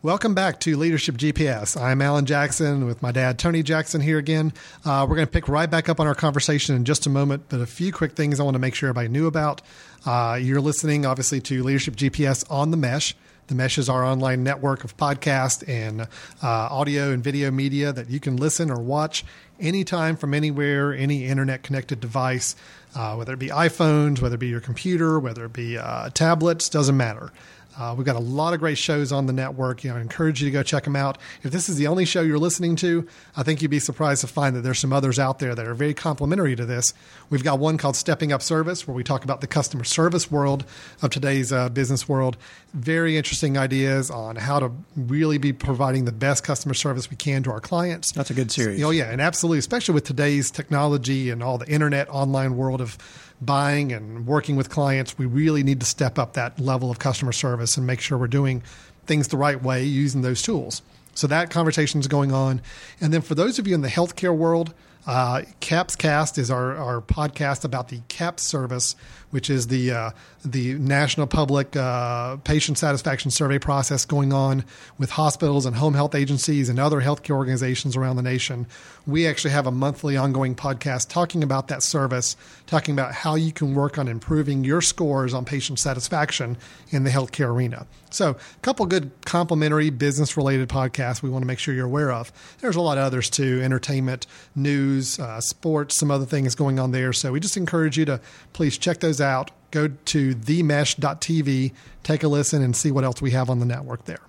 Welcome 0.03 0.35
back 0.35 0.61
to 0.61 0.77
Leadership 0.77 1.17
GPS. 1.17 1.81
I'm 1.81 2.03
Alan 2.03 2.27
Jackson 2.27 2.85
with 2.85 3.01
my 3.01 3.11
dad, 3.11 3.39
Tony 3.39 3.63
Jackson, 3.63 4.03
here 4.03 4.19
again. 4.19 4.53
Uh, 4.85 5.07
we're 5.09 5.17
going 5.17 5.27
to 5.27 5.33
pick 5.33 5.49
right 5.49 5.71
back 5.71 5.89
up 5.89 5.99
on 5.99 6.07
our 6.07 6.15
conversation 6.15 6.77
in 6.77 6.85
just 6.85 7.07
a 7.07 7.11
moment, 7.11 7.45
but 7.49 7.61
a 7.61 7.67
few 7.67 7.91
quick 7.91 8.13
things 8.13 8.39
I 8.39 8.43
want 8.43 8.55
to 8.55 8.59
make 8.59 8.75
sure 8.75 8.91
everybody 8.91 9.09
knew 9.09 9.27
about. 9.27 9.63
Uh, 10.05 10.39
you're 10.39 10.61
listening, 10.61 11.07
obviously, 11.07 11.41
to 11.41 11.63
Leadership 11.63 11.97
GPS 11.97 12.45
on 12.51 12.71
the 12.71 12.77
Mesh. 12.77 13.15
The 13.47 13.55
Mesh 13.55 13.77
is 13.77 13.91
our 13.91 14.03
online 14.03 14.43
network 14.43 14.85
of 14.85 14.97
podcast 14.97 15.69
and 15.69 16.03
uh, 16.03 16.07
audio 16.43 17.11
and 17.11 17.23
video 17.23 17.51
media 17.51 17.93
that 17.93 18.09
you 18.09 18.19
can 18.19 18.37
listen 18.37 18.71
or 18.71 18.81
watch 18.81 19.23
anytime 19.61 20.17
from 20.17 20.33
anywhere, 20.33 20.95
any 20.95 21.27
internet 21.27 21.63
connected 21.63 22.01
device, 22.01 22.57
uh, 22.95 23.15
whether 23.17 23.35
it 23.35 23.39
be 23.39 23.49
iPhones, 23.49 24.23
whether 24.23 24.37
it 24.37 24.39
be 24.39 24.49
your 24.49 24.63
computer, 24.63 25.21
whether 25.21 25.45
it 25.45 25.53
be 25.53 25.77
uh, 25.77 26.09
tablets, 26.11 26.71
doesn't 26.71 26.97
matter. 26.97 27.33
Uh, 27.79 27.95
we've 27.97 28.07
got 28.07 28.17
a 28.17 28.21
lot 28.21 28.55
of 28.55 28.61
great 28.61 28.79
shows 28.79 29.13
on 29.13 29.27
the 29.27 29.33
network. 29.33 29.85
You 29.85 29.91
know, 29.91 29.97
I 29.97 30.01
encourage 30.01 30.43
you 30.43 30.49
to 30.49 30.53
go 30.53 30.63
check 30.63 30.85
them 30.85 30.97
out. 30.97 31.19
If 31.43 31.51
this 31.51 31.69
is 31.69 31.77
the 31.77 31.87
only 31.87 32.05
show 32.05 32.21
you're 32.21 32.39
listening 32.39 32.77
to, 32.77 33.07
I 33.37 33.43
think 33.43 33.63
you'd 33.63 33.71
be 33.71 33.81
surprised 33.81 34.21
to 34.21 34.27
find 34.27 34.55
that 34.57 34.61
there's 34.61 34.79
some 34.79 34.93
others 34.93 35.19
out 35.19 35.39
there 35.39 35.55
that 35.55 35.67
are 35.67 35.75
very 35.75 35.95
complementary 35.95 36.57
to 36.57 36.65
this. 36.65 36.95
We've 37.31 37.45
got 37.45 37.59
one 37.59 37.79
called 37.79 37.97
Stepping 37.97 38.33
Up 38.33 38.43
Service, 38.43 38.87
where 38.87 38.95
we 38.95 39.03
talk 39.03 39.25
about 39.25 39.41
the 39.41 39.47
customer 39.47 39.85
service 39.85 40.31
world 40.31 40.65
of 41.03 41.11
today's 41.11 41.53
uh, 41.53 41.69
business 41.69 42.09
world. 42.09 42.37
Very 42.73 43.17
interesting 43.17 43.59
ideas 43.59 44.11
on 44.11 44.37
how 44.37 44.61
to 44.61 44.71
really 44.97 45.39
be 45.39 45.53
providing 45.53 46.05
the 46.05 46.13
best 46.13 46.45
customer 46.45 46.75
service 46.75 47.11
we 47.11 47.17
can 47.17 47.43
to 47.45 47.51
our 47.51 47.61
clients. 47.61 48.13
That's 48.13 48.31
a 48.31 48.35
good 48.35 48.51
series. 48.51 48.83
Oh 48.83 48.91
yeah, 48.91 49.11
and 49.11 49.21
absolutely, 49.21 49.59
especially 49.59 49.95
with 49.95 50.05
today's 50.05 50.51
technology 50.51 51.31
and 51.31 51.43
all 51.43 51.59
the 51.59 51.69
internet, 51.69 52.09
online 52.09 52.57
world 52.57 52.81
of 52.81 52.99
buying 53.41 53.93
and 53.93 54.27
working 54.27 54.57
with 54.57 54.71
clients, 54.71 55.19
we 55.19 55.27
really 55.27 55.63
need 55.63 55.81
to 55.81 55.87
step 55.87 56.19
up 56.19 56.35
that 56.35 56.59
level 56.59 56.91
of 56.91 56.99
customer 56.99 57.33
service 57.33 57.77
and 57.77 57.87
make 57.87 58.01
sure 58.01 58.17
we're 58.17 58.27
doing 58.27 58.63
things 59.07 59.29
the 59.29 59.37
right 59.37 59.63
way 59.63 59.85
using 59.85 60.23
those 60.23 60.43
tools. 60.43 60.83
So 61.15 61.27
that 61.29 61.51
conversation 61.51 62.01
is 62.01 62.09
going 62.09 62.33
on. 62.33 62.61
And 63.01 63.13
then 63.13 63.23
for 63.23 63.35
those 63.35 63.59
of 63.59 63.69
you 63.69 63.75
in 63.75 63.83
the 63.83 63.89
healthcare 63.89 64.37
world, 64.37 64.75
uh, 65.07 65.43
CAPS 65.61 65.97
Cast 65.97 66.39
is 66.39 66.51
our, 66.51 66.75
our 66.77 67.01
podcast 67.01 67.65
about 67.65 67.89
the 67.89 68.01
CAPS 68.09 68.43
service, 68.43 68.97
which 69.35 69.51
is 69.51 69.67
the 69.67 69.91
uh, 69.91 70.11
the 70.45 70.75
national 70.75 71.27
public 71.27 71.75
uh, 71.75 72.37
patient 72.45 72.79
satisfaction 72.79 73.33
survey 73.33 73.59
process 73.59 74.05
going 74.05 74.33
on 74.33 74.65
with 74.97 75.11
hospitals 75.11 75.67
and 75.67 75.75
home 75.75 75.95
health 75.95 76.15
agencies 76.15 76.69
and 76.69 76.79
other 76.79 77.01
healthcare 77.01 77.35
organizations 77.35 77.97
around 77.97 78.15
the 78.15 78.23
nation. 78.23 78.65
We 79.09 79.27
actually 79.27 79.51
have 79.51 79.67
a 79.67 79.73
monthly 79.73 80.17
ongoing 80.17 80.55
podcast 80.55 81.09
talking 81.09 81.43
about 81.43 81.67
that 81.67 81.83
service, 81.83 82.37
talking 82.69 82.95
about 82.95 83.13
how 83.13 83.35
you 83.35 83.51
can 83.51 83.75
work 83.75 83.99
on 83.99 84.07
improving 84.07 84.63
your 84.63 84.81
scores 84.81 85.35
on 85.35 85.45
patient 85.45 85.81
satisfaction 85.81 86.57
in 86.91 87.03
the 87.03 87.11
healthcare 87.11 87.49
arena. 87.49 87.89
So, 88.11 88.31
a 88.31 88.61
couple 88.63 88.87
good 88.87 89.11
complementary 89.25 89.91
business 89.91 90.37
related 90.37 90.69
podcasts 90.69 91.21
we 91.21 91.31
want 91.31 91.43
to 91.43 91.47
make 91.47 91.59
sure 91.59 91.75
you're 91.75 91.87
aware 91.87 92.13
of. 92.13 92.31
There's 92.61 92.77
a 92.77 92.81
lot 92.81 92.97
of 92.97 93.03
others 93.03 93.29
too 93.29 93.61
entertainment, 93.63 94.29
news, 94.55 95.19
uh, 95.19 95.41
sports, 95.41 95.97
some 95.97 96.13
other 96.13 96.25
things 96.25 96.55
going 96.55 96.79
on 96.79 96.93
there. 96.93 97.13
So, 97.13 97.33
we 97.33 97.41
just 97.41 97.57
encourage 97.57 97.99
you 97.99 98.05
to 98.05 98.21
please 98.53 98.79
check 98.79 99.01
those 99.01 99.21
out. 99.21 99.24
Out, 99.25 99.51
go 99.73 99.89
to 99.89 100.35
themesh.tv, 100.37 101.73
take 102.05 102.23
a 102.23 102.29
listen, 102.29 102.63
and 102.63 102.77
see 102.77 102.93
what 102.93 103.03
else 103.03 103.21
we 103.21 103.33
have 103.33 103.51
on 103.51 103.59
the 103.59 103.67
network 103.67 104.05
there. 104.05 104.21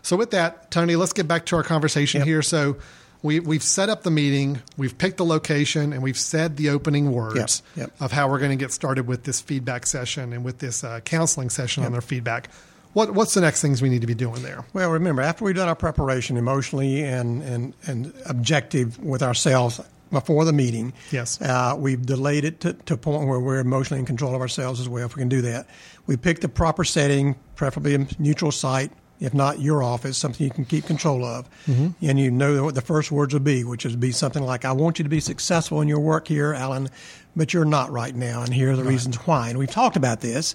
So, 0.00 0.16
with 0.16 0.30
that, 0.30 0.70
Tony, 0.70 0.96
let's 0.96 1.12
get 1.12 1.28
back 1.28 1.44
to 1.46 1.56
our 1.56 1.62
conversation 1.62 2.20
Yep. 2.20 2.26
here. 2.26 2.42
So, 2.42 2.76
we, 3.22 3.38
we've 3.38 3.62
set 3.62 3.88
up 3.88 4.02
the 4.02 4.10
meeting, 4.10 4.60
we've 4.76 4.98
picked 4.98 5.18
the 5.18 5.24
location, 5.24 5.92
and 5.92 6.02
we've 6.02 6.18
said 6.18 6.56
the 6.56 6.70
opening 6.70 7.12
words 7.12 7.62
Yep, 7.76 7.88
yep. 7.90 8.00
of 8.00 8.10
how 8.12 8.28
we're 8.28 8.40
going 8.40 8.50
to 8.50 8.56
get 8.56 8.72
started 8.72 9.06
with 9.06 9.22
this 9.24 9.40
feedback 9.40 9.86
session 9.86 10.32
and 10.32 10.44
with 10.44 10.58
this 10.58 10.82
uh, 10.82 10.98
counseling 11.04 11.48
session 11.50 11.84
on 11.84 11.92
their 11.92 12.00
feedback. 12.00 12.48
What, 12.94 13.14
what's 13.14 13.32
the 13.34 13.40
next 13.40 13.62
things 13.62 13.80
we 13.80 13.88
need 13.90 14.00
to 14.00 14.06
be 14.08 14.14
doing 14.14 14.42
there? 14.42 14.64
Well, 14.74 14.90
remember, 14.90 15.22
after 15.22 15.44
we've 15.44 15.54
done 15.54 15.68
our 15.68 15.76
preparation 15.76 16.36
emotionally 16.36 17.02
and, 17.04 17.42
and, 17.42 17.74
and 17.86 18.12
objective 18.26 18.98
with 18.98 19.22
ourselves 19.22 19.80
before 20.12 20.44
the 20.44 20.52
meeting, 20.52 20.92
Yes. 21.10 21.40
uh, 21.40 21.74
we've 21.76 22.04
delayed 22.04 22.44
it 22.44 22.60
to, 22.60 22.74
to 22.74 22.94
a 22.94 22.96
point 22.96 23.26
where 23.26 23.40
we're 23.40 23.58
emotionally 23.58 23.98
in 23.98 24.06
control 24.06 24.34
of 24.34 24.40
ourselves 24.40 24.78
as 24.80 24.88
well, 24.88 25.06
if 25.06 25.16
we 25.16 25.20
can 25.20 25.28
do 25.28 25.40
that. 25.42 25.66
We 26.06 26.16
picked 26.16 26.42
the 26.42 26.48
proper 26.48 26.84
setting, 26.84 27.34
preferably 27.56 27.94
a 27.94 28.06
neutral 28.18 28.52
site, 28.52 28.92
if 29.20 29.32
not 29.34 29.60
your 29.60 29.82
office, 29.82 30.18
something 30.18 30.44
you 30.44 30.50
can 30.52 30.64
keep 30.64 30.84
control 30.84 31.24
of. 31.24 31.48
And 31.66 32.18
you 32.18 32.30
know 32.30 32.64
what 32.64 32.74
the 32.74 32.80
first 32.80 33.10
words 33.12 33.32
will 33.32 33.40
be, 33.40 33.62
which 33.64 33.84
would 33.84 34.00
be 34.00 34.10
something 34.12 34.42
like, 34.42 34.64
I 34.64 34.72
want 34.72 34.98
you 34.98 35.02
to 35.04 35.08
be 35.08 35.20
successful 35.20 35.80
in 35.80 35.88
your 35.88 36.00
work 36.00 36.26
here, 36.28 36.52
Alan, 36.52 36.88
but 37.36 37.54
you're 37.54 37.64
not 37.64 37.90
right 37.90 38.14
now, 38.14 38.42
and 38.42 38.52
here 38.52 38.72
are 38.72 38.76
the 38.76 38.84
reasons 38.84 39.16
why. 39.26 39.48
And 39.48 39.58
we've 39.58 39.70
talked 39.70 39.96
about 39.96 40.20
this, 40.20 40.54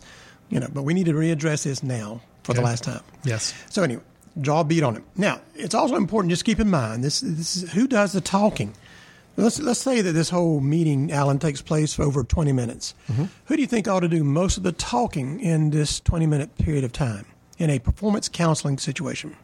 you 0.49 0.59
know, 0.59 0.67
but 0.73 0.83
we 0.83 0.93
need 0.93 1.05
to 1.05 1.13
readdress 1.13 1.63
this 1.63 1.81
now 1.81 2.21
for 2.43 2.53
the 2.53 2.61
last 2.61 2.83
time. 2.83 3.01
Yes. 3.23 3.53
So 3.69 3.83
anyway, 3.83 4.03
draw 4.39 4.59
a 4.59 4.63
beat 4.65 4.83
on 4.83 4.97
it. 4.97 5.03
Now, 5.15 5.39
it's 5.55 5.73
also 5.73 5.95
important 5.95 6.29
just 6.31 6.43
keep 6.45 6.59
in 6.59 6.69
mind 6.69 7.03
this 7.03 7.21
this 7.21 7.55
is 7.55 7.71
who 7.71 7.87
does 7.87 8.11
the 8.13 8.21
talking. 8.21 8.73
Let's 9.37 9.59
let's 9.59 9.79
say 9.79 10.01
that 10.01 10.13
this 10.13 10.29
whole 10.31 10.59
meeting, 10.59 11.11
Alan, 11.11 11.37
takes 11.37 11.61
place 11.61 11.93
for 11.93 12.03
over 12.03 12.23
twenty 12.23 12.51
minutes. 12.51 12.95
Mm-hmm. 13.09 13.25
Who 13.45 13.55
do 13.55 13.61
you 13.61 13.67
think 13.67 13.87
ought 13.87 13.99
to 13.99 14.07
do 14.07 14.23
most 14.23 14.57
of 14.57 14.63
the 14.63 14.71
talking 14.71 15.39
in 15.39 15.69
this 15.69 15.99
twenty 15.99 16.25
minute 16.25 16.57
period 16.57 16.83
of 16.83 16.91
time 16.91 17.25
in 17.59 17.69
a 17.69 17.77
performance 17.79 18.27
counseling 18.29 18.79
situation? 18.79 19.37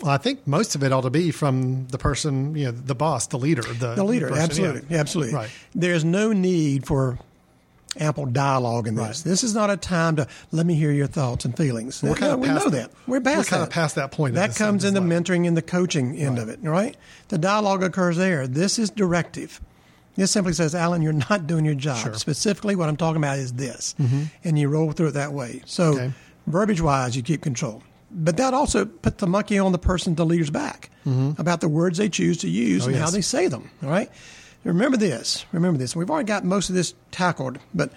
Well, 0.00 0.10
I 0.10 0.18
think 0.18 0.46
most 0.46 0.74
of 0.74 0.82
it 0.82 0.92
ought 0.92 1.02
to 1.02 1.10
be 1.10 1.30
from 1.30 1.86
the 1.88 1.98
person, 1.98 2.54
you 2.54 2.66
know, 2.66 2.70
the 2.70 2.94
boss, 2.94 3.28
the 3.28 3.38
leader, 3.38 3.62
the, 3.62 3.94
The 3.94 4.04
leader, 4.04 4.28
person, 4.28 4.42
absolutely, 4.42 4.82
yeah. 4.90 4.98
absolutely. 5.00 5.34
Right. 5.34 5.50
There's 5.74 6.04
no 6.04 6.32
need 6.32 6.86
for 6.86 7.18
ample 8.00 8.26
dialogue 8.26 8.86
in 8.88 8.94
this. 8.94 9.04
Right. 9.20 9.30
This 9.30 9.42
is 9.44 9.54
not 9.54 9.70
a 9.70 9.76
time 9.76 10.16
to 10.16 10.26
let 10.52 10.66
me 10.66 10.74
hear 10.74 10.92
your 10.92 11.06
thoughts 11.06 11.44
and 11.44 11.56
feelings. 11.56 12.02
We're 12.02 12.14
kind 12.14 12.32
of 12.32 12.40
we 12.40 12.46
past 12.48 12.64
know 12.66 12.70
that. 12.70 12.90
that. 12.92 12.98
We're 13.08 13.20
past 13.20 13.38
We're 13.38 13.44
kind 13.44 13.62
of 13.62 13.70
past 13.70 13.94
that 13.96 14.12
point 14.12 14.34
That 14.34 14.54
comes 14.56 14.84
in 14.84 14.94
the 14.94 15.00
level. 15.00 15.16
mentoring 15.22 15.46
and 15.46 15.56
the 15.56 15.62
coaching 15.62 16.16
end 16.16 16.38
of 16.38 16.48
it, 16.48 16.58
right? 16.62 16.96
The 17.28 17.38
dialogue 17.38 17.82
occurs 17.82 18.16
there. 18.16 18.46
This 18.46 18.78
is 18.78 18.90
directive. 18.90 19.60
This 20.16 20.30
simply 20.30 20.52
says, 20.54 20.74
Alan, 20.74 21.02
you're 21.02 21.12
not 21.30 21.46
doing 21.46 21.64
your 21.64 21.74
job. 21.74 21.98
Sure. 21.98 22.10
Mm-hmm. 22.12 22.16
Specifically, 22.18 22.76
what 22.76 22.88
I'm 22.88 22.96
talking 22.96 23.18
about 23.18 23.38
is 23.38 23.52
this. 23.54 23.94
And 24.44 24.58
you 24.58 24.68
roll 24.68 24.92
through 24.92 25.08
it 25.08 25.12
that 25.14 25.32
way. 25.32 25.62
So, 25.66 25.92
Okay. 25.94 26.12
verbiage 26.46 26.80
wise, 26.80 27.16
you 27.16 27.22
keep 27.22 27.42
control. 27.42 27.82
But 28.10 28.36
that 28.38 28.54
also 28.54 28.84
puts 28.86 29.16
the 29.20 29.26
monkey 29.26 29.58
on 29.58 29.72
the 29.72 29.78
person, 29.78 30.14
the 30.14 30.24
leader's 30.24 30.48
back 30.50 30.90
about 31.38 31.60
the 31.60 31.68
words 31.68 31.98
they 31.98 32.08
choose 32.08 32.38
to 32.38 32.48
use 32.48 32.82
Mm-hmm. 32.82 32.90
Oh, 32.90 32.94
and 32.94 33.04
how 33.04 33.10
they 33.10 33.20
say 33.20 33.46
them. 33.48 33.70
All 33.82 33.90
right. 33.90 34.10
Remember 34.66 34.96
this. 34.96 35.46
Remember 35.52 35.78
this. 35.78 35.94
We've 35.96 36.10
already 36.10 36.26
got 36.26 36.44
most 36.44 36.68
of 36.68 36.74
this 36.74 36.94
tackled, 37.10 37.58
but 37.74 37.90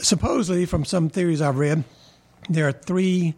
supposedly, 0.00 0.66
from 0.66 0.84
some 0.84 1.08
theories 1.08 1.40
I've 1.40 1.58
read, 1.58 1.84
there 2.48 2.68
are 2.68 2.72
three 2.72 3.34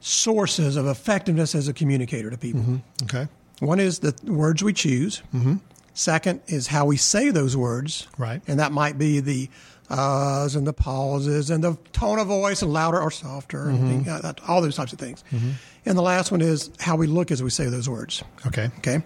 sources 0.00 0.76
of 0.76 0.86
effectiveness 0.86 1.54
as 1.54 1.68
a 1.68 1.72
communicator 1.72 2.30
to 2.30 2.36
people. 2.38 2.80
Okay. 3.04 3.28
One 3.60 3.80
is 3.80 4.00
the 4.00 4.14
words 4.24 4.62
we 4.62 4.72
choose. 4.72 5.22
Mm-hmm. 5.34 5.56
Second 5.94 6.40
is 6.48 6.66
how 6.66 6.84
we 6.86 6.96
say 6.96 7.30
those 7.30 7.56
words. 7.56 8.08
Right. 8.18 8.42
And 8.48 8.58
that 8.58 8.72
might 8.72 8.98
be 8.98 9.20
the 9.20 9.48
uhs 9.90 10.56
and 10.56 10.66
the 10.66 10.72
pauses 10.72 11.50
and 11.50 11.62
the 11.62 11.76
tone 11.92 12.18
of 12.18 12.26
voice 12.26 12.62
and 12.62 12.72
louder 12.72 13.00
or 13.00 13.10
softer, 13.10 13.68
and 13.68 13.78
thing- 14.04 14.08
uh, 14.08 14.18
that- 14.20 14.40
all 14.48 14.60
those 14.60 14.74
types 14.76 14.92
of 14.92 14.98
things. 14.98 15.22
And 15.86 15.96
the 15.96 16.02
last 16.02 16.32
one 16.32 16.40
is 16.40 16.70
how 16.80 16.96
we 16.96 17.06
look 17.06 17.30
as 17.30 17.42
we 17.42 17.50
say 17.50 17.66
those 17.66 17.88
words. 17.88 18.22
Okay. 18.46 18.70
Okay. 18.78 19.02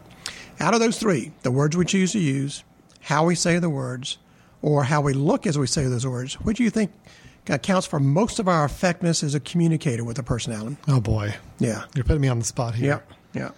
Out 0.60 0.74
of 0.74 0.80
those 0.80 0.98
three, 0.98 1.32
the 1.42 1.50
words 1.50 1.76
we 1.76 1.84
choose 1.84 2.12
to 2.12 2.18
use, 2.18 2.64
how 3.00 3.24
we 3.24 3.34
say 3.34 3.58
the 3.58 3.70
words, 3.70 4.18
or 4.62 4.84
how 4.84 5.00
we 5.00 5.12
look 5.12 5.46
as 5.46 5.56
we 5.58 5.66
say 5.66 5.84
those 5.86 6.06
words, 6.06 6.34
what 6.40 6.56
do 6.56 6.64
you 6.64 6.70
think 6.70 6.90
accounts 7.48 7.86
for 7.86 7.98
most 8.00 8.38
of 8.38 8.48
our 8.48 8.64
effectiveness 8.64 9.22
as 9.22 9.34
a 9.34 9.40
communicator 9.40 10.04
with 10.04 10.18
a 10.18 10.22
person, 10.22 10.52
Alan? 10.52 10.76
Oh 10.88 11.00
boy, 11.00 11.34
Yeah. 11.58 11.84
you're 11.94 12.04
putting 12.04 12.20
me 12.20 12.28
on 12.28 12.38
the 12.40 12.44
spot 12.44 12.74
here. 12.74 13.02
Yeah. 13.32 13.40
Yeah. 13.42 13.50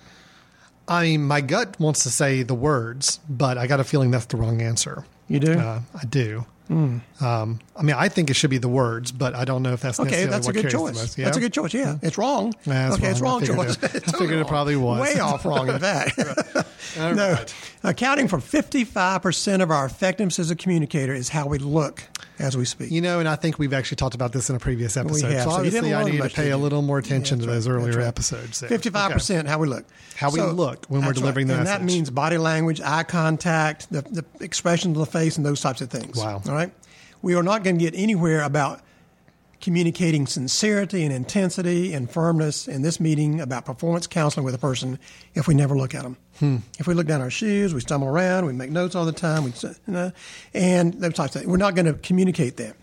I 0.87 1.03
mean, 1.05 1.25
my 1.25 1.41
gut 1.41 1.79
wants 1.81 2.03
to 2.03 2.11
say 2.11 2.43
the 2.43 2.55
words, 2.55 3.21
but 3.29 3.57
I 3.59 3.67
got 3.67 3.81
a 3.81 3.85
feeling 3.85 4.11
that's 4.11 4.27
the 4.27 4.37
wrong 4.37 4.61
answer. 4.61 5.05
You 5.29 5.41
do? 5.41 5.53
Uh, 5.53 5.81
I 5.95 6.05
do. 6.05 6.45
Um, 6.69 7.61
I 7.81 7.83
mean, 7.83 7.97
I 7.99 8.11
think 8.11 8.29
it 8.29 8.35
should 8.35 8.51
be 8.51 8.59
the 8.59 8.69
words, 8.69 9.11
but 9.11 9.35
I 9.35 9.47
don't 9.47 9.62
know 9.62 9.73
if 9.73 9.81
that's 9.81 9.99
Okay, 9.99 10.11
necessarily 10.27 10.31
that's 10.31 10.49
a 10.49 10.53
good 10.53 10.71
choice. 10.71 11.16
Yeah? 11.19 11.25
That's 11.25 11.37
a 11.38 11.40
good 11.40 11.53
choice. 11.55 11.73
Yeah, 11.73 11.97
it's 12.03 12.19
wrong. 12.19 12.53
It's 12.66 12.69
okay, 12.69 13.09
it's 13.11 13.21
wrong. 13.21 13.43
wrong 13.43 13.43
I 13.43 13.47
figured 13.47 13.81
choice. 13.81 13.95
it- 13.95 14.09
I 14.14 14.19
figured 14.19 14.38
it 14.40 14.47
probably 14.47 14.77
was. 14.77 15.01
Way 15.01 15.19
off 15.19 15.47
wrong, 15.47 15.69
in 15.71 15.79
fact. 15.79 16.19
All 17.01 17.14
no, 17.14 17.33
right. 17.33 17.55
accounting 17.83 18.29
for 18.29 18.38
fifty-five 18.38 19.23
percent 19.23 19.62
of 19.62 19.71
our 19.71 19.87
effectiveness 19.87 20.38
as 20.38 20.51
a 20.51 20.57
communicator 20.57 21.14
is 21.14 21.29
how 21.31 21.47
we 21.47 21.57
look 21.59 22.03
as 22.38 22.57
we 22.57 22.64
speak. 22.66 22.90
You 22.90 23.01
know, 23.01 23.19
and 23.21 23.29
I 23.29 23.37
think 23.37 23.59
we've 23.59 23.73
actually 23.73 23.97
talked 23.97 24.14
about 24.14 24.33
this 24.33 24.51
in 24.51 24.57
a 24.57 24.59
previous 24.59 24.97
episode. 24.97 25.29
We 25.29 25.35
have, 25.35 25.45
So 25.45 25.51
so 25.51 25.57
obviously, 25.57 25.95
I 25.95 26.03
learn 26.03 26.12
need 26.12 26.23
to 26.23 26.29
pay 26.29 26.51
a 26.51 26.59
little 26.59 26.83
more 26.83 26.99
attention 26.99 27.38
Yeah, 27.40 27.47
to 27.47 27.53
those 27.53 27.69
right, 27.69 27.75
earlier 27.77 27.99
right. 27.99 28.07
episodes. 28.07 28.61
Fifty 28.61 28.90
five 28.90 29.12
percent 29.12 29.49
how 29.49 29.59
we 29.59 29.69
look. 29.69 29.85
How 30.16 30.31
we 30.31 30.43
look 30.43 30.85
when 30.88 31.05
we're 31.07 31.12
delivering 31.14 31.47
the 31.47 31.57
and 31.57 31.66
that 31.66 31.83
means 31.83 32.11
body 32.11 32.37
language, 32.38 32.81
eye 32.83 33.05
contact, 33.05 33.90
the, 33.90 34.03
the 34.03 34.25
expression 34.45 34.90
of 34.90 34.99
the 34.99 35.07
face, 35.07 35.37
and 35.38 35.47
those 35.47 35.61
types 35.62 35.81
of 35.81 35.88
things. 35.90 36.16
Wow. 36.19 36.43
All 36.47 36.53
right. 36.53 36.73
We 37.22 37.35
are 37.35 37.42
not 37.42 37.64
going 37.64 37.78
to 37.78 37.85
get 37.85 37.94
anywhere 37.94 38.42
about 38.42 38.80
communicating 39.61 40.26
sincerity 40.26 41.04
and 41.04 41.12
intensity 41.12 41.92
and 41.92 42.11
firmness 42.11 42.66
in 42.66 42.83
this 42.83 42.98
meeting 42.98 43.40
about 43.40 43.66
performance 43.66 44.06
counseling 44.06 44.44
with 44.44 44.54
a 44.54 44.59
person 44.59 44.98
if 45.35 45.46
we 45.46 45.54
never 45.54 45.76
look 45.76 45.94
at 45.94 46.02
them. 46.02 46.16
Hmm. 46.38 46.56
If 46.78 46.87
we 46.87 46.94
look 46.94 47.06
down 47.06 47.20
our 47.20 47.30
shoes, 47.30 47.74
we 47.74 47.80
stumble 47.80 48.09
around, 48.09 48.46
we 48.46 48.54
make 48.54 48.70
notes 48.70 48.94
all 48.94 49.04
the 49.04 49.12
time, 49.12 49.44
we, 49.44 49.52
you 49.62 49.74
know, 49.87 50.12
and 50.54 50.94
those 50.94 51.14
types 51.14 51.37
of 51.37 51.42
things. 51.42 51.50
We're 51.50 51.59
not 51.59 51.74
going 51.74 51.87
to 51.87 51.94
communicate 51.94 52.56
that. 52.56 52.74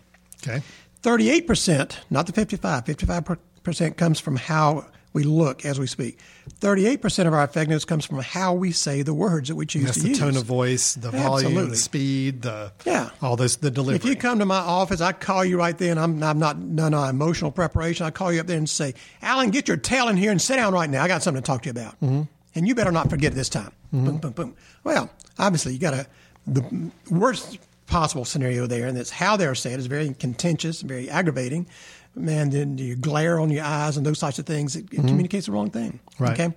Okay. 0.46 0.62
38%, 1.02 1.96
not 2.10 2.26
the 2.26 2.32
55, 2.32 2.84
55% 2.84 3.96
comes 3.96 4.20
from 4.20 4.36
how 4.36 4.86
we 5.12 5.24
look 5.24 5.64
as 5.64 5.78
we 5.78 5.86
speak. 5.86 6.18
38% 6.60 7.26
of 7.26 7.32
our 7.32 7.44
effectiveness 7.44 7.84
comes 7.84 8.04
from 8.04 8.18
how 8.20 8.52
we 8.54 8.72
say 8.72 9.02
the 9.02 9.14
words 9.14 9.48
that 9.48 9.56
we 9.56 9.66
choose 9.66 9.84
That's 9.84 9.96
to 9.98 10.02
the 10.02 10.08
use. 10.10 10.18
The 10.18 10.24
tone 10.24 10.36
of 10.36 10.44
voice, 10.44 10.94
the 10.94 11.10
volume, 11.10 11.70
the 11.70 11.76
speed, 11.76 12.42
the 12.42 12.72
Yeah. 12.84 13.10
all 13.22 13.36
this, 13.36 13.56
the 13.56 13.70
delivery. 13.70 13.96
If 13.96 14.04
you 14.04 14.16
come 14.16 14.38
to 14.38 14.46
my 14.46 14.58
office, 14.58 15.00
I 15.00 15.12
call 15.12 15.44
you 15.44 15.58
right 15.58 15.76
there, 15.76 15.90
and 15.90 16.00
I'm, 16.00 16.22
I'm 16.22 16.38
not 16.38 16.76
done 16.76 16.94
on 16.94 17.08
emotional 17.08 17.50
preparation. 17.50 18.06
I 18.06 18.10
call 18.10 18.32
you 18.32 18.40
up 18.40 18.46
there 18.46 18.58
and 18.58 18.68
say, 18.68 18.94
Alan, 19.22 19.50
get 19.50 19.68
your 19.68 19.76
tail 19.76 20.08
in 20.08 20.16
here 20.16 20.30
and 20.30 20.40
sit 20.40 20.56
down 20.56 20.72
right 20.74 20.88
now. 20.90 21.02
I 21.02 21.08
got 21.08 21.22
something 21.22 21.42
to 21.42 21.46
talk 21.46 21.62
to 21.62 21.66
you 21.66 21.72
about. 21.72 21.94
Mm-hmm. 22.00 22.22
And 22.54 22.68
you 22.68 22.74
better 22.74 22.92
not 22.92 23.08
forget 23.10 23.32
it 23.32 23.36
this 23.36 23.48
time. 23.48 23.72
Boom, 23.92 24.18
boom, 24.18 24.32
boom. 24.32 24.56
Well, 24.84 25.10
obviously, 25.38 25.72
you 25.72 25.78
got 25.78 25.94
a 25.94 26.06
the 26.46 26.90
worst 27.10 27.58
possible 27.86 28.24
scenario 28.24 28.66
there, 28.66 28.86
and 28.86 28.96
that's 28.96 29.10
how 29.10 29.36
they're 29.36 29.54
said 29.54 29.78
is 29.78 29.86
very 29.86 30.12
contentious, 30.14 30.82
very 30.82 31.08
aggravating. 31.08 31.66
Man, 32.14 32.50
then 32.50 32.78
you 32.78 32.96
glare 32.96 33.38
on 33.38 33.50
your 33.50 33.64
eyes 33.64 33.96
and 33.96 34.04
those 34.04 34.18
types 34.18 34.38
of 34.38 34.46
things. 34.46 34.74
It, 34.74 34.84
it 34.84 34.90
mm-hmm. 34.90 35.08
communicates 35.08 35.46
the 35.46 35.52
wrong 35.52 35.70
thing. 35.70 36.00
Mm-hmm. 36.12 36.24
Right. 36.24 36.40
Okay. 36.40 36.54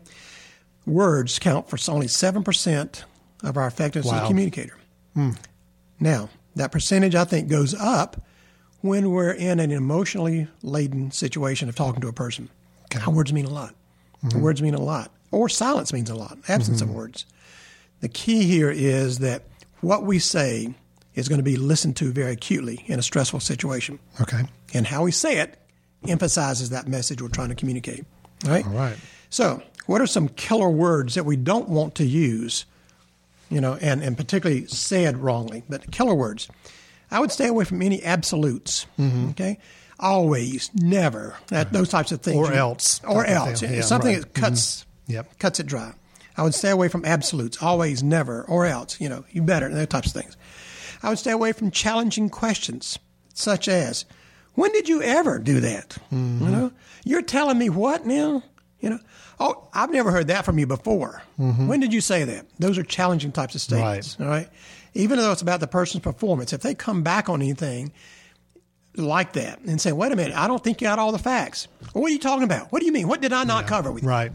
Words 0.86 1.38
count 1.40 1.70
for 1.70 1.78
only 1.92 2.08
seven 2.08 2.44
percent 2.44 3.06
of 3.44 3.58
our 3.58 3.68
effectiveness 3.68 4.12
as 4.12 4.24
a 4.24 4.28
communicator. 4.28 4.78
Hmm. 5.14 5.32
Now, 6.00 6.30
that 6.56 6.72
percentage 6.72 7.16
I 7.16 7.26
think 7.26 7.50
goes 7.50 7.74
up 7.74 8.26
when 8.82 9.12
we're 9.12 9.32
in 9.32 9.60
an 9.60 9.72
emotionally 9.72 10.48
laden 10.64 11.12
situation 11.12 11.70
of 11.70 11.76
talking 11.76 12.02
to 12.02 12.08
a 12.08 12.14
person. 12.14 12.50
Okay. 12.86 13.04
Our 13.06 13.14
words 13.14 13.32
mean 13.32 13.46
a 13.46 13.50
lot. 13.50 13.76
Mm-hmm. 14.24 14.42
Words 14.42 14.62
mean 14.62 14.74
a 14.74 14.82
lot. 14.82 15.12
Or 15.32 15.48
silence 15.48 15.94
means 15.94 16.10
a 16.10 16.16
lot, 16.16 16.38
absence 16.48 16.82
of 16.82 16.88
mm-hmm. 16.88 16.98
words. 16.98 17.26
The 18.02 18.10
key 18.10 18.44
here 18.44 18.72
is 18.72 19.20
that 19.20 19.44
what 19.82 20.04
we 20.04 20.20
say 20.20 20.74
is 21.14 21.30
going 21.30 21.40
to 21.40 21.44
be 21.44 21.58
listened 21.58 21.96
to 21.98 22.12
very 22.12 22.34
acutely 22.34 22.84
in 22.88 23.00
a 23.00 23.04
stressful 23.04 23.40
situation. 23.40 24.00
Okay. 24.20 24.44
And 24.74 24.88
how 24.88 25.04
we 25.04 25.12
say 25.12 25.40
it 25.40 25.58
emphasizes 26.08 26.70
that 26.70 26.88
message 26.88 27.22
we're 27.22 27.28
trying 27.30 27.50
to 27.50 27.56
communicate. 27.56 28.06
Right? 28.46 28.66
All 28.66 28.74
right. 28.74 28.98
So, 29.30 29.62
what 29.86 30.02
are 30.02 30.08
some 30.08 30.30
killer 30.30 30.70
words 30.70 31.16
that 31.16 31.26
we 31.26 31.36
don't 31.36 31.70
want 31.70 31.96
to 31.96 32.06
use, 32.06 32.66
you 33.50 33.62
know, 33.62 33.78
and, 33.82 34.02
and 34.02 34.16
particularly 34.18 34.66
said 34.68 35.18
wrongly, 35.18 35.64
but 35.70 35.92
killer 35.92 36.16
words? 36.16 36.48
I 37.10 37.20
would 37.20 37.32
stay 37.32 37.48
away 37.48 37.66
from 37.66 37.82
any 37.82 38.02
absolutes. 38.04 38.86
Mm-hmm. 38.98 39.30
Okay? 39.32 39.60
Always, 40.00 40.72
never, 40.74 41.36
that, 41.50 41.72
those 41.74 41.90
types 41.90 42.12
of 42.12 42.22
things. 42.22 42.38
Or 42.38 42.52
else 42.54 43.02
Or 43.08 43.26
else. 43.26 43.62
Yeah, 43.62 43.82
Something 43.82 44.14
right. 44.16 44.22
that 44.22 44.34
cuts, 44.34 44.86
Yep. 45.08 45.38
cuts 45.38 45.60
it 45.60 45.68
dry. 45.68 45.94
I 46.38 46.44
would 46.44 46.56
stay 46.56 46.70
away 46.72 46.88
from 46.88 47.06
absolutes. 47.06 47.62
Always, 47.62 48.02
never, 48.02 48.44
or 48.44 48.66
else. 48.66 49.00
You 49.00 49.10
know, 49.10 49.26
you 49.30 49.44
better, 49.44 49.70
those 49.70 49.88
types 49.88 50.08
of 50.08 50.14
things. 50.14 50.38
I 51.04 51.10
would 51.10 51.20
stay 51.20 51.32
away 51.32 51.52
from 51.52 51.70
challenging 51.70 52.30
questions, 52.30 52.98
such 53.34 53.68
as, 53.68 54.06
"When 54.54 54.72
did 54.72 54.90
you 54.90 55.02
ever 55.02 55.40
do 55.40 55.60
that?" 55.62 55.98
Mm-hmm. 56.14 56.46
You 56.46 56.52
know, 56.52 56.72
you're 57.04 57.22
telling 57.22 57.58
me 57.58 57.70
what 57.70 58.06
now? 58.06 58.44
You 58.80 58.92
know, 58.92 59.00
oh, 59.40 59.68
I've 59.74 59.92
never 59.92 60.12
heard 60.12 60.28
that 60.28 60.44
from 60.46 60.58
you 60.58 60.66
before. 60.68 61.22
When 61.38 61.80
did 61.80 61.94
you 61.94 62.02
say 62.02 62.24
that? 62.24 62.46
Those 62.60 62.78
are 62.78 62.84
challenging 62.84 63.32
types 63.32 63.56
of 63.56 63.62
statements. 63.62 64.14
Mm-hmm. 64.16 64.24
Right. 64.24 64.30
All 64.30 64.36
right, 64.38 64.50
even 64.94 65.18
though 65.18 65.32
it's 65.32 65.42
about 65.42 65.60
the 65.60 65.68
person's 65.68 66.04
performance, 66.04 66.54
if 66.54 66.62
they 66.62 66.74
come 66.74 67.04
back 67.04 67.30
on 67.30 67.42
anything 67.42 67.92
like 68.98 69.34
that 69.34 69.60
and 69.62 69.80
say, 69.80 69.92
"Wait 69.92 70.12
a 70.12 70.16
minute, 70.16 70.36
I 70.36 70.48
don't 70.48 70.64
think 70.64 70.82
you 70.82 70.88
got 70.88 71.00
all 71.00 71.12
the 71.12 71.18
facts." 71.20 71.68
What 71.94 72.08
are 72.10 72.14
you 72.14 72.20
talking 72.20 72.44
about? 72.44 72.72
What 72.72 72.80
do 72.80 72.86
you 72.86 72.92
mean? 72.92 73.08
What 73.08 73.22
did 73.22 73.32
I 73.34 73.44
not 73.44 73.68
cover 73.68 73.92
with 73.92 74.04
you? 74.04 74.10
Right. 74.10 74.32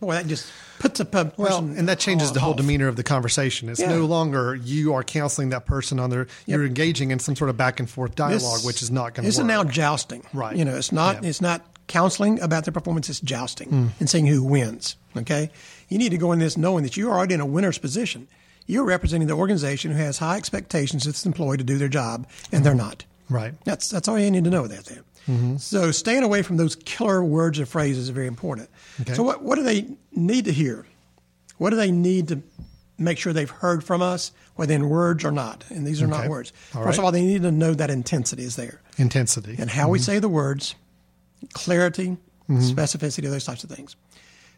Boy, 0.00 0.12
that 0.14 0.26
just 0.26 0.46
puts 0.78 0.98
a 1.00 1.04
pe- 1.04 1.30
Well, 1.36 1.58
and 1.58 1.88
that 1.88 1.98
changes 1.98 2.28
off. 2.28 2.34
the 2.34 2.40
whole 2.40 2.54
demeanor 2.54 2.88
of 2.88 2.96
the 2.96 3.02
conversation. 3.02 3.68
It's 3.68 3.80
Yeah. 3.80 3.88
no 3.90 4.06
longer 4.06 4.54
you 4.54 4.94
are 4.94 5.02
counseling 5.04 5.50
that 5.50 5.64
person 5.66 5.98
on 6.00 6.10
their. 6.10 6.26
You're 6.46 6.64
engaging 6.64 7.10
in 7.10 7.18
some 7.18 7.36
sort 7.36 7.50
of 7.50 7.56
back 7.56 7.78
and 7.80 7.88
forth 7.88 8.14
dialogue, 8.14 8.58
This- 8.58 8.64
which 8.64 8.82
is 8.82 8.90
not 8.90 9.14
going 9.14 9.22
to 9.24 9.28
This 9.28 9.36
work. 9.38 9.44
is 9.44 9.48
now 9.48 9.64
jousting. 9.64 10.22
Right. 10.32 10.56
You 10.56 10.64
know, 10.64 10.76
it's 10.76 10.92
not. 10.92 11.22
Yeah. 11.22 11.28
It's 11.28 11.40
not 11.40 11.64
counseling 11.86 12.40
about 12.40 12.64
their 12.64 12.72
performance. 12.72 13.08
It's 13.10 13.20
jousting 13.20 13.68
Hmm. 13.68 13.86
and 14.00 14.08
seeing 14.10 14.26
who 14.26 14.42
wins. 14.42 14.96
Okay. 15.16 15.50
You 15.88 15.98
need 15.98 16.10
to 16.10 16.18
go 16.18 16.30
in 16.32 16.38
this 16.38 16.56
knowing 16.56 16.84
that 16.84 16.96
you're 16.96 17.12
already 17.12 17.34
in 17.34 17.40
a 17.40 17.46
winner's 17.46 17.78
position. 17.78 18.28
You're 18.66 18.84
representing 18.84 19.26
the 19.26 19.34
organization 19.34 19.90
who 19.90 19.98
has 19.98 20.18
high 20.18 20.36
expectations 20.36 21.04
of 21.06 21.10
its 21.10 21.26
employee 21.26 21.56
to 21.56 21.64
do 21.64 21.76
their 21.78 21.88
job, 21.88 22.26
and 22.52 22.64
they're 22.64 22.74
not. 22.74 23.04
Right. 23.30 23.54
That's 23.64 23.88
that's 23.88 24.08
all 24.08 24.18
you 24.18 24.30
need 24.30 24.44
to 24.44 24.50
know 24.50 24.64
about 24.66 24.84
that. 24.84 25.04
Mm-hmm. 25.28 25.56
So 25.58 25.90
staying 25.92 26.22
away 26.24 26.42
from 26.42 26.56
those 26.56 26.74
killer 26.76 27.22
words 27.24 27.60
or 27.60 27.66
phrases 27.66 28.04
is 28.04 28.08
very 28.10 28.26
important. 28.26 28.68
Okay. 29.02 29.14
So 29.14 29.22
what 29.22 29.42
what 29.42 29.56
do 29.56 29.62
they 29.62 29.86
need 30.12 30.44
to 30.46 30.52
hear? 30.52 30.86
What 31.58 31.70
do 31.70 31.76
they 31.76 31.92
need 31.92 32.28
to 32.28 32.42
make 32.98 33.16
sure 33.18 33.32
they've 33.32 33.48
heard 33.48 33.84
from 33.84 34.02
us, 34.02 34.32
whether 34.56 34.74
in 34.74 34.88
words 34.88 35.24
or 35.24 35.30
not? 35.30 35.64
And 35.70 35.86
these 35.86 36.02
are 36.02 36.06
Okay. 36.06 36.18
not 36.18 36.28
words. 36.28 36.52
All 36.74 36.82
First 36.84 36.98
of 36.98 37.04
all, 37.04 37.12
they 37.12 37.22
need 37.24 37.42
to 37.42 37.52
know 37.52 37.72
that 37.74 37.88
intensity 37.90 38.42
is 38.44 38.56
there 38.56 38.80
Intensity. 38.98 39.56
and 39.58 39.70
how 39.70 39.88
we 39.88 39.98
Mm-hmm. 39.98 40.04
say 40.04 40.18
the 40.18 40.28
words, 40.28 40.74
clarity, 41.52 42.16
specificity, 42.48 43.30
those 43.30 43.44
types 43.44 43.62
of 43.64 43.70
things. 43.70 43.96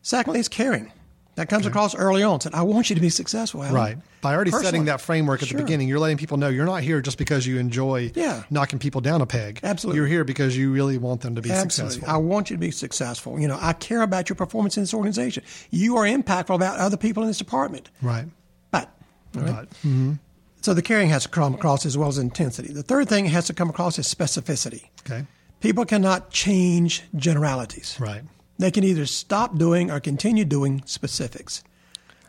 Secondly, 0.02 0.40
is 0.40 0.48
caring. 0.48 0.90
That 1.36 1.48
comes 1.48 1.64
across 1.64 1.94
early 1.94 2.22
on. 2.22 2.40
Said, 2.42 2.52
I 2.54 2.60
want 2.62 2.90
you 2.90 2.94
to 2.94 3.00
be 3.00 3.08
successful. 3.08 3.62
Alan." 3.62 3.74
Right. 3.74 3.96
By 4.20 4.34
already 4.34 4.50
setting 4.50 4.84
that 4.84 5.00
framework 5.00 5.42
at 5.42 5.48
Sure. 5.48 5.56
the 5.56 5.64
beginning, 5.64 5.88
you're 5.88 5.98
letting 5.98 6.18
people 6.18 6.36
know 6.36 6.48
you're 6.48 6.66
not 6.66 6.82
here 6.82 7.00
just 7.00 7.16
because 7.18 7.46
you 7.46 7.58
enjoy 7.58 8.12
Yeah. 8.14 8.42
knocking 8.50 8.78
people 8.78 9.00
down 9.00 9.20
a 9.22 9.26
peg. 9.26 9.58
Absolutely. 9.62 9.98
You're 9.98 10.06
here 10.06 10.24
because 10.24 10.56
you 10.56 10.70
really 10.70 10.98
want 10.98 11.22
them 11.22 11.34
to 11.34 11.40
be 11.42 11.50
Absolutely. 11.50 11.94
successful. 11.94 12.14
I 12.14 12.18
want 12.18 12.50
you 12.50 12.56
to 12.56 12.60
be 12.60 12.70
successful. 12.70 13.40
You 13.40 13.48
know, 13.48 13.58
I 13.60 13.72
care 13.72 14.02
about 14.02 14.28
your 14.28 14.36
performance 14.36 14.76
in 14.76 14.82
this 14.82 14.92
organization. 14.94 15.42
You 15.70 15.96
are 15.96 16.04
impactful 16.04 16.54
about 16.54 16.78
other 16.78 16.96
people 16.98 17.22
in 17.22 17.28
this 17.28 17.38
department. 17.38 17.90
right. 18.02 18.26
But, 18.70 18.90
right? 19.34 19.46
But, 19.46 19.70
mm-hmm. 19.70 20.12
so 20.60 20.74
the 20.74 20.82
caring 20.82 21.08
has 21.08 21.22
to 21.22 21.28
come 21.30 21.54
across 21.54 21.86
as 21.86 21.96
well 21.96 22.08
as 22.08 22.18
intensity. 22.18 22.72
The 22.72 22.82
third 22.82 23.08
thing 23.08 23.24
has 23.26 23.46
to 23.46 23.54
come 23.54 23.70
across 23.70 23.98
is 23.98 24.06
specificity. 24.06 24.82
okay. 25.06 25.26
People 25.60 25.84
cannot 25.86 26.30
change 26.30 27.02
generalities. 27.16 27.96
Right. 27.98 28.22
They 28.62 28.70
can 28.70 28.84
either 28.84 29.06
stop 29.06 29.58
doing 29.58 29.90
or 29.90 29.98
continue 30.00 30.44
doing 30.44 30.82
specifics. 30.86 31.64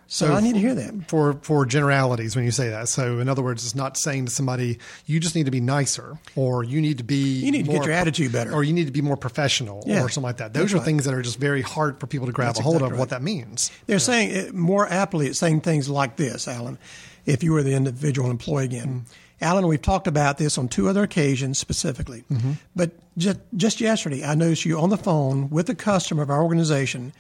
So, 0.07 0.33
I 0.33 0.41
need 0.41 0.53
to 0.53 0.59
hear 0.59 0.75
that. 0.75 1.07
for 1.07 1.39
for 1.41 1.65
generalities 1.65 2.35
when 2.35 2.45
you 2.45 2.51
say 2.51 2.69
that. 2.69 2.87
So 2.89 3.19
in 3.19 3.29
other 3.29 3.41
words, 3.41 3.63
it's 3.65 3.73
not 3.73 3.97
saying 3.97 4.25
to 4.25 4.31
somebody 4.31 4.77
you 5.05 5.19
just 5.19 5.33
need 5.35 5.45
to 5.45 5.51
be 5.51 5.61
nicer 5.61 6.19
or 6.35 6.63
you 6.63 6.81
need 6.81 6.99
to 6.99 7.03
be 7.03 7.39
You 7.39 7.51
need 7.51 7.65
to 7.65 7.71
get 7.71 7.75
more 7.77 7.85
your 7.85 7.93
attitude 7.93 8.31
better. 8.31 8.51
or 8.53 8.63
you 8.63 8.73
need 8.73 8.85
to 8.85 8.91
be 8.91 9.01
more 9.01 9.17
professional 9.17 9.83
Yeah, 9.87 10.03
or 10.03 10.09
something 10.09 10.27
like 10.27 10.37
that. 10.37 10.53
Those 10.53 10.63
that's 10.63 10.73
are 10.73 10.77
right. 10.77 10.85
things 10.85 11.05
that 11.05 11.13
are 11.13 11.21
just 11.21 11.39
very 11.39 11.61
hard 11.61 11.99
for 11.99 12.05
people 12.07 12.27
to 12.27 12.33
grab 12.33 12.49
That's 12.49 12.59
a 12.59 12.63
hold 12.63 12.75
exactly 12.75 12.93
of 12.95 12.99
what 12.99 13.09
that 13.09 13.23
means. 13.23 13.71
They're 13.87 13.97
saying 13.97 14.29
it, 14.31 14.53
more 14.53 14.87
aptly, 14.87 15.27
it's 15.27 15.39
saying 15.39 15.61
things 15.61 15.89
like 15.89 16.17
this, 16.17 16.47
Alan. 16.47 16.77
If 17.25 17.41
you 17.41 17.53
were 17.53 17.63
the 17.63 17.73
individual 17.73 18.29
employee 18.29 18.65
again, 18.65 18.87
hmm. 18.87 18.99
Alan, 19.43 19.67
we've 19.67 19.81
talked 19.81 20.07
about 20.07 20.37
this 20.37 20.57
on 20.57 20.67
two 20.67 20.87
other 20.87 21.03
occasions 21.03 21.59
specifically. 21.59 22.23
Mm-hmm. 22.31 22.53
But 22.75 22.91
just 23.17 23.39
just 23.55 23.81
yesterday, 23.81 24.23
I 24.23 24.33
noticed 24.35 24.65
you 24.65 24.79
on 24.79 24.89
the 24.89 24.97
phone 24.97 25.49
with 25.49 25.69
a 25.69 25.75
customer 25.75 26.23
of 26.23 26.29
our 26.29 26.41
organization, 26.41 27.13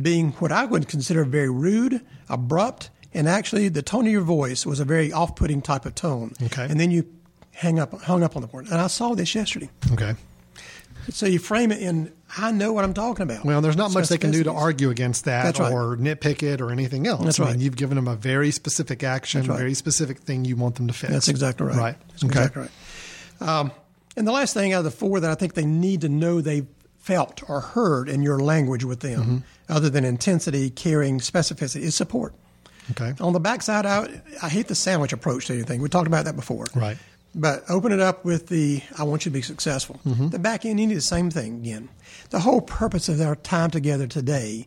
being 0.00 0.32
what 0.32 0.52
I 0.52 0.64
would 0.64 0.88
consider 0.88 1.24
very 1.24 1.50
rude, 1.50 2.00
abrupt, 2.28 2.90
and 3.14 3.28
actually 3.28 3.68
the 3.68 3.82
tone 3.82 4.06
of 4.06 4.12
your 4.12 4.22
voice 4.22 4.64
was 4.64 4.78
a 4.78 4.84
very 4.84 5.12
off-putting 5.12 5.62
type 5.62 5.86
of 5.86 5.94
tone. 5.94 6.34
Okay. 6.42 6.66
And 6.68 6.78
then 6.78 6.90
you 6.90 7.06
hang 7.52 7.78
up, 7.78 7.92
hung 8.02 8.22
up 8.22 8.36
on 8.36 8.42
the 8.42 8.48
board. 8.48 8.66
and 8.66 8.80
I 8.80 8.86
saw 8.86 9.14
this 9.14 9.34
yesterday. 9.34 9.70
Okay. 9.92 10.14
So 11.10 11.26
you 11.26 11.38
frame 11.38 11.72
it 11.72 11.80
in, 11.80 12.12
I 12.38 12.52
know 12.52 12.72
what 12.72 12.84
I'm 12.84 12.94
talking 12.94 13.24
about. 13.24 13.44
Well, 13.44 13.60
there's 13.60 13.76
not 13.76 13.92
much 13.92 14.08
they 14.08 14.18
can 14.18 14.30
do 14.30 14.44
to 14.44 14.52
argue 14.52 14.90
against 14.90 15.24
that 15.24 15.58
right. 15.58 15.72
or 15.72 15.96
nitpick 15.96 16.42
it 16.42 16.60
or 16.60 16.70
anything 16.70 17.06
else. 17.06 17.24
That's 17.24 17.40
I 17.40 17.44
mean, 17.44 17.52
right. 17.54 17.60
you've 17.60 17.76
given 17.76 17.96
them 17.96 18.08
a 18.08 18.14
very 18.16 18.50
specific 18.50 19.02
action, 19.02 19.46
right. 19.46 19.58
very 19.58 19.74
specific 19.74 20.18
thing 20.18 20.44
you 20.44 20.56
want 20.56 20.76
them 20.76 20.86
to 20.88 20.94
fix. 20.94 21.12
That's 21.12 21.28
exactly 21.28 21.66
right. 21.66 21.76
Right. 21.76 21.96
That's 22.08 22.24
okay. 22.24 22.30
exactly 22.30 22.62
right. 22.62 23.48
Um, 23.48 23.72
and 24.16 24.26
the 24.26 24.32
last 24.32 24.54
thing 24.54 24.72
out 24.72 24.78
of 24.78 24.84
the 24.84 24.90
four 24.90 25.20
that 25.20 25.30
I 25.30 25.34
think 25.34 25.54
they 25.54 25.64
need 25.64 26.02
to 26.02 26.08
know 26.08 26.40
they've 26.40 26.66
felt 26.98 27.42
or 27.48 27.60
heard 27.60 28.08
in 28.08 28.22
your 28.22 28.38
language 28.38 28.84
with 28.84 29.00
them, 29.00 29.20
Mm-hmm. 29.20 29.36
other 29.68 29.90
than 29.90 30.04
intensity, 30.04 30.70
caring, 30.70 31.18
specificity, 31.18 31.80
is 31.80 31.94
support. 31.94 32.34
Okay. 32.92 33.14
On 33.20 33.32
the 33.32 33.40
backside, 33.40 33.86
I, 33.86 34.22
I 34.42 34.48
hate 34.48 34.68
the 34.68 34.74
sandwich 34.74 35.12
approach 35.12 35.46
to 35.46 35.54
anything. 35.54 35.80
We 35.80 35.88
talked 35.88 36.06
about 36.06 36.26
that 36.26 36.36
before. 36.36 36.66
Right. 36.74 36.96
But 37.34 37.64
open 37.70 37.92
it 37.92 38.00
up 38.00 38.24
with 38.24 38.48
the 38.48 38.82
I 38.98 39.04
want 39.04 39.24
you 39.24 39.30
to 39.30 39.34
be 39.34 39.42
successful. 39.42 40.00
Mm-hmm. 40.06 40.28
The 40.28 40.38
back 40.38 40.64
end, 40.64 40.78
you 40.78 40.86
need 40.86 40.96
the 40.96 41.00
same 41.00 41.30
thing 41.30 41.56
again. 41.56 41.88
The 42.30 42.40
whole 42.40 42.60
purpose 42.60 43.08
of 43.08 43.20
our 43.20 43.36
time 43.36 43.70
together 43.70 44.06
today, 44.06 44.66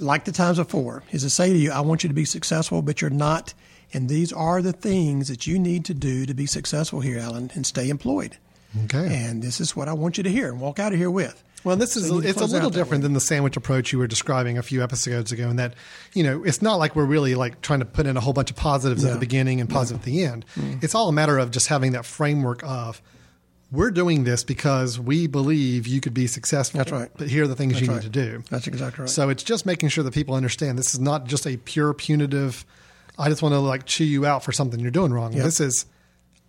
like 0.00 0.24
the 0.24 0.32
times 0.32 0.56
before, 0.58 1.02
is 1.10 1.22
to 1.22 1.30
say 1.30 1.52
to 1.52 1.58
you, 1.58 1.72
I 1.72 1.80
want 1.80 2.02
you 2.02 2.08
to 2.08 2.14
be 2.14 2.24
successful, 2.24 2.80
but 2.80 3.00
you're 3.00 3.10
not. 3.10 3.52
And 3.92 4.08
these 4.08 4.32
are 4.32 4.62
the 4.62 4.72
things 4.72 5.28
that 5.28 5.46
you 5.46 5.58
need 5.58 5.84
to 5.84 5.94
do 5.94 6.26
to 6.26 6.34
be 6.34 6.46
successful 6.46 7.00
here, 7.00 7.18
Alan, 7.18 7.50
and 7.54 7.66
stay 7.66 7.90
employed. 7.90 8.38
Okay. 8.84 9.14
And 9.14 9.42
this 9.42 9.60
is 9.60 9.76
what 9.76 9.88
I 9.88 9.92
want 9.92 10.16
you 10.16 10.24
to 10.24 10.30
hear 10.30 10.48
and 10.48 10.60
walk 10.60 10.78
out 10.78 10.92
of 10.92 10.98
here 10.98 11.10
with. 11.10 11.42
Well, 11.64 11.76
this 11.76 11.96
is 11.96 12.08
So 12.08 12.16
you 12.16 12.20
need 12.20 12.22
to 12.22 12.28
it's 12.28 12.40
a 12.40 12.46
little 12.46 12.70
different 12.70 13.02
than 13.02 13.14
the 13.14 13.20
sandwich 13.20 13.56
approach 13.56 13.92
you 13.92 13.98
were 13.98 14.06
describing 14.06 14.58
a 14.58 14.62
few 14.62 14.82
episodes 14.82 15.32
ago, 15.32 15.48
in 15.48 15.56
that 15.56 15.74
you 16.12 16.22
know 16.22 16.44
it's 16.44 16.62
not 16.62 16.76
like 16.76 16.94
we're 16.94 17.06
really 17.06 17.34
like 17.34 17.60
trying 17.62 17.80
to 17.80 17.86
put 17.86 18.06
in 18.06 18.16
a 18.16 18.20
whole 18.20 18.32
bunch 18.32 18.50
of 18.50 18.56
positives 18.56 19.04
at 19.04 19.14
the 19.14 19.18
beginning 19.18 19.60
and 19.60 19.68
positive 19.68 20.02
at 20.02 20.04
the 20.04 20.24
end. 20.24 20.44
Mm-hmm. 20.56 20.78
It's 20.82 20.94
all 20.94 21.08
a 21.08 21.12
matter 21.12 21.38
of 21.38 21.50
just 21.50 21.68
having 21.68 21.92
that 21.92 22.04
framework 22.04 22.62
of 22.62 23.00
we're 23.72 23.90
doing 23.90 24.24
this 24.24 24.44
because 24.44 24.98
we 24.98 25.26
believe 25.26 25.86
you 25.86 26.00
could 26.00 26.14
be 26.14 26.26
successful. 26.26 26.78
That's 26.78 26.92
right. 26.92 27.10
But 27.16 27.28
here 27.28 27.44
are 27.44 27.48
the 27.48 27.56
things 27.56 27.80
you 27.80 27.88
right. 27.88 27.94
need 27.94 28.02
to 28.02 28.08
do. 28.08 28.42
That's 28.50 28.66
exactly 28.66 29.02
right. 29.02 29.10
So 29.10 29.30
it's 29.30 29.42
just 29.42 29.66
making 29.66 29.88
sure 29.88 30.04
that 30.04 30.14
people 30.14 30.34
understand 30.34 30.78
this 30.78 30.94
is 30.94 31.00
not 31.00 31.26
just 31.26 31.46
a 31.46 31.56
pure 31.56 31.92
punitive. 31.92 32.64
I 33.18 33.28
just 33.28 33.42
want 33.42 33.54
to 33.54 33.58
like 33.58 33.84
chew 33.84 34.04
you 34.04 34.26
out 34.26 34.44
for 34.44 34.52
something 34.52 34.78
you're 34.80 34.90
doing 34.90 35.12
wrong. 35.12 35.32
Yep. 35.32 35.44
This 35.44 35.60
is 35.60 35.86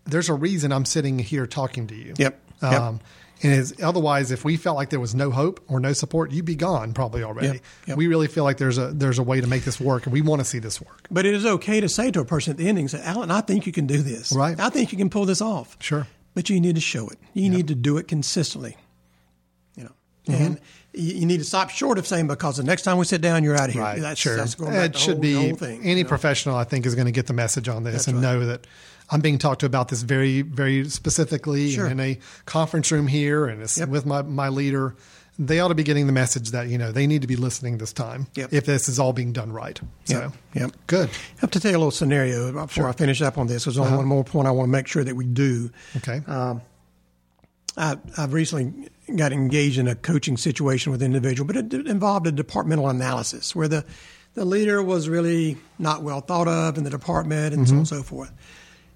there's 0.05 0.29
a 0.29 0.33
reason 0.33 0.71
I'm 0.71 0.85
sitting 0.85 1.17
here 1.17 1.47
talking 1.47 1.87
to 1.87 1.95
you. 1.95 2.13
Yep. 2.17 2.39
Yep. 2.61 2.73
Um, 2.73 2.99
and 3.43 3.53
is, 3.53 3.75
otherwise, 3.83 4.31
if 4.31 4.45
we 4.45 4.55
felt 4.57 4.77
like 4.77 4.89
there 4.89 4.99
was 4.99 5.13
no 5.13 5.29
hope 5.29 5.59
or 5.67 5.79
no 5.79 5.93
support, 5.93 6.31
you'd 6.31 6.45
be 6.45 6.55
gone 6.55 6.93
probably 6.93 7.21
already. 7.21 7.47
Yep. 7.47 7.61
Yep. 7.87 7.97
We 7.97 8.07
really 8.07 8.27
feel 8.27 8.43
like 8.43 8.57
there's 8.57 8.77
a 8.77 8.87
there's 8.87 9.19
a 9.19 9.23
way 9.23 9.41
to 9.41 9.47
make 9.47 9.63
this 9.65 9.79
work, 9.79 10.05
and 10.05 10.13
we 10.13 10.21
want 10.21 10.39
to 10.39 10.45
see 10.45 10.59
this 10.59 10.81
work. 10.81 11.07
But 11.11 11.25
it 11.25 11.33
is 11.33 11.45
okay 11.45 11.81
to 11.81 11.89
say 11.89 12.11
to 12.11 12.21
a 12.21 12.25
person 12.25 12.51
at 12.51 12.57
the 12.57 12.67
ending, 12.67 12.87
say, 12.87 13.01
Alan, 13.03 13.31
I 13.31 13.41
think 13.41 13.65
you 13.65 13.71
can 13.71 13.87
do 13.87 14.01
this. 14.01 14.31
Right. 14.31 14.59
I 14.59 14.69
think 14.69 14.91
you 14.91 14.97
can 14.97 15.09
pull 15.09 15.25
this 15.25 15.41
off. 15.41 15.77
Sure. 15.79 16.07
But 16.33 16.49
you 16.49 16.59
need 16.59 16.75
to 16.75 16.81
show 16.81 17.07
it. 17.07 17.17
You 17.33 17.49
need 17.49 17.67
to 17.67 17.75
do 17.75 17.97
it 17.97 18.07
consistently. 18.07 18.77
You 19.75 19.85
know, 19.85 19.91
Mm-hmm. 20.27 20.43
and 20.43 20.59
you, 20.93 21.25
need 21.25 21.37
to 21.37 21.43
stop 21.43 21.69
short 21.69 21.97
of 21.97 22.07
saying 22.07 22.27
because 22.27 22.57
the 22.57 22.63
next 22.63 22.81
time 22.81 22.97
we 22.97 23.05
sit 23.05 23.21
down, 23.21 23.43
you're 23.43 23.55
out 23.55 23.69
of 23.69 23.75
here. 23.75 23.95
That's, 23.99 24.19
sure. 24.19 24.37
That's 24.37 24.55
going 24.55 24.73
it 24.73 24.97
should 24.97 25.15
whole, 25.15 25.21
be 25.21 25.33
the 25.33 25.47
whole 25.49 25.55
thing. 25.55 25.81
any 25.81 25.97
you 25.97 26.03
know? 26.03 26.09
professional. 26.09 26.55
I 26.55 26.63
think 26.63 26.85
is 26.85 26.95
going 26.95 27.05
to 27.05 27.11
get 27.11 27.27
the 27.27 27.33
message 27.33 27.69
on 27.69 27.83
this 27.83 27.93
That's 27.93 28.07
and 28.07 28.17
right. 28.17 28.21
know 28.23 28.45
that 28.47 28.65
I'm 29.11 29.21
being 29.21 29.37
talked 29.37 29.59
to 29.61 29.65
about 29.65 29.89
this 29.89 30.01
very 30.01 30.41
very 30.41 30.89
specifically 30.89 31.71
Sure. 31.71 31.87
in 31.87 31.99
a 31.99 32.17
conference 32.45 32.91
room 32.91 33.07
here, 33.07 33.45
and 33.45 33.61
it's 33.61 33.77
Yep. 33.77 33.89
with 33.89 34.05
my 34.05 34.21
my 34.23 34.49
leader. 34.49 34.95
They 35.37 35.59
ought 35.59 35.67
to 35.67 35.75
be 35.75 35.83
getting 35.83 36.07
the 36.07 36.13
message 36.13 36.51
that 36.51 36.69
you 36.69 36.77
know 36.77 36.93
they 36.93 37.05
need 37.07 37.21
to 37.21 37.27
be 37.27 37.35
listening 37.35 37.77
this 37.77 37.91
time 37.91 38.27
Yep. 38.35 38.53
if 38.53 38.65
this 38.65 38.87
is 38.87 38.99
all 38.99 39.11
being 39.11 39.33
done 39.33 39.51
right. 39.51 39.79
So 40.05 40.31
Yep. 40.53 40.71
Good. 40.87 41.09
I 41.09 41.41
have 41.41 41.51
to 41.51 41.59
tell 41.59 41.71
you 41.71 41.77
a 41.77 41.79
little 41.79 41.91
scenario 41.91 42.53
before 42.53 42.87
I 42.87 42.93
finish 42.93 43.21
up 43.21 43.37
on 43.37 43.47
this. 43.47 43.65
There's 43.65 43.77
only 43.77 43.89
Uh-huh. 43.89 43.97
one 43.97 44.05
more 44.07 44.23
point 44.23 44.47
I 44.47 44.51
want 44.51 44.67
to 44.67 44.71
make 44.71 44.87
sure 44.87 45.03
that 45.03 45.15
we 45.15 45.25
do. 45.25 45.71
Okay. 45.97 46.21
I, 47.77 47.97
I've 48.17 48.31
recently 48.33 48.89
got 49.15 49.33
engaged 49.33 49.77
in 49.77 49.87
a 49.87 49.95
coaching 49.95 50.37
situation 50.37 50.91
with 50.91 51.01
an 51.01 51.07
individual, 51.07 51.45
but 51.45 51.57
it, 51.57 51.73
it 51.73 51.87
involved 51.87 52.25
a 52.27 52.31
departmental 52.31 52.87
analysis 52.89 53.53
where 53.53 53.67
the, 53.67 53.83
the 54.33 54.45
leader 54.45 54.81
was 54.81 55.09
really 55.09 55.57
not 55.77 56.01
well 56.01 56.21
thought 56.21 56.47
of 56.47 56.77
in 56.77 56.85
the 56.85 56.89
department 56.89 57.53
and 57.53 57.67
so 57.67 57.73
on 57.73 57.77
and 57.79 57.87
so 57.87 58.01
forth. 58.01 58.31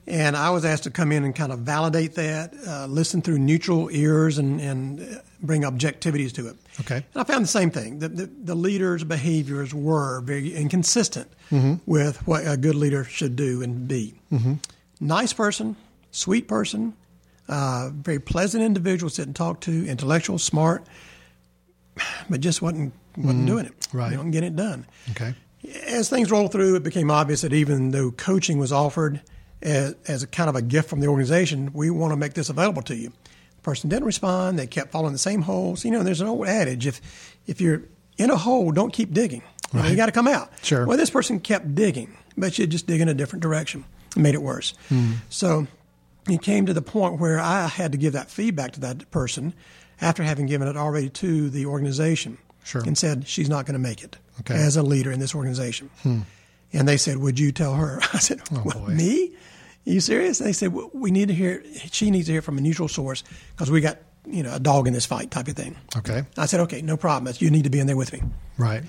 And 0.09 0.35
I 0.35 0.49
was 0.49 0.65
asked 0.65 0.83
to 0.83 0.89
come 0.89 1.11
in 1.11 1.23
and 1.23 1.35
kind 1.35 1.51
of 1.51 1.59
validate 1.59 2.15
that, 2.15 2.53
uh, 2.67 2.87
listen 2.87 3.21
through 3.21 3.37
neutral 3.37 3.89
ears, 3.91 4.39
and, 4.39 4.59
and 4.59 5.21
bring 5.39 5.61
objectivities 5.61 6.33
to 6.33 6.47
it. 6.47 6.55
Okay. 6.79 6.95
And 6.95 7.05
I 7.15 7.23
found 7.23 7.43
the 7.43 7.47
same 7.47 7.69
thing. 7.69 7.99
The, 7.99 8.09
the, 8.09 8.25
the 8.25 8.55
leader's 8.55 9.03
behaviors 9.03 9.71
were 9.71 10.21
very 10.21 10.53
inconsistent 10.53 11.31
with 11.85 12.25
what 12.27 12.47
a 12.47 12.57
good 12.57 12.75
leader 12.75 13.03
should 13.03 13.35
do 13.35 13.61
and 13.61 13.87
be. 13.87 14.15
Nice 14.99 15.31
person, 15.31 15.75
sweet 16.11 16.47
person, 16.47 16.93
uh, 17.47 17.89
very 17.93 18.19
pleasant 18.19 18.63
individual 18.63 19.09
to 19.09 19.15
sit 19.15 19.27
and 19.27 19.35
talk 19.35 19.61
to, 19.61 19.87
intellectual, 19.87 20.39
smart, 20.39 20.83
but 22.29 22.41
just 22.41 22.61
wasn't 22.61 22.93
wasn't 23.17 23.45
doing 23.45 23.65
it. 23.65 23.87
Right. 23.93 24.11
You 24.11 24.17
know, 24.17 24.23
getting 24.31 24.53
it 24.53 24.55
done. 24.55 24.85
Okay. 25.11 25.33
As 25.87 26.09
things 26.09 26.31
rolled 26.31 26.51
through, 26.51 26.75
it 26.75 26.83
became 26.83 27.11
obvious 27.11 27.41
that 27.41 27.53
even 27.53 27.91
though 27.91 28.11
coaching 28.11 28.57
was 28.59 28.71
offered 28.71 29.21
as, 29.61 29.95
as 30.07 30.23
a 30.23 30.27
kind 30.27 30.49
of 30.49 30.55
a 30.55 30.61
gift 30.61 30.89
from 30.89 30.99
the 30.99 31.07
organization, 31.07 31.71
we 31.73 31.89
want 31.89 32.11
to 32.11 32.17
make 32.17 32.33
this 32.33 32.49
available 32.49 32.81
to 32.83 32.95
you. 32.95 33.09
The 33.57 33.61
person 33.63 33.89
didn't 33.89 34.05
respond. 34.05 34.57
They 34.57 34.67
kept 34.67 34.91
following 34.91 35.13
the 35.13 35.19
same 35.19 35.41
holes. 35.41 35.83
You 35.83 35.91
know, 35.91 36.03
there's 36.03 36.21
an 36.21 36.27
old 36.27 36.47
adage: 36.47 36.87
if 36.87 37.01
if 37.47 37.59
you're 37.61 37.83
in 38.17 38.29
a 38.31 38.37
hole, 38.37 38.71
don't 38.71 38.91
keep 38.93 39.13
digging. 39.13 39.43
You, 39.73 39.81
know, 39.81 39.87
you 39.87 39.95
got 39.95 40.07
to 40.07 40.11
come 40.11 40.27
out. 40.27 40.51
Sure. 40.63 40.85
Well, 40.85 40.97
this 40.97 41.09
person 41.11 41.39
kept 41.39 41.75
digging, 41.75 42.15
but 42.37 42.57
you 42.57 42.65
just 42.65 42.87
dig 42.87 43.01
in 43.01 43.07
a 43.09 43.13
different 43.13 43.43
direction. 43.43 43.85
It 44.15 44.19
made 44.19 44.33
it 44.33 44.41
worse. 44.41 44.73
Hmm. 44.89 45.11
So 45.29 45.67
it 46.27 46.41
came 46.41 46.65
to 46.65 46.73
the 46.73 46.81
point 46.81 47.19
where 47.19 47.39
I 47.39 47.67
had 47.67 47.91
to 47.91 47.97
give 47.97 48.13
that 48.13 48.31
feedback 48.31 48.71
to 48.73 48.79
that 48.79 49.11
person 49.11 49.53
after 50.01 50.23
having 50.23 50.47
given 50.47 50.67
it 50.67 50.75
already 50.77 51.09
to 51.09 51.49
the 51.51 51.65
organization. 51.67 52.37
Sure. 52.63 52.81
And 52.83 52.97
said 52.97 53.27
she's 53.27 53.49
not 53.49 53.65
going 53.65 53.73
to 53.73 53.79
make 53.79 54.03
it 54.03 54.17
Okay. 54.41 54.53
Hmm. 54.55 54.59
as 54.59 54.75
a 54.77 54.83
leader 54.83 55.11
in 55.11 55.19
this 55.19 55.35
organization. 55.35 55.89
And 56.71 56.87
they 56.87 56.97
said, 56.97 57.17
"Would 57.17 57.39
you 57.39 57.51
tell 57.51 57.75
her?" 57.75 57.99
I 58.13 58.19
said, 58.19 58.41
"What, 58.49 58.75
Oh, 58.75 58.79
boy. 58.85 58.93
"Me? 58.93 59.33
Are 59.87 59.91
you 59.91 59.99
serious?" 59.99 60.39
And 60.39 60.47
they 60.47 60.53
said, 60.53 60.73
well, 60.73 60.89
"We 60.93 61.11
need 61.11 61.27
to 61.29 61.33
hear. 61.33 61.63
She 61.91 62.11
needs 62.11 62.27
to 62.27 62.31
hear 62.31 62.41
from 62.41 62.57
a 62.57 62.61
neutral 62.61 62.87
source 62.87 63.23
because 63.51 63.71
we 63.71 63.81
got 63.81 63.99
you 64.25 64.43
know 64.43 64.53
a 64.53 64.59
dog 64.59 64.87
in 64.87 64.93
this 64.93 65.05
fight 65.05 65.31
type 65.31 65.47
of 65.47 65.55
thing." 65.55 65.75
Okay. 65.97 66.23
I 66.37 66.45
said, 66.45 66.61
"Okay, 66.61 66.81
no 66.81 66.97
problem. 66.97 67.33
You 67.39 67.49
need 67.49 67.63
to 67.63 67.69
be 67.69 67.79
in 67.79 67.87
there 67.87 67.97
with 67.97 68.13
me." 68.13 68.21
Right. 68.57 68.83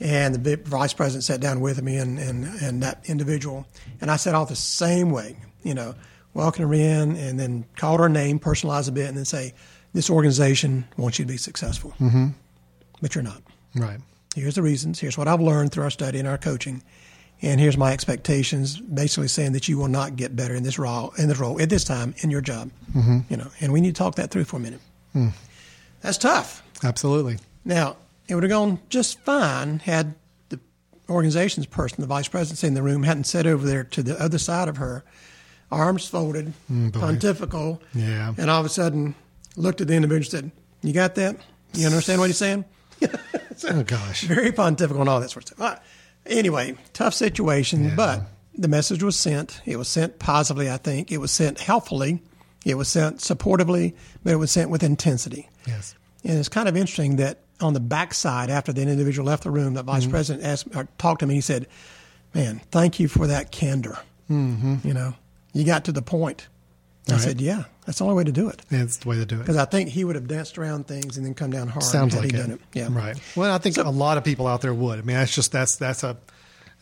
And 0.00 0.34
the 0.36 0.56
vice 0.56 0.94
president 0.94 1.24
sat 1.24 1.40
down 1.40 1.60
with 1.60 1.82
me 1.82 1.96
and, 1.96 2.18
and, 2.18 2.44
and 2.62 2.82
that 2.82 3.02
individual. 3.04 3.66
And 4.00 4.10
I 4.10 4.16
set 4.16 4.34
off 4.34 4.48
the 4.48 4.56
same 4.56 5.10
way, 5.10 5.36
you 5.62 5.74
know, 5.74 5.94
welcome 6.32 6.66
her 6.66 6.74
in 6.74 7.16
and 7.16 7.38
then 7.38 7.66
called 7.76 8.00
her 8.00 8.08
name, 8.08 8.40
personalize 8.40 8.88
a 8.88 8.92
bit, 8.92 9.08
and 9.08 9.16
then 9.16 9.26
say, 9.26 9.52
This 9.92 10.08
organization 10.08 10.86
wants 10.96 11.18
you 11.18 11.26
to 11.26 11.30
be 11.30 11.36
successful. 11.36 11.92
Mm-hmm. 12.00 12.28
But 13.02 13.14
you're 13.14 13.24
not. 13.24 13.42
Right. 13.74 14.00
Here's 14.34 14.54
the 14.54 14.62
reasons. 14.62 14.98
Here's 14.98 15.18
what 15.18 15.28
I've 15.28 15.40
learned 15.40 15.72
through 15.72 15.84
our 15.84 15.90
study 15.90 16.18
and 16.18 16.26
our 16.26 16.38
coaching. 16.38 16.82
And 17.42 17.58
here's 17.58 17.76
my 17.78 17.92
expectations, 17.92 18.78
basically 18.78 19.28
saying 19.28 19.52
that 19.52 19.66
you 19.66 19.78
will 19.78 19.88
not 19.88 20.16
get 20.16 20.36
better 20.36 20.54
in 20.54 20.62
this 20.62 20.78
role, 20.78 21.12
in 21.18 21.28
this 21.28 21.38
role 21.38 21.60
at 21.60 21.70
this 21.70 21.84
time 21.84 22.14
in 22.18 22.30
your 22.30 22.42
job. 22.42 22.70
Mm-hmm. 22.94 23.20
You 23.30 23.36
know, 23.38 23.48
and 23.60 23.72
we 23.72 23.80
need 23.80 23.94
to 23.94 23.98
talk 23.98 24.16
that 24.16 24.30
through 24.30 24.44
for 24.44 24.56
a 24.56 24.60
minute. 24.60 24.80
That's 26.02 26.18
tough. 26.18 26.62
Absolutely. 26.84 27.38
Now, 27.64 27.96
it 28.28 28.34
would 28.34 28.42
have 28.44 28.50
gone 28.50 28.78
just 28.90 29.20
fine 29.20 29.78
had 29.80 30.14
the 30.50 30.60
organization's 31.08 31.66
person, 31.66 32.00
the 32.02 32.06
vice 32.06 32.28
presidency 32.28 32.66
in 32.66 32.74
the 32.74 32.82
room, 32.82 33.02
hadn't 33.04 33.24
sat 33.24 33.46
over 33.46 33.66
there 33.66 33.84
to 33.84 34.02
the 34.02 34.22
other 34.22 34.38
side 34.38 34.68
of 34.68 34.76
her, 34.76 35.02
arms 35.70 36.06
folded, 36.08 36.52
pontifical, 36.92 37.80
Yeah. 37.94 38.34
and 38.36 38.50
all 38.50 38.60
of 38.60 38.66
a 38.66 38.70
sudden 38.70 39.14
looked 39.56 39.80
at 39.80 39.88
the 39.88 39.94
individual 39.94 40.40
and 40.42 40.52
said, 40.52 40.62
You 40.82 40.92
got 40.92 41.14
that? 41.16 41.36
You 41.74 41.86
understand 41.86 42.20
what 42.20 42.26
he's 42.28 42.36
saying? 42.38 42.64
Oh 43.68 43.82
gosh. 43.82 44.22
Very 44.22 44.52
pontifical 44.52 45.02
and 45.02 45.08
all 45.10 45.20
that 45.20 45.30
sort 45.30 45.50
of 45.50 45.56
stuff. 45.58 45.82
Anyway, 46.26 46.76
tough 46.92 47.14
situation, 47.14 47.84
Yeah. 47.84 47.94
but 47.96 48.22
the 48.56 48.68
message 48.68 49.02
was 49.02 49.16
sent. 49.16 49.60
It 49.64 49.76
was 49.76 49.88
sent 49.88 50.18
positively, 50.18 50.70
I 50.70 50.76
think. 50.76 51.10
It 51.10 51.18
was 51.18 51.30
sent 51.30 51.60
helpfully. 51.60 52.22
It 52.64 52.74
was 52.76 52.88
sent 52.88 53.18
supportively, 53.18 53.94
but 54.22 54.32
it 54.32 54.36
was 54.36 54.50
sent 54.50 54.70
with 54.70 54.82
intensity. 54.82 55.48
Yes. 55.66 55.94
And 56.24 56.38
it's 56.38 56.48
kind 56.50 56.68
of 56.68 56.76
interesting 56.76 57.16
that 57.16 57.38
on 57.60 57.72
the 57.72 57.80
backside, 57.80 58.50
after 58.50 58.72
the 58.72 58.82
individual 58.82 59.26
left 59.26 59.44
the 59.44 59.50
room, 59.50 59.74
the 59.74 59.82
vice 59.82 60.02
Mm-hmm. 60.02 60.10
president 60.10 60.44
asked 60.44 60.68
or 60.74 60.88
talked 60.98 61.20
to 61.20 61.26
me. 61.26 61.34
He 61.34 61.40
said, 61.40 61.66
"Man, 62.34 62.60
thank 62.70 63.00
you 63.00 63.08
for 63.08 63.26
that 63.26 63.50
candor. 63.50 63.98
Mm-hmm. 64.30 64.86
You 64.86 64.94
know, 64.94 65.14
you 65.54 65.64
got 65.64 65.84
to 65.86 65.92
the 65.92 66.02
point." 66.02 66.48
I 67.08 67.12
Right. 67.12 67.20
said, 67.20 67.40
"Yeah, 67.40 67.64
that's 67.86 67.98
the 67.98 68.04
only 68.04 68.16
way 68.16 68.24
to 68.24 68.32
do 68.32 68.48
it." 68.48 68.62
That's 68.70 68.98
the 68.98 69.08
way 69.08 69.16
to 69.16 69.24
do 69.24 69.36
it. 69.36 69.38
Because 69.40 69.56
I 69.56 69.64
think 69.64 69.88
he 69.88 70.04
would 70.04 70.14
have 70.16 70.28
danced 70.28 70.58
around 70.58 70.86
things 70.86 71.16
and 71.16 71.24
then 71.26 71.34
come 71.34 71.50
down 71.50 71.68
hard. 71.68 71.82
Sounds 71.84 72.14
like 72.14 72.30
he 72.30 72.36
it. 72.36 72.40
done 72.40 72.50
it. 72.52 72.60
Yeah, 72.72 72.88
Right. 72.90 73.16
Well, 73.34 73.52
I 73.52 73.58
think 73.58 73.76
a 73.78 73.82
lot 73.90 74.18
of 74.18 74.24
people 74.24 74.46
out 74.46 74.60
there 74.60 74.74
would. 74.74 74.98
I 74.98 75.02
mean, 75.02 75.16
that's 75.16 75.34
just 75.34 75.50
that's 75.50 75.76
that's 75.76 76.04
a 76.04 76.16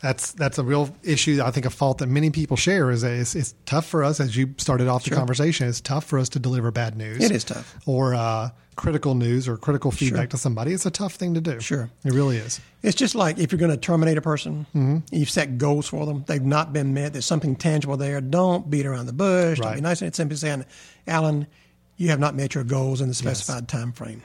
that's 0.01 0.33
that's 0.33 0.59
a 0.59 0.63
real 0.65 0.95
issue. 1.03 1.41
I 1.45 1.51
think 1.51 1.67
a 1.67 1.71
fault 1.71 1.99
that 1.99 2.07
many 2.09 2.31
people 2.31 2.57
share 2.57 2.91
is 2.91 3.03
that 3.03 3.13
it's, 3.13 3.35
it's 3.35 3.55
tough 3.67 3.87
for 3.87 4.05
us, 4.05 4.21
as 4.21 4.37
you 4.37 4.55
started 4.59 4.87
off 4.89 5.05
the 5.05 5.11
conversation. 5.11 5.69
It's 5.69 5.81
tough 5.81 6.05
for 6.05 6.19
us 6.19 6.29
to 6.31 6.39
deliver 6.39 6.71
bad 6.71 6.97
news. 6.97 7.23
It 7.23 7.31
is 7.33 7.45
tough. 7.45 7.77
or 7.87 8.15
uh, 8.15 8.51
critical 8.77 9.15
news 9.17 9.49
or 9.49 9.57
critical 9.57 9.91
feedback 9.91 10.31
to 10.31 10.37
somebody. 10.39 10.73
It's 10.73 10.87
a 10.87 10.91
tough 10.91 11.15
thing 11.15 11.35
to 11.35 11.41
do. 11.41 11.59
Sure. 11.61 11.91
it 12.05 12.13
really 12.13 12.37
is. 12.37 12.61
It's 12.83 12.95
just 12.95 13.17
like 13.17 13.39
if 13.39 13.51
you're 13.51 13.59
going 13.59 13.73
to 13.73 13.77
terminate 13.77 14.17
a 14.19 14.23
person, 14.23 14.67
Mm-hmm. 14.75 14.99
you've 15.11 15.31
set 15.31 15.59
goals 15.59 15.89
for 15.89 16.07
them. 16.07 16.23
They've 16.29 16.41
not 16.41 16.73
been 16.73 16.95
met. 16.95 17.13
There's 17.13 17.27
something 17.27 17.57
tangible 17.57 17.97
there. 17.97 18.21
Don't 18.21 18.71
beat 18.71 18.87
around 18.87 19.07
the 19.07 19.13
bush. 19.13 19.59
Don't 19.59 19.75
be 19.75 19.81
nice. 19.81 20.01
It's 20.01 20.17
simply 20.17 20.37
saying, 20.37 20.65
Alan, 21.09 21.49
you 21.97 22.11
have 22.11 22.21
not 22.21 22.37
met 22.37 22.55
your 22.55 22.63
goals 22.63 23.01
in 23.01 23.09
the 23.09 23.15
specified 23.15 23.67
time 23.67 23.91
frame. 23.91 24.23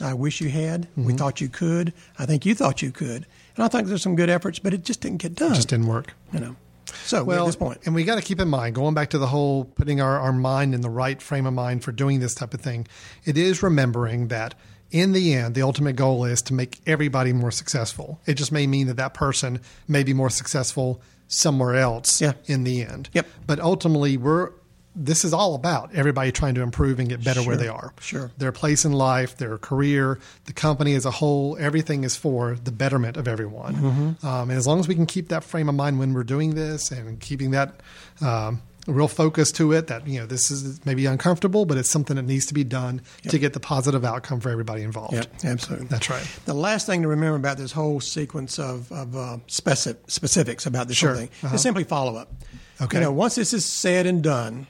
I 0.00 0.14
wish 0.14 0.40
you 0.40 0.48
had. 0.48 0.82
Mm-hmm. 0.82 1.04
We 1.06 1.14
thought 1.14 1.40
you 1.40 1.48
could. 1.48 1.92
I 2.20 2.24
think 2.26 2.46
you 2.46 2.54
thought 2.54 2.82
you 2.82 2.92
could. 2.92 3.26
And 3.58 3.64
I 3.64 3.68
think 3.68 3.88
there's 3.88 4.02
some 4.02 4.14
good 4.16 4.30
efforts, 4.30 4.58
but 4.60 4.72
it 4.72 4.84
just 4.84 5.00
didn't 5.00 5.18
get 5.18 5.34
done. 5.34 5.50
It 5.52 5.56
Just 5.56 5.68
didn't 5.68 5.88
work. 5.88 6.14
you 6.32 6.38
know. 6.40 6.56
So 7.04 7.24
Well, 7.24 7.42
at 7.42 7.46
this 7.46 7.56
point. 7.56 7.80
and 7.84 7.94
we 7.94 8.04
got 8.04 8.14
to 8.14 8.22
keep 8.22 8.40
in 8.40 8.48
mind, 8.48 8.74
going 8.76 8.94
back 8.94 9.10
to 9.10 9.18
the 9.18 9.26
whole 9.26 9.64
putting 9.64 10.00
our, 10.00 10.18
our 10.18 10.32
mind 10.32 10.74
in 10.74 10.80
the 10.80 10.88
right 10.88 11.20
frame 11.20 11.44
of 11.44 11.52
mind 11.54 11.82
for 11.82 11.90
doing 11.92 12.20
this 12.20 12.34
type 12.34 12.54
of 12.54 12.60
thing, 12.60 12.86
it 13.24 13.36
is 13.36 13.62
remembering 13.62 14.28
that 14.28 14.54
in 14.90 15.12
the 15.12 15.34
end, 15.34 15.54
the 15.54 15.62
ultimate 15.62 15.96
goal 15.96 16.24
is 16.24 16.40
to 16.42 16.54
make 16.54 16.78
everybody 16.86 17.32
more 17.34 17.50
successful. 17.50 18.20
It 18.26 18.34
just 18.34 18.52
may 18.52 18.66
mean 18.66 18.86
that 18.86 18.96
that 18.96 19.12
person 19.12 19.60
may 19.86 20.02
be 20.04 20.14
more 20.14 20.30
successful 20.30 21.02
somewhere 21.26 21.74
else 21.74 22.20
Yeah. 22.22 22.32
in 22.46 22.64
the 22.64 22.82
end. 22.82 23.10
Yep. 23.12 23.26
But 23.46 23.60
ultimately, 23.60 24.16
we're 24.16 24.52
this 25.00 25.24
is 25.24 25.32
all 25.32 25.54
about 25.54 25.94
everybody 25.94 26.32
trying 26.32 26.54
to 26.56 26.62
improve 26.62 26.98
and 26.98 27.08
get 27.08 27.22
better 27.22 27.40
where 27.42 27.56
they 27.56 27.68
are. 27.68 27.92
Sure. 28.00 28.30
Their 28.38 28.50
place 28.52 28.84
in 28.84 28.92
life, 28.92 29.36
their 29.36 29.56
career, 29.58 30.18
the 30.46 30.52
company 30.52 30.94
as 30.94 31.06
a 31.06 31.10
whole, 31.12 31.56
everything 31.58 32.02
is 32.04 32.16
for 32.16 32.56
the 32.64 32.72
betterment 32.72 33.16
of 33.16 33.28
everyone. 33.28 33.74
Mm-hmm. 33.76 34.26
Um, 34.26 34.50
and 34.50 34.58
as 34.58 34.66
long 34.66 34.80
as 34.80 34.88
we 34.88 34.94
can 34.96 35.06
keep 35.06 35.28
that 35.28 35.44
frame 35.44 35.68
of 35.68 35.74
mind 35.76 35.98
when 35.98 36.14
we're 36.14 36.24
doing 36.24 36.54
this 36.56 36.90
and 36.90 37.20
keeping 37.20 37.52
that 37.52 37.80
um, 38.20 38.60
real 38.88 39.06
focus 39.06 39.52
to 39.52 39.72
it, 39.72 39.86
that 39.88 40.06
you 40.08 40.18
know 40.18 40.26
this 40.26 40.50
is 40.50 40.84
maybe 40.84 41.06
uncomfortable, 41.06 41.64
but 41.66 41.76
it's 41.78 41.90
something 41.90 42.16
that 42.16 42.22
needs 42.24 42.46
to 42.46 42.54
be 42.54 42.64
done 42.64 43.00
to 43.28 43.38
get 43.38 43.52
the 43.52 43.60
positive 43.60 44.04
outcome 44.04 44.40
for 44.40 44.50
everybody 44.50 44.82
involved. 44.82 45.12
Yep, 45.14 45.26
absolutely. 45.44 45.86
That's 45.88 46.08
right. 46.10 46.26
The 46.46 46.54
last 46.54 46.86
thing 46.86 47.02
to 47.02 47.08
remember 47.08 47.36
about 47.36 47.56
this 47.58 47.70
whole 47.72 48.00
sequence 48.00 48.58
of, 48.58 48.90
of 48.90 49.14
uh, 49.16 49.36
specific, 49.46 50.02
specifics 50.10 50.66
about 50.66 50.88
this 50.88 50.96
Sure. 50.96 51.14
thing 51.14 51.28
Uh-huh. 51.44 51.54
is 51.54 51.62
simply 51.62 51.84
follow 51.84 52.16
up. 52.16 52.32
Okay. 52.80 52.96
You 52.98 53.04
know, 53.04 53.12
once 53.12 53.34
this 53.34 53.52
is 53.52 53.64
said 53.66 54.06
and 54.06 54.22
done, 54.22 54.66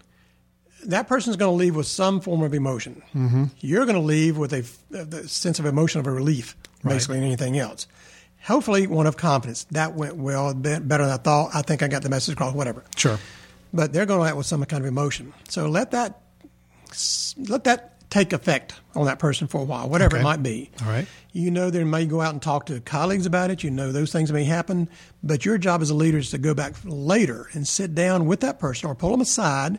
that 0.88 1.06
person's 1.06 1.36
going 1.36 1.52
to 1.52 1.56
leave 1.56 1.76
with 1.76 1.86
some 1.86 2.20
form 2.20 2.42
of 2.42 2.54
emotion. 2.54 3.02
Mm-hmm. 3.14 3.44
You're 3.60 3.84
going 3.84 3.96
to 3.96 4.02
leave 4.02 4.36
with 4.36 4.52
a, 4.52 4.64
the 4.90 5.28
sense 5.28 5.58
of 5.58 5.66
emotion 5.66 6.00
of 6.00 6.06
a 6.06 6.10
relief, 6.10 6.56
basically, 6.84 7.18
and 7.18 7.26
anything 7.26 7.58
else. 7.58 7.86
Hopefully, 8.44 8.86
one 8.86 9.06
of 9.06 9.16
confidence. 9.16 9.64
That 9.72 9.94
went 9.94 10.16
well, 10.16 10.54
better 10.54 10.80
than 10.82 11.00
I 11.00 11.16
thought. 11.18 11.50
I 11.54 11.62
think 11.62 11.82
I 11.82 11.88
got 11.88 12.02
the 12.02 12.08
message 12.08 12.32
across, 12.32 12.54
whatever. 12.54 12.84
Sure. 12.96 13.18
But 13.72 13.92
they're 13.92 14.06
going 14.06 14.20
to 14.20 14.30
out 14.30 14.36
with 14.36 14.46
some 14.46 14.64
kind 14.64 14.82
of 14.82 14.88
emotion. 14.88 15.34
So 15.48 15.68
let 15.68 15.90
that 15.90 16.20
let 17.36 17.64
that 17.64 17.94
take 18.10 18.32
effect 18.32 18.74
on 18.94 19.04
that 19.04 19.18
person 19.18 19.46
for 19.46 19.60
a 19.60 19.64
while, 19.64 19.88
whatever 19.90 20.16
Okay. 20.16 20.20
it 20.22 20.24
might 20.24 20.42
be. 20.42 20.70
All 20.82 20.88
right. 20.88 21.06
You 21.32 21.50
know 21.50 21.68
they 21.68 21.84
may 21.84 22.06
go 22.06 22.22
out 22.22 22.32
and 22.32 22.40
talk 22.40 22.66
to 22.66 22.80
colleagues 22.80 23.26
about 23.26 23.50
it. 23.50 23.62
You 23.62 23.70
know 23.70 23.92
those 23.92 24.10
things 24.10 24.32
may 24.32 24.44
happen, 24.44 24.88
but 25.22 25.44
your 25.44 25.58
job 25.58 25.82
as 25.82 25.90
a 25.90 25.94
leader 25.94 26.16
is 26.16 26.30
to 26.30 26.38
go 26.38 26.54
back 26.54 26.74
later 26.84 27.48
and 27.52 27.68
sit 27.68 27.94
down 27.94 28.24
with 28.24 28.40
that 28.40 28.58
person 28.58 28.88
or 28.88 28.94
pull 28.94 29.10
them 29.10 29.20
aside 29.20 29.78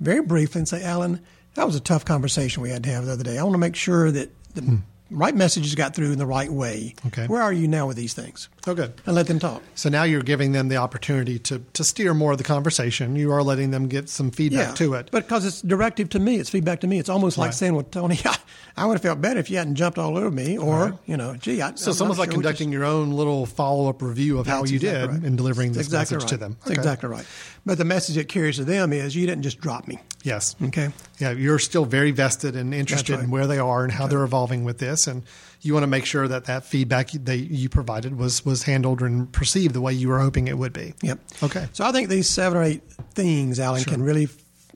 very 0.00 0.22
briefly 0.22 0.60
and 0.60 0.68
say, 0.68 0.82
Alan, 0.82 1.20
that 1.54 1.66
was 1.66 1.76
a 1.76 1.80
tough 1.80 2.04
conversation 2.04 2.62
we 2.62 2.70
had 2.70 2.84
to 2.84 2.90
have 2.90 3.06
the 3.06 3.12
other 3.12 3.24
day. 3.24 3.38
I 3.38 3.42
want 3.42 3.54
to 3.54 3.58
make 3.58 3.76
sure 3.76 4.10
that 4.10 4.30
the 4.54 4.80
right 5.10 5.34
messages 5.34 5.74
got 5.74 5.94
through 5.94 6.12
in 6.12 6.18
the 6.18 6.26
right 6.26 6.50
way. 6.50 6.94
Okay. 7.06 7.26
Where 7.26 7.42
are 7.42 7.52
you 7.52 7.68
now 7.68 7.86
with 7.86 7.96
these 7.96 8.14
things? 8.14 8.48
Oh, 8.66 8.74
good. 8.74 8.94
And 9.06 9.14
let 9.14 9.26
them 9.28 9.38
talk. 9.38 9.62
So 9.76 9.88
now 9.88 10.02
you're 10.02 10.22
giving 10.22 10.52
them 10.52 10.68
the 10.68 10.76
opportunity 10.76 11.38
to, 11.40 11.60
to 11.74 11.84
steer 11.84 12.14
more 12.14 12.32
of 12.32 12.38
the 12.38 12.44
conversation. 12.44 13.14
You 13.14 13.30
are 13.32 13.42
letting 13.42 13.70
them 13.70 13.86
get 13.86 14.08
some 14.08 14.30
feedback 14.32 14.74
to 14.76 14.94
it. 14.94 15.08
But 15.12 15.24
because 15.28 15.44
it's 15.46 15.62
directive 15.62 16.08
to 16.10 16.18
me, 16.18 16.36
it's 16.36 16.50
feedback 16.50 16.80
to 16.80 16.86
me. 16.88 16.98
It's 16.98 17.08
almost 17.08 17.38
like 17.38 17.48
Right. 17.48 17.54
saying, 17.54 17.74
"Well, 17.74 17.84
Tony, 17.84 18.18
I, 18.24 18.36
I 18.76 18.86
would 18.86 18.94
have 18.94 19.02
felt 19.02 19.20
better 19.20 19.38
if 19.38 19.50
you 19.50 19.58
hadn't 19.58 19.76
jumped 19.76 19.98
all 19.98 20.16
over 20.18 20.30
me," 20.32 20.58
or 20.58 20.76
Right. 20.86 20.92
you 21.06 21.16
know, 21.16 21.36
"Gee, 21.36 21.62
I." 21.62 21.74
So 21.76 21.90
it's 21.92 22.00
almost 22.00 22.18
like 22.18 22.30
conducting 22.30 22.72
your 22.72 22.84
own 22.84 23.12
little 23.12 23.46
follow 23.46 23.88
up 23.88 24.02
review 24.02 24.38
of 24.40 24.48
how 24.48 24.64
you 24.64 24.80
did 24.80 24.88
exactly 24.94 25.18
right. 25.18 25.24
in 25.26 25.36
delivering 25.36 25.72
this 25.72 25.86
exactly 25.86 26.16
message 26.16 26.30
to 26.30 26.36
them. 26.36 26.56
That's 26.64 26.76
exactly 26.78 27.08
right. 27.08 27.24
But 27.64 27.78
the 27.78 27.84
message 27.84 28.16
it 28.16 28.28
carries 28.28 28.56
to 28.56 28.64
them 28.64 28.92
is, 28.92 29.14
you 29.16 29.26
didn't 29.26 29.42
just 29.42 29.60
drop 29.60 29.86
me. 29.88 29.98
Yes. 30.22 30.54
Okay. 30.60 30.90
Yeah, 31.18 31.30
you're 31.30 31.58
still 31.60 31.84
very 31.84 32.10
vested 32.10 32.56
and 32.56 32.74
interested 32.74 33.20
in 33.20 33.30
where 33.30 33.46
they 33.46 33.58
are 33.58 33.84
and 33.84 33.92
how 33.92 34.06
they're 34.08 34.24
evolving 34.24 34.64
with 34.64 34.78
this, 34.78 34.95
and 35.06 35.22
you 35.62 35.72
want 35.74 35.82
to 35.82 35.88
make 35.88 36.04
sure 36.06 36.28
that 36.28 36.44
that 36.44 36.64
feedback 36.64 37.10
that 37.10 37.36
you 37.38 37.68
provided 37.68 38.16
was 38.16 38.44
was 38.44 38.62
handled 38.62 39.02
and 39.02 39.32
perceived 39.32 39.74
the 39.74 39.80
way 39.80 39.92
you 39.92 40.08
were 40.08 40.20
hoping 40.20 40.46
it 40.48 40.56
would 40.56 40.72
be. 40.72 40.94
Yep. 41.02 41.18
Okay. 41.42 41.68
So 41.72 41.84
I 41.84 41.90
think 41.92 42.08
these 42.08 42.30
seven 42.30 42.56
or 42.58 42.62
eight 42.62 42.82
things, 43.14 43.58
Alan, 43.58 43.82
can 43.84 44.02
really 44.02 44.28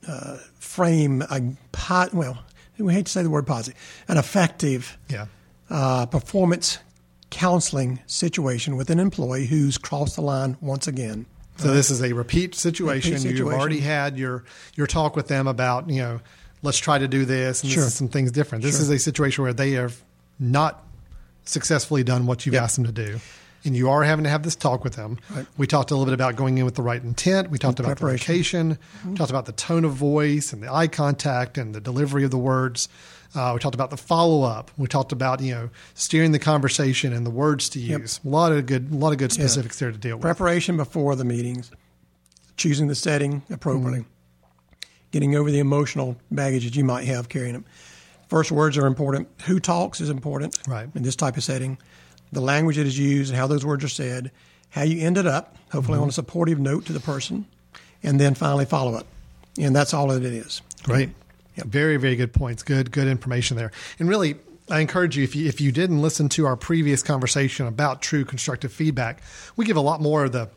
uh, 0.08 0.38
frame 0.58 1.22
a 1.22 1.40
pot. 1.72 2.12
Well, 2.12 2.38
we 2.78 2.92
hate 2.92 3.06
to 3.06 3.12
say 3.12 3.22
the 3.22 3.30
word 3.30 3.46
positive, 3.46 3.78
an 4.08 4.16
effective 4.16 4.96
Yeah. 5.08 5.26
uh, 5.68 6.06
performance 6.06 6.78
counseling 7.30 8.00
situation 8.06 8.76
with 8.76 8.90
an 8.90 8.98
employee 8.98 9.46
who's 9.46 9.78
crossed 9.78 10.16
the 10.16 10.22
line 10.22 10.56
once 10.60 10.88
again. 10.88 11.26
So 11.58 11.72
this 11.74 11.90
is 11.90 12.02
a 12.02 12.12
repeat 12.14 12.54
situation. 12.54 13.14
Repeat 13.22 13.36
You've 13.36 13.48
already 13.52 13.80
had 13.80 14.16
your 14.18 14.44
your 14.76 14.86
talk 14.86 15.14
with 15.14 15.28
them 15.28 15.46
about 15.46 15.90
you 15.90 16.00
know 16.00 16.20
let's 16.62 16.78
try 16.78 16.98
to 16.98 17.06
do 17.06 17.24
this 17.26 17.62
and 17.62 17.70
Sure. 17.70 17.84
this 17.84 17.92
is 17.92 17.98
some 17.98 18.08
things 18.08 18.32
different. 18.32 18.64
This 18.64 18.76
Sure. 18.76 18.82
is 18.82 18.90
a 18.90 18.98
situation 18.98 19.44
where 19.44 19.52
they 19.52 19.72
have 19.72 20.02
not 20.40 20.84
successfully 21.44 22.02
done 22.02 22.26
what 22.26 22.46
you've 22.46 22.54
Yep. 22.54 22.62
asked 22.62 22.76
them 22.76 22.86
to 22.86 22.92
do. 22.92 23.20
And 23.62 23.76
you 23.76 23.90
are 23.90 24.02
having 24.04 24.22
to 24.24 24.30
have 24.30 24.42
this 24.42 24.56
talk 24.56 24.84
with 24.84 24.94
them. 24.94 25.18
Right. 25.28 25.46
We 25.58 25.66
talked 25.66 25.90
a 25.90 25.94
little 25.94 26.06
bit 26.06 26.14
about 26.14 26.34
going 26.34 26.56
in 26.56 26.64
with 26.64 26.76
the 26.76 26.82
right 26.82 27.02
intent. 27.02 27.50
We 27.50 27.58
talked 27.58 27.78
about 27.78 27.90
the 27.90 27.96
preparation. 27.96 28.68
location. 28.70 28.78
We 29.06 29.16
talked 29.16 29.28
about 29.30 29.44
the 29.44 29.52
tone 29.52 29.84
of 29.84 29.92
voice 29.92 30.54
and 30.54 30.62
the 30.62 30.72
eye 30.72 30.86
contact 30.86 31.58
and 31.58 31.74
the 31.74 31.80
delivery 31.80 32.24
of 32.24 32.30
the 32.30 32.38
words. 32.38 32.88
Uh, 33.34 33.50
we 33.54 33.60
talked 33.60 33.74
about 33.74 33.90
the 33.90 33.98
follow 33.98 34.42
up. 34.44 34.70
We 34.78 34.86
talked 34.88 35.12
about 35.12 35.42
you 35.42 35.52
know 35.54 35.70
steering 35.94 36.32
the 36.32 36.38
conversation 36.38 37.12
and 37.12 37.26
the 37.26 37.30
words 37.30 37.68
to 37.70 37.80
use. 37.80 38.18
A 38.24 38.28
lot 38.28 38.50
of 38.52 38.64
good, 38.64 38.90
a 38.92 38.96
lot 38.96 39.12
of 39.12 39.18
good 39.18 39.30
specifics 39.30 39.78
there 39.78 39.92
to 39.92 39.98
deal 39.98 40.16
with. 40.16 40.22
Preparation 40.22 40.78
before 40.78 41.14
the 41.14 41.24
meetings, 41.24 41.70
choosing 42.56 42.88
the 42.88 42.94
setting 42.94 43.42
appropriately, 43.50 44.00
Mm-hmm. 44.00 44.80
getting 45.10 45.36
over 45.36 45.50
the 45.50 45.58
emotional 45.58 46.16
baggage 46.30 46.64
that 46.64 46.76
you 46.76 46.84
might 46.84 47.04
have 47.04 47.28
carrying 47.28 47.52
them. 47.52 47.64
First 48.30 48.50
words 48.52 48.78
are 48.78 48.86
important. 48.86 49.28
Who 49.46 49.60
talks 49.60 50.00
is 50.00 50.08
important 50.08 50.56
Right. 50.66 50.88
in 50.94 51.02
this 51.02 51.16
type 51.16 51.36
of 51.36 51.42
setting. 51.44 51.76
The 52.32 52.40
language 52.40 52.76
that 52.76 52.86
is 52.86 52.96
used 52.98 53.30
and 53.30 53.36
how 53.38 53.46
those 53.48 53.66
words 53.66 53.84
are 53.84 53.88
said. 53.88 54.30
How 54.70 54.82
you 54.82 55.04
ended 55.04 55.26
up, 55.26 55.56
hopefully 55.72 55.96
Mm-hmm. 55.96 56.04
on 56.04 56.08
a 56.10 56.12
supportive 56.12 56.60
note 56.60 56.86
to 56.86 56.92
the 56.92 57.00
person, 57.00 57.44
and 58.04 58.20
then 58.20 58.34
finally 58.34 58.64
follow 58.64 58.94
up. 58.94 59.06
And 59.58 59.74
that's 59.74 59.92
all 59.92 60.06
that 60.08 60.22
it 60.24 60.32
is. 60.32 60.62
Great. 60.84 61.10
Very, 61.56 61.96
very 61.96 62.14
good 62.16 62.32
points. 62.32 62.62
Good, 62.62 62.92
good 62.92 63.08
information 63.08 63.56
there. 63.56 63.72
And 63.98 64.08
really, 64.08 64.36
I 64.70 64.78
encourage 64.78 65.16
you 65.16 65.24
if 65.24 65.34
you 65.34 65.48
if 65.48 65.60
you 65.60 65.72
didn't 65.72 66.00
listen 66.00 66.28
to 66.30 66.46
our 66.46 66.56
previous 66.56 67.02
conversation 67.02 67.66
about 67.66 68.00
true 68.00 68.24
constructive 68.24 68.72
feedback, 68.72 69.20
we 69.56 69.64
give 69.64 69.76
a 69.76 69.80
lot 69.80 70.00
more 70.00 70.24
of 70.24 70.32
the 70.32 70.48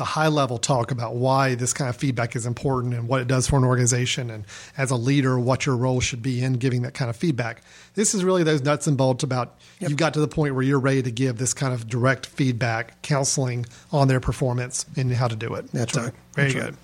the 0.00 0.04
high 0.06 0.28
level 0.28 0.56
talk 0.56 0.90
about 0.90 1.16
why 1.16 1.54
this 1.54 1.74
kind 1.74 1.90
of 1.90 1.94
feedback 1.94 2.34
is 2.34 2.46
important 2.46 2.94
and 2.94 3.06
what 3.06 3.20
it 3.20 3.28
does 3.28 3.46
for 3.46 3.58
an 3.58 3.64
organization 3.64 4.30
and 4.30 4.46
as 4.78 4.90
a 4.90 4.96
leader 4.96 5.38
what 5.38 5.66
your 5.66 5.76
role 5.76 6.00
should 6.00 6.22
be 6.22 6.42
in 6.42 6.54
giving 6.54 6.80
that 6.80 6.94
kind 6.94 7.10
of 7.10 7.16
feedback. 7.16 7.60
This 7.96 8.14
is 8.14 8.24
really 8.24 8.42
those 8.42 8.62
nuts 8.62 8.86
and 8.86 8.96
bolts 8.96 9.22
about 9.24 9.58
you've 9.78 9.98
got 9.98 10.14
to 10.14 10.20
the 10.20 10.26
point 10.26 10.54
where 10.54 10.62
you're 10.62 10.80
ready 10.80 11.02
to 11.02 11.10
give 11.10 11.36
this 11.36 11.52
kind 11.52 11.74
of 11.74 11.86
direct 11.86 12.24
feedback, 12.24 13.02
counseling 13.02 13.66
on 13.92 14.08
their 14.08 14.20
performance 14.20 14.86
and 14.96 15.12
how 15.12 15.28
to 15.28 15.36
do 15.36 15.52
it. 15.52 15.70
That's 15.70 15.92
So, 15.92 16.04
right. 16.04 16.12
Very 16.32 16.52
That's 16.54 16.64
good. 16.64 16.76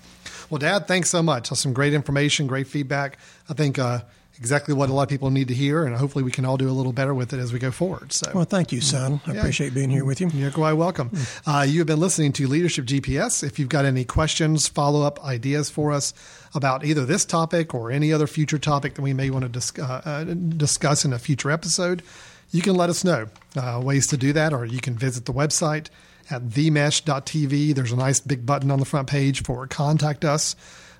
Well, 0.51 0.59
Dad, 0.59 0.87
thanks 0.87 1.09
so 1.09 1.23
much. 1.23 1.49
That's 1.49 1.59
some 1.59 1.73
great 1.73 1.95
information, 1.95 2.45
great 2.45 2.67
feedback. 2.67 3.17
I 3.49 3.55
think 3.55 3.79
uh, 3.79 4.01
exactly 4.37 4.73
what 4.73 4.89
a 4.89 4.93
lot 4.93 5.03
of 5.03 5.09
people 5.09 5.29
need 5.31 5.47
to 5.47 5.53
hear, 5.53 5.83
and 5.85 5.95
hopefully 5.95 6.23
we 6.23 6.31
can 6.31 6.45
all 6.45 6.57
do 6.57 6.69
a 6.69 6.71
little 6.71 6.93
better 6.93 7.13
with 7.13 7.33
it 7.33 7.39
as 7.39 7.51
we 7.51 7.59
go 7.59 7.71
forward. 7.71 8.13
So, 8.13 8.31
Well, 8.33 8.45
thank 8.45 8.71
you, 8.71 8.81
son. 8.81 9.19
I 9.25 9.31
Yeah. 9.33 9.39
appreciate 9.39 9.73
being 9.73 9.89
here 9.89 10.05
with 10.05 10.21
you. 10.21 10.29
you're 10.33 10.51
quite 10.51 10.73
welcome. 10.73 11.11
Uh, 11.45 11.65
you 11.67 11.79
have 11.79 11.87
been 11.87 11.99
listening 11.99 12.33
to 12.33 12.47
Leadership 12.47 12.85
GPS. 12.85 13.43
If 13.43 13.57
you've 13.59 13.69
got 13.69 13.85
any 13.85 14.03
questions, 14.05 14.67
follow 14.67 15.01
up 15.01 15.23
ideas 15.25 15.69
for 15.69 15.91
us 15.91 16.13
about 16.53 16.85
either 16.85 17.05
this 17.05 17.25
topic 17.25 17.73
or 17.73 17.91
any 17.91 18.13
other 18.13 18.27
future 18.27 18.59
topic 18.59 18.95
that 18.95 19.01
we 19.01 19.13
may 19.13 19.29
want 19.29 19.43
to 19.43 19.49
dis- 19.49 19.73
uh, 19.79 20.01
uh, 20.05 20.23
discuss 20.23 21.03
in 21.05 21.13
a 21.13 21.19
future 21.19 21.49
episode, 21.51 22.03
you 22.51 22.61
can 22.61 22.75
let 22.75 22.89
us 22.89 23.03
know. 23.03 23.27
Uh, 23.55 23.81
ways 23.83 24.07
to 24.07 24.17
do 24.17 24.31
that, 24.33 24.53
or 24.53 24.65
you 24.65 24.79
can 24.79 24.95
visit 24.97 25.25
the 25.25 25.33
website 25.33 25.87
at 26.29 26.49
themesh.tv. 26.49 27.73
There's 27.73 27.91
a 27.91 27.95
nice 27.95 28.19
big 28.19 28.45
button 28.45 28.69
on 28.71 28.79
the 28.79 28.85
front 28.85 29.07
page 29.07 29.43
for 29.43 29.65
contact 29.67 30.23
us. 30.23 30.55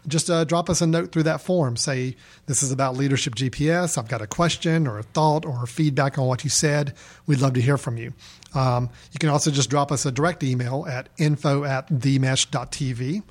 Just 0.07 0.29
uh, 0.29 0.43
drop 0.45 0.69
us 0.69 0.81
a 0.81 0.87
note 0.87 1.11
through 1.11 1.23
that 1.23 1.41
form. 1.41 1.75
Say, 1.75 2.15
this 2.45 2.63
is 2.63 2.71
about 2.71 2.95
Leadership 2.95 3.35
GPS. 3.35 3.97
I've 3.97 4.07
got 4.07 4.21
a 4.21 4.27
question 4.27 4.87
or 4.87 4.97
a 4.99 5.03
thought 5.03 5.45
or 5.45 5.65
feedback 5.65 6.17
on 6.17 6.27
what 6.27 6.43
you 6.43 6.49
said. 6.49 6.93
We'd 7.25 7.39
love 7.41 7.53
to 7.53 7.61
hear 7.61 7.77
from 7.77 7.97
you. 7.97 8.13
Um, 8.53 8.89
you 9.11 9.19
can 9.19 9.29
also 9.29 9.51
just 9.51 9.69
drop 9.69 9.91
us 9.91 10.05
a 10.05 10.11
direct 10.11 10.43
email 10.43 10.85
at 10.87 11.09
info 11.17 11.63
at 11.63 11.89
themesh.tv. 11.89 13.23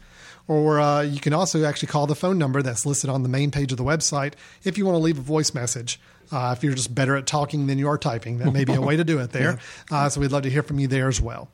Or 0.48 0.78
uh, 0.78 1.02
you 1.02 1.18
can 1.20 1.32
also 1.32 1.64
actually 1.64 1.88
call 1.88 2.06
the 2.06 2.14
phone 2.14 2.38
number 2.38 2.62
that's 2.62 2.86
listed 2.86 3.10
on 3.10 3.22
the 3.22 3.28
main 3.28 3.50
page 3.50 3.72
of 3.72 3.78
the 3.78 3.84
website 3.84 4.34
if 4.62 4.78
you 4.78 4.84
want 4.86 4.94
to 4.94 5.00
leave 5.00 5.18
a 5.18 5.22
voice 5.22 5.54
message. 5.54 5.98
Uh, 6.30 6.54
if 6.56 6.62
you're 6.62 6.74
just 6.74 6.94
better 6.94 7.16
at 7.16 7.26
talking 7.26 7.66
than 7.66 7.78
you 7.78 7.88
are 7.88 7.98
typing, 7.98 8.38
that 8.38 8.52
may 8.52 8.64
be 8.64 8.74
a 8.74 8.80
way 8.80 8.96
to 8.96 9.04
do 9.04 9.18
it 9.18 9.30
there. 9.32 9.58
Uh, 9.90 10.08
so 10.08 10.20
we'd 10.20 10.32
love 10.32 10.42
to 10.42 10.50
hear 10.50 10.62
from 10.62 10.80
you 10.80 10.88
there 10.88 11.06
as 11.06 11.20
well. 11.20 11.48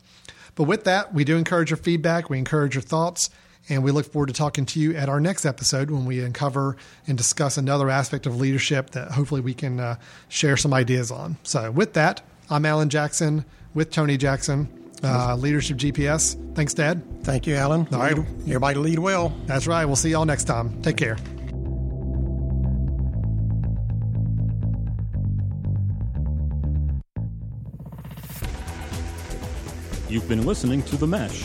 But 0.54 0.64
with 0.64 0.84
that, 0.84 1.12
we 1.12 1.24
do 1.24 1.36
encourage 1.36 1.70
your 1.70 1.76
feedback, 1.76 2.30
we 2.30 2.38
encourage 2.38 2.74
your 2.74 2.82
thoughts, 2.82 3.28
and 3.68 3.84
we 3.84 3.90
look 3.90 4.10
forward 4.10 4.26
to 4.26 4.32
talking 4.32 4.66
to 4.66 4.80
you 4.80 4.94
at 4.96 5.08
our 5.08 5.20
next 5.20 5.44
episode 5.46 5.90
when 5.90 6.04
we 6.04 6.20
uncover 6.20 6.76
and 7.06 7.16
discuss 7.16 7.56
another 7.56 7.88
aspect 7.90 8.26
of 8.26 8.36
leadership 8.40 8.90
that 8.90 9.12
hopefully 9.12 9.40
we 9.40 9.54
can 9.54 9.80
uh, 9.80 9.96
share 10.28 10.56
some 10.56 10.74
ideas 10.74 11.10
on. 11.10 11.36
So, 11.42 11.70
with 11.70 11.92
that, 11.94 12.22
I'm 12.50 12.66
Alan 12.66 12.88
Jackson 12.88 13.44
with 13.74 13.90
Tony 13.90 14.16
Jackson, 14.16 14.68
uh, 15.02 15.36
Leadership 15.36 15.78
GPS. 15.78 16.36
Thanks, 16.54 16.74
Dad. 16.74 17.02
Thank 17.24 17.46
you, 17.46 17.54
Alan. 17.54 17.86
All 17.92 17.98
right. 18.00 18.18
Everybody 18.46 18.78
lead 18.78 18.98
well. 18.98 19.34
That's 19.46 19.66
right. 19.66 19.84
We'll 19.84 19.96
see 19.96 20.10
y'all 20.10 20.24
next 20.26 20.44
time. 20.44 20.80
Take 20.82 20.96
care. 20.96 21.16
You've 30.08 30.28
been 30.28 30.44
listening 30.44 30.82
to 30.82 30.96
The 30.98 31.06
Mesh, 31.06 31.44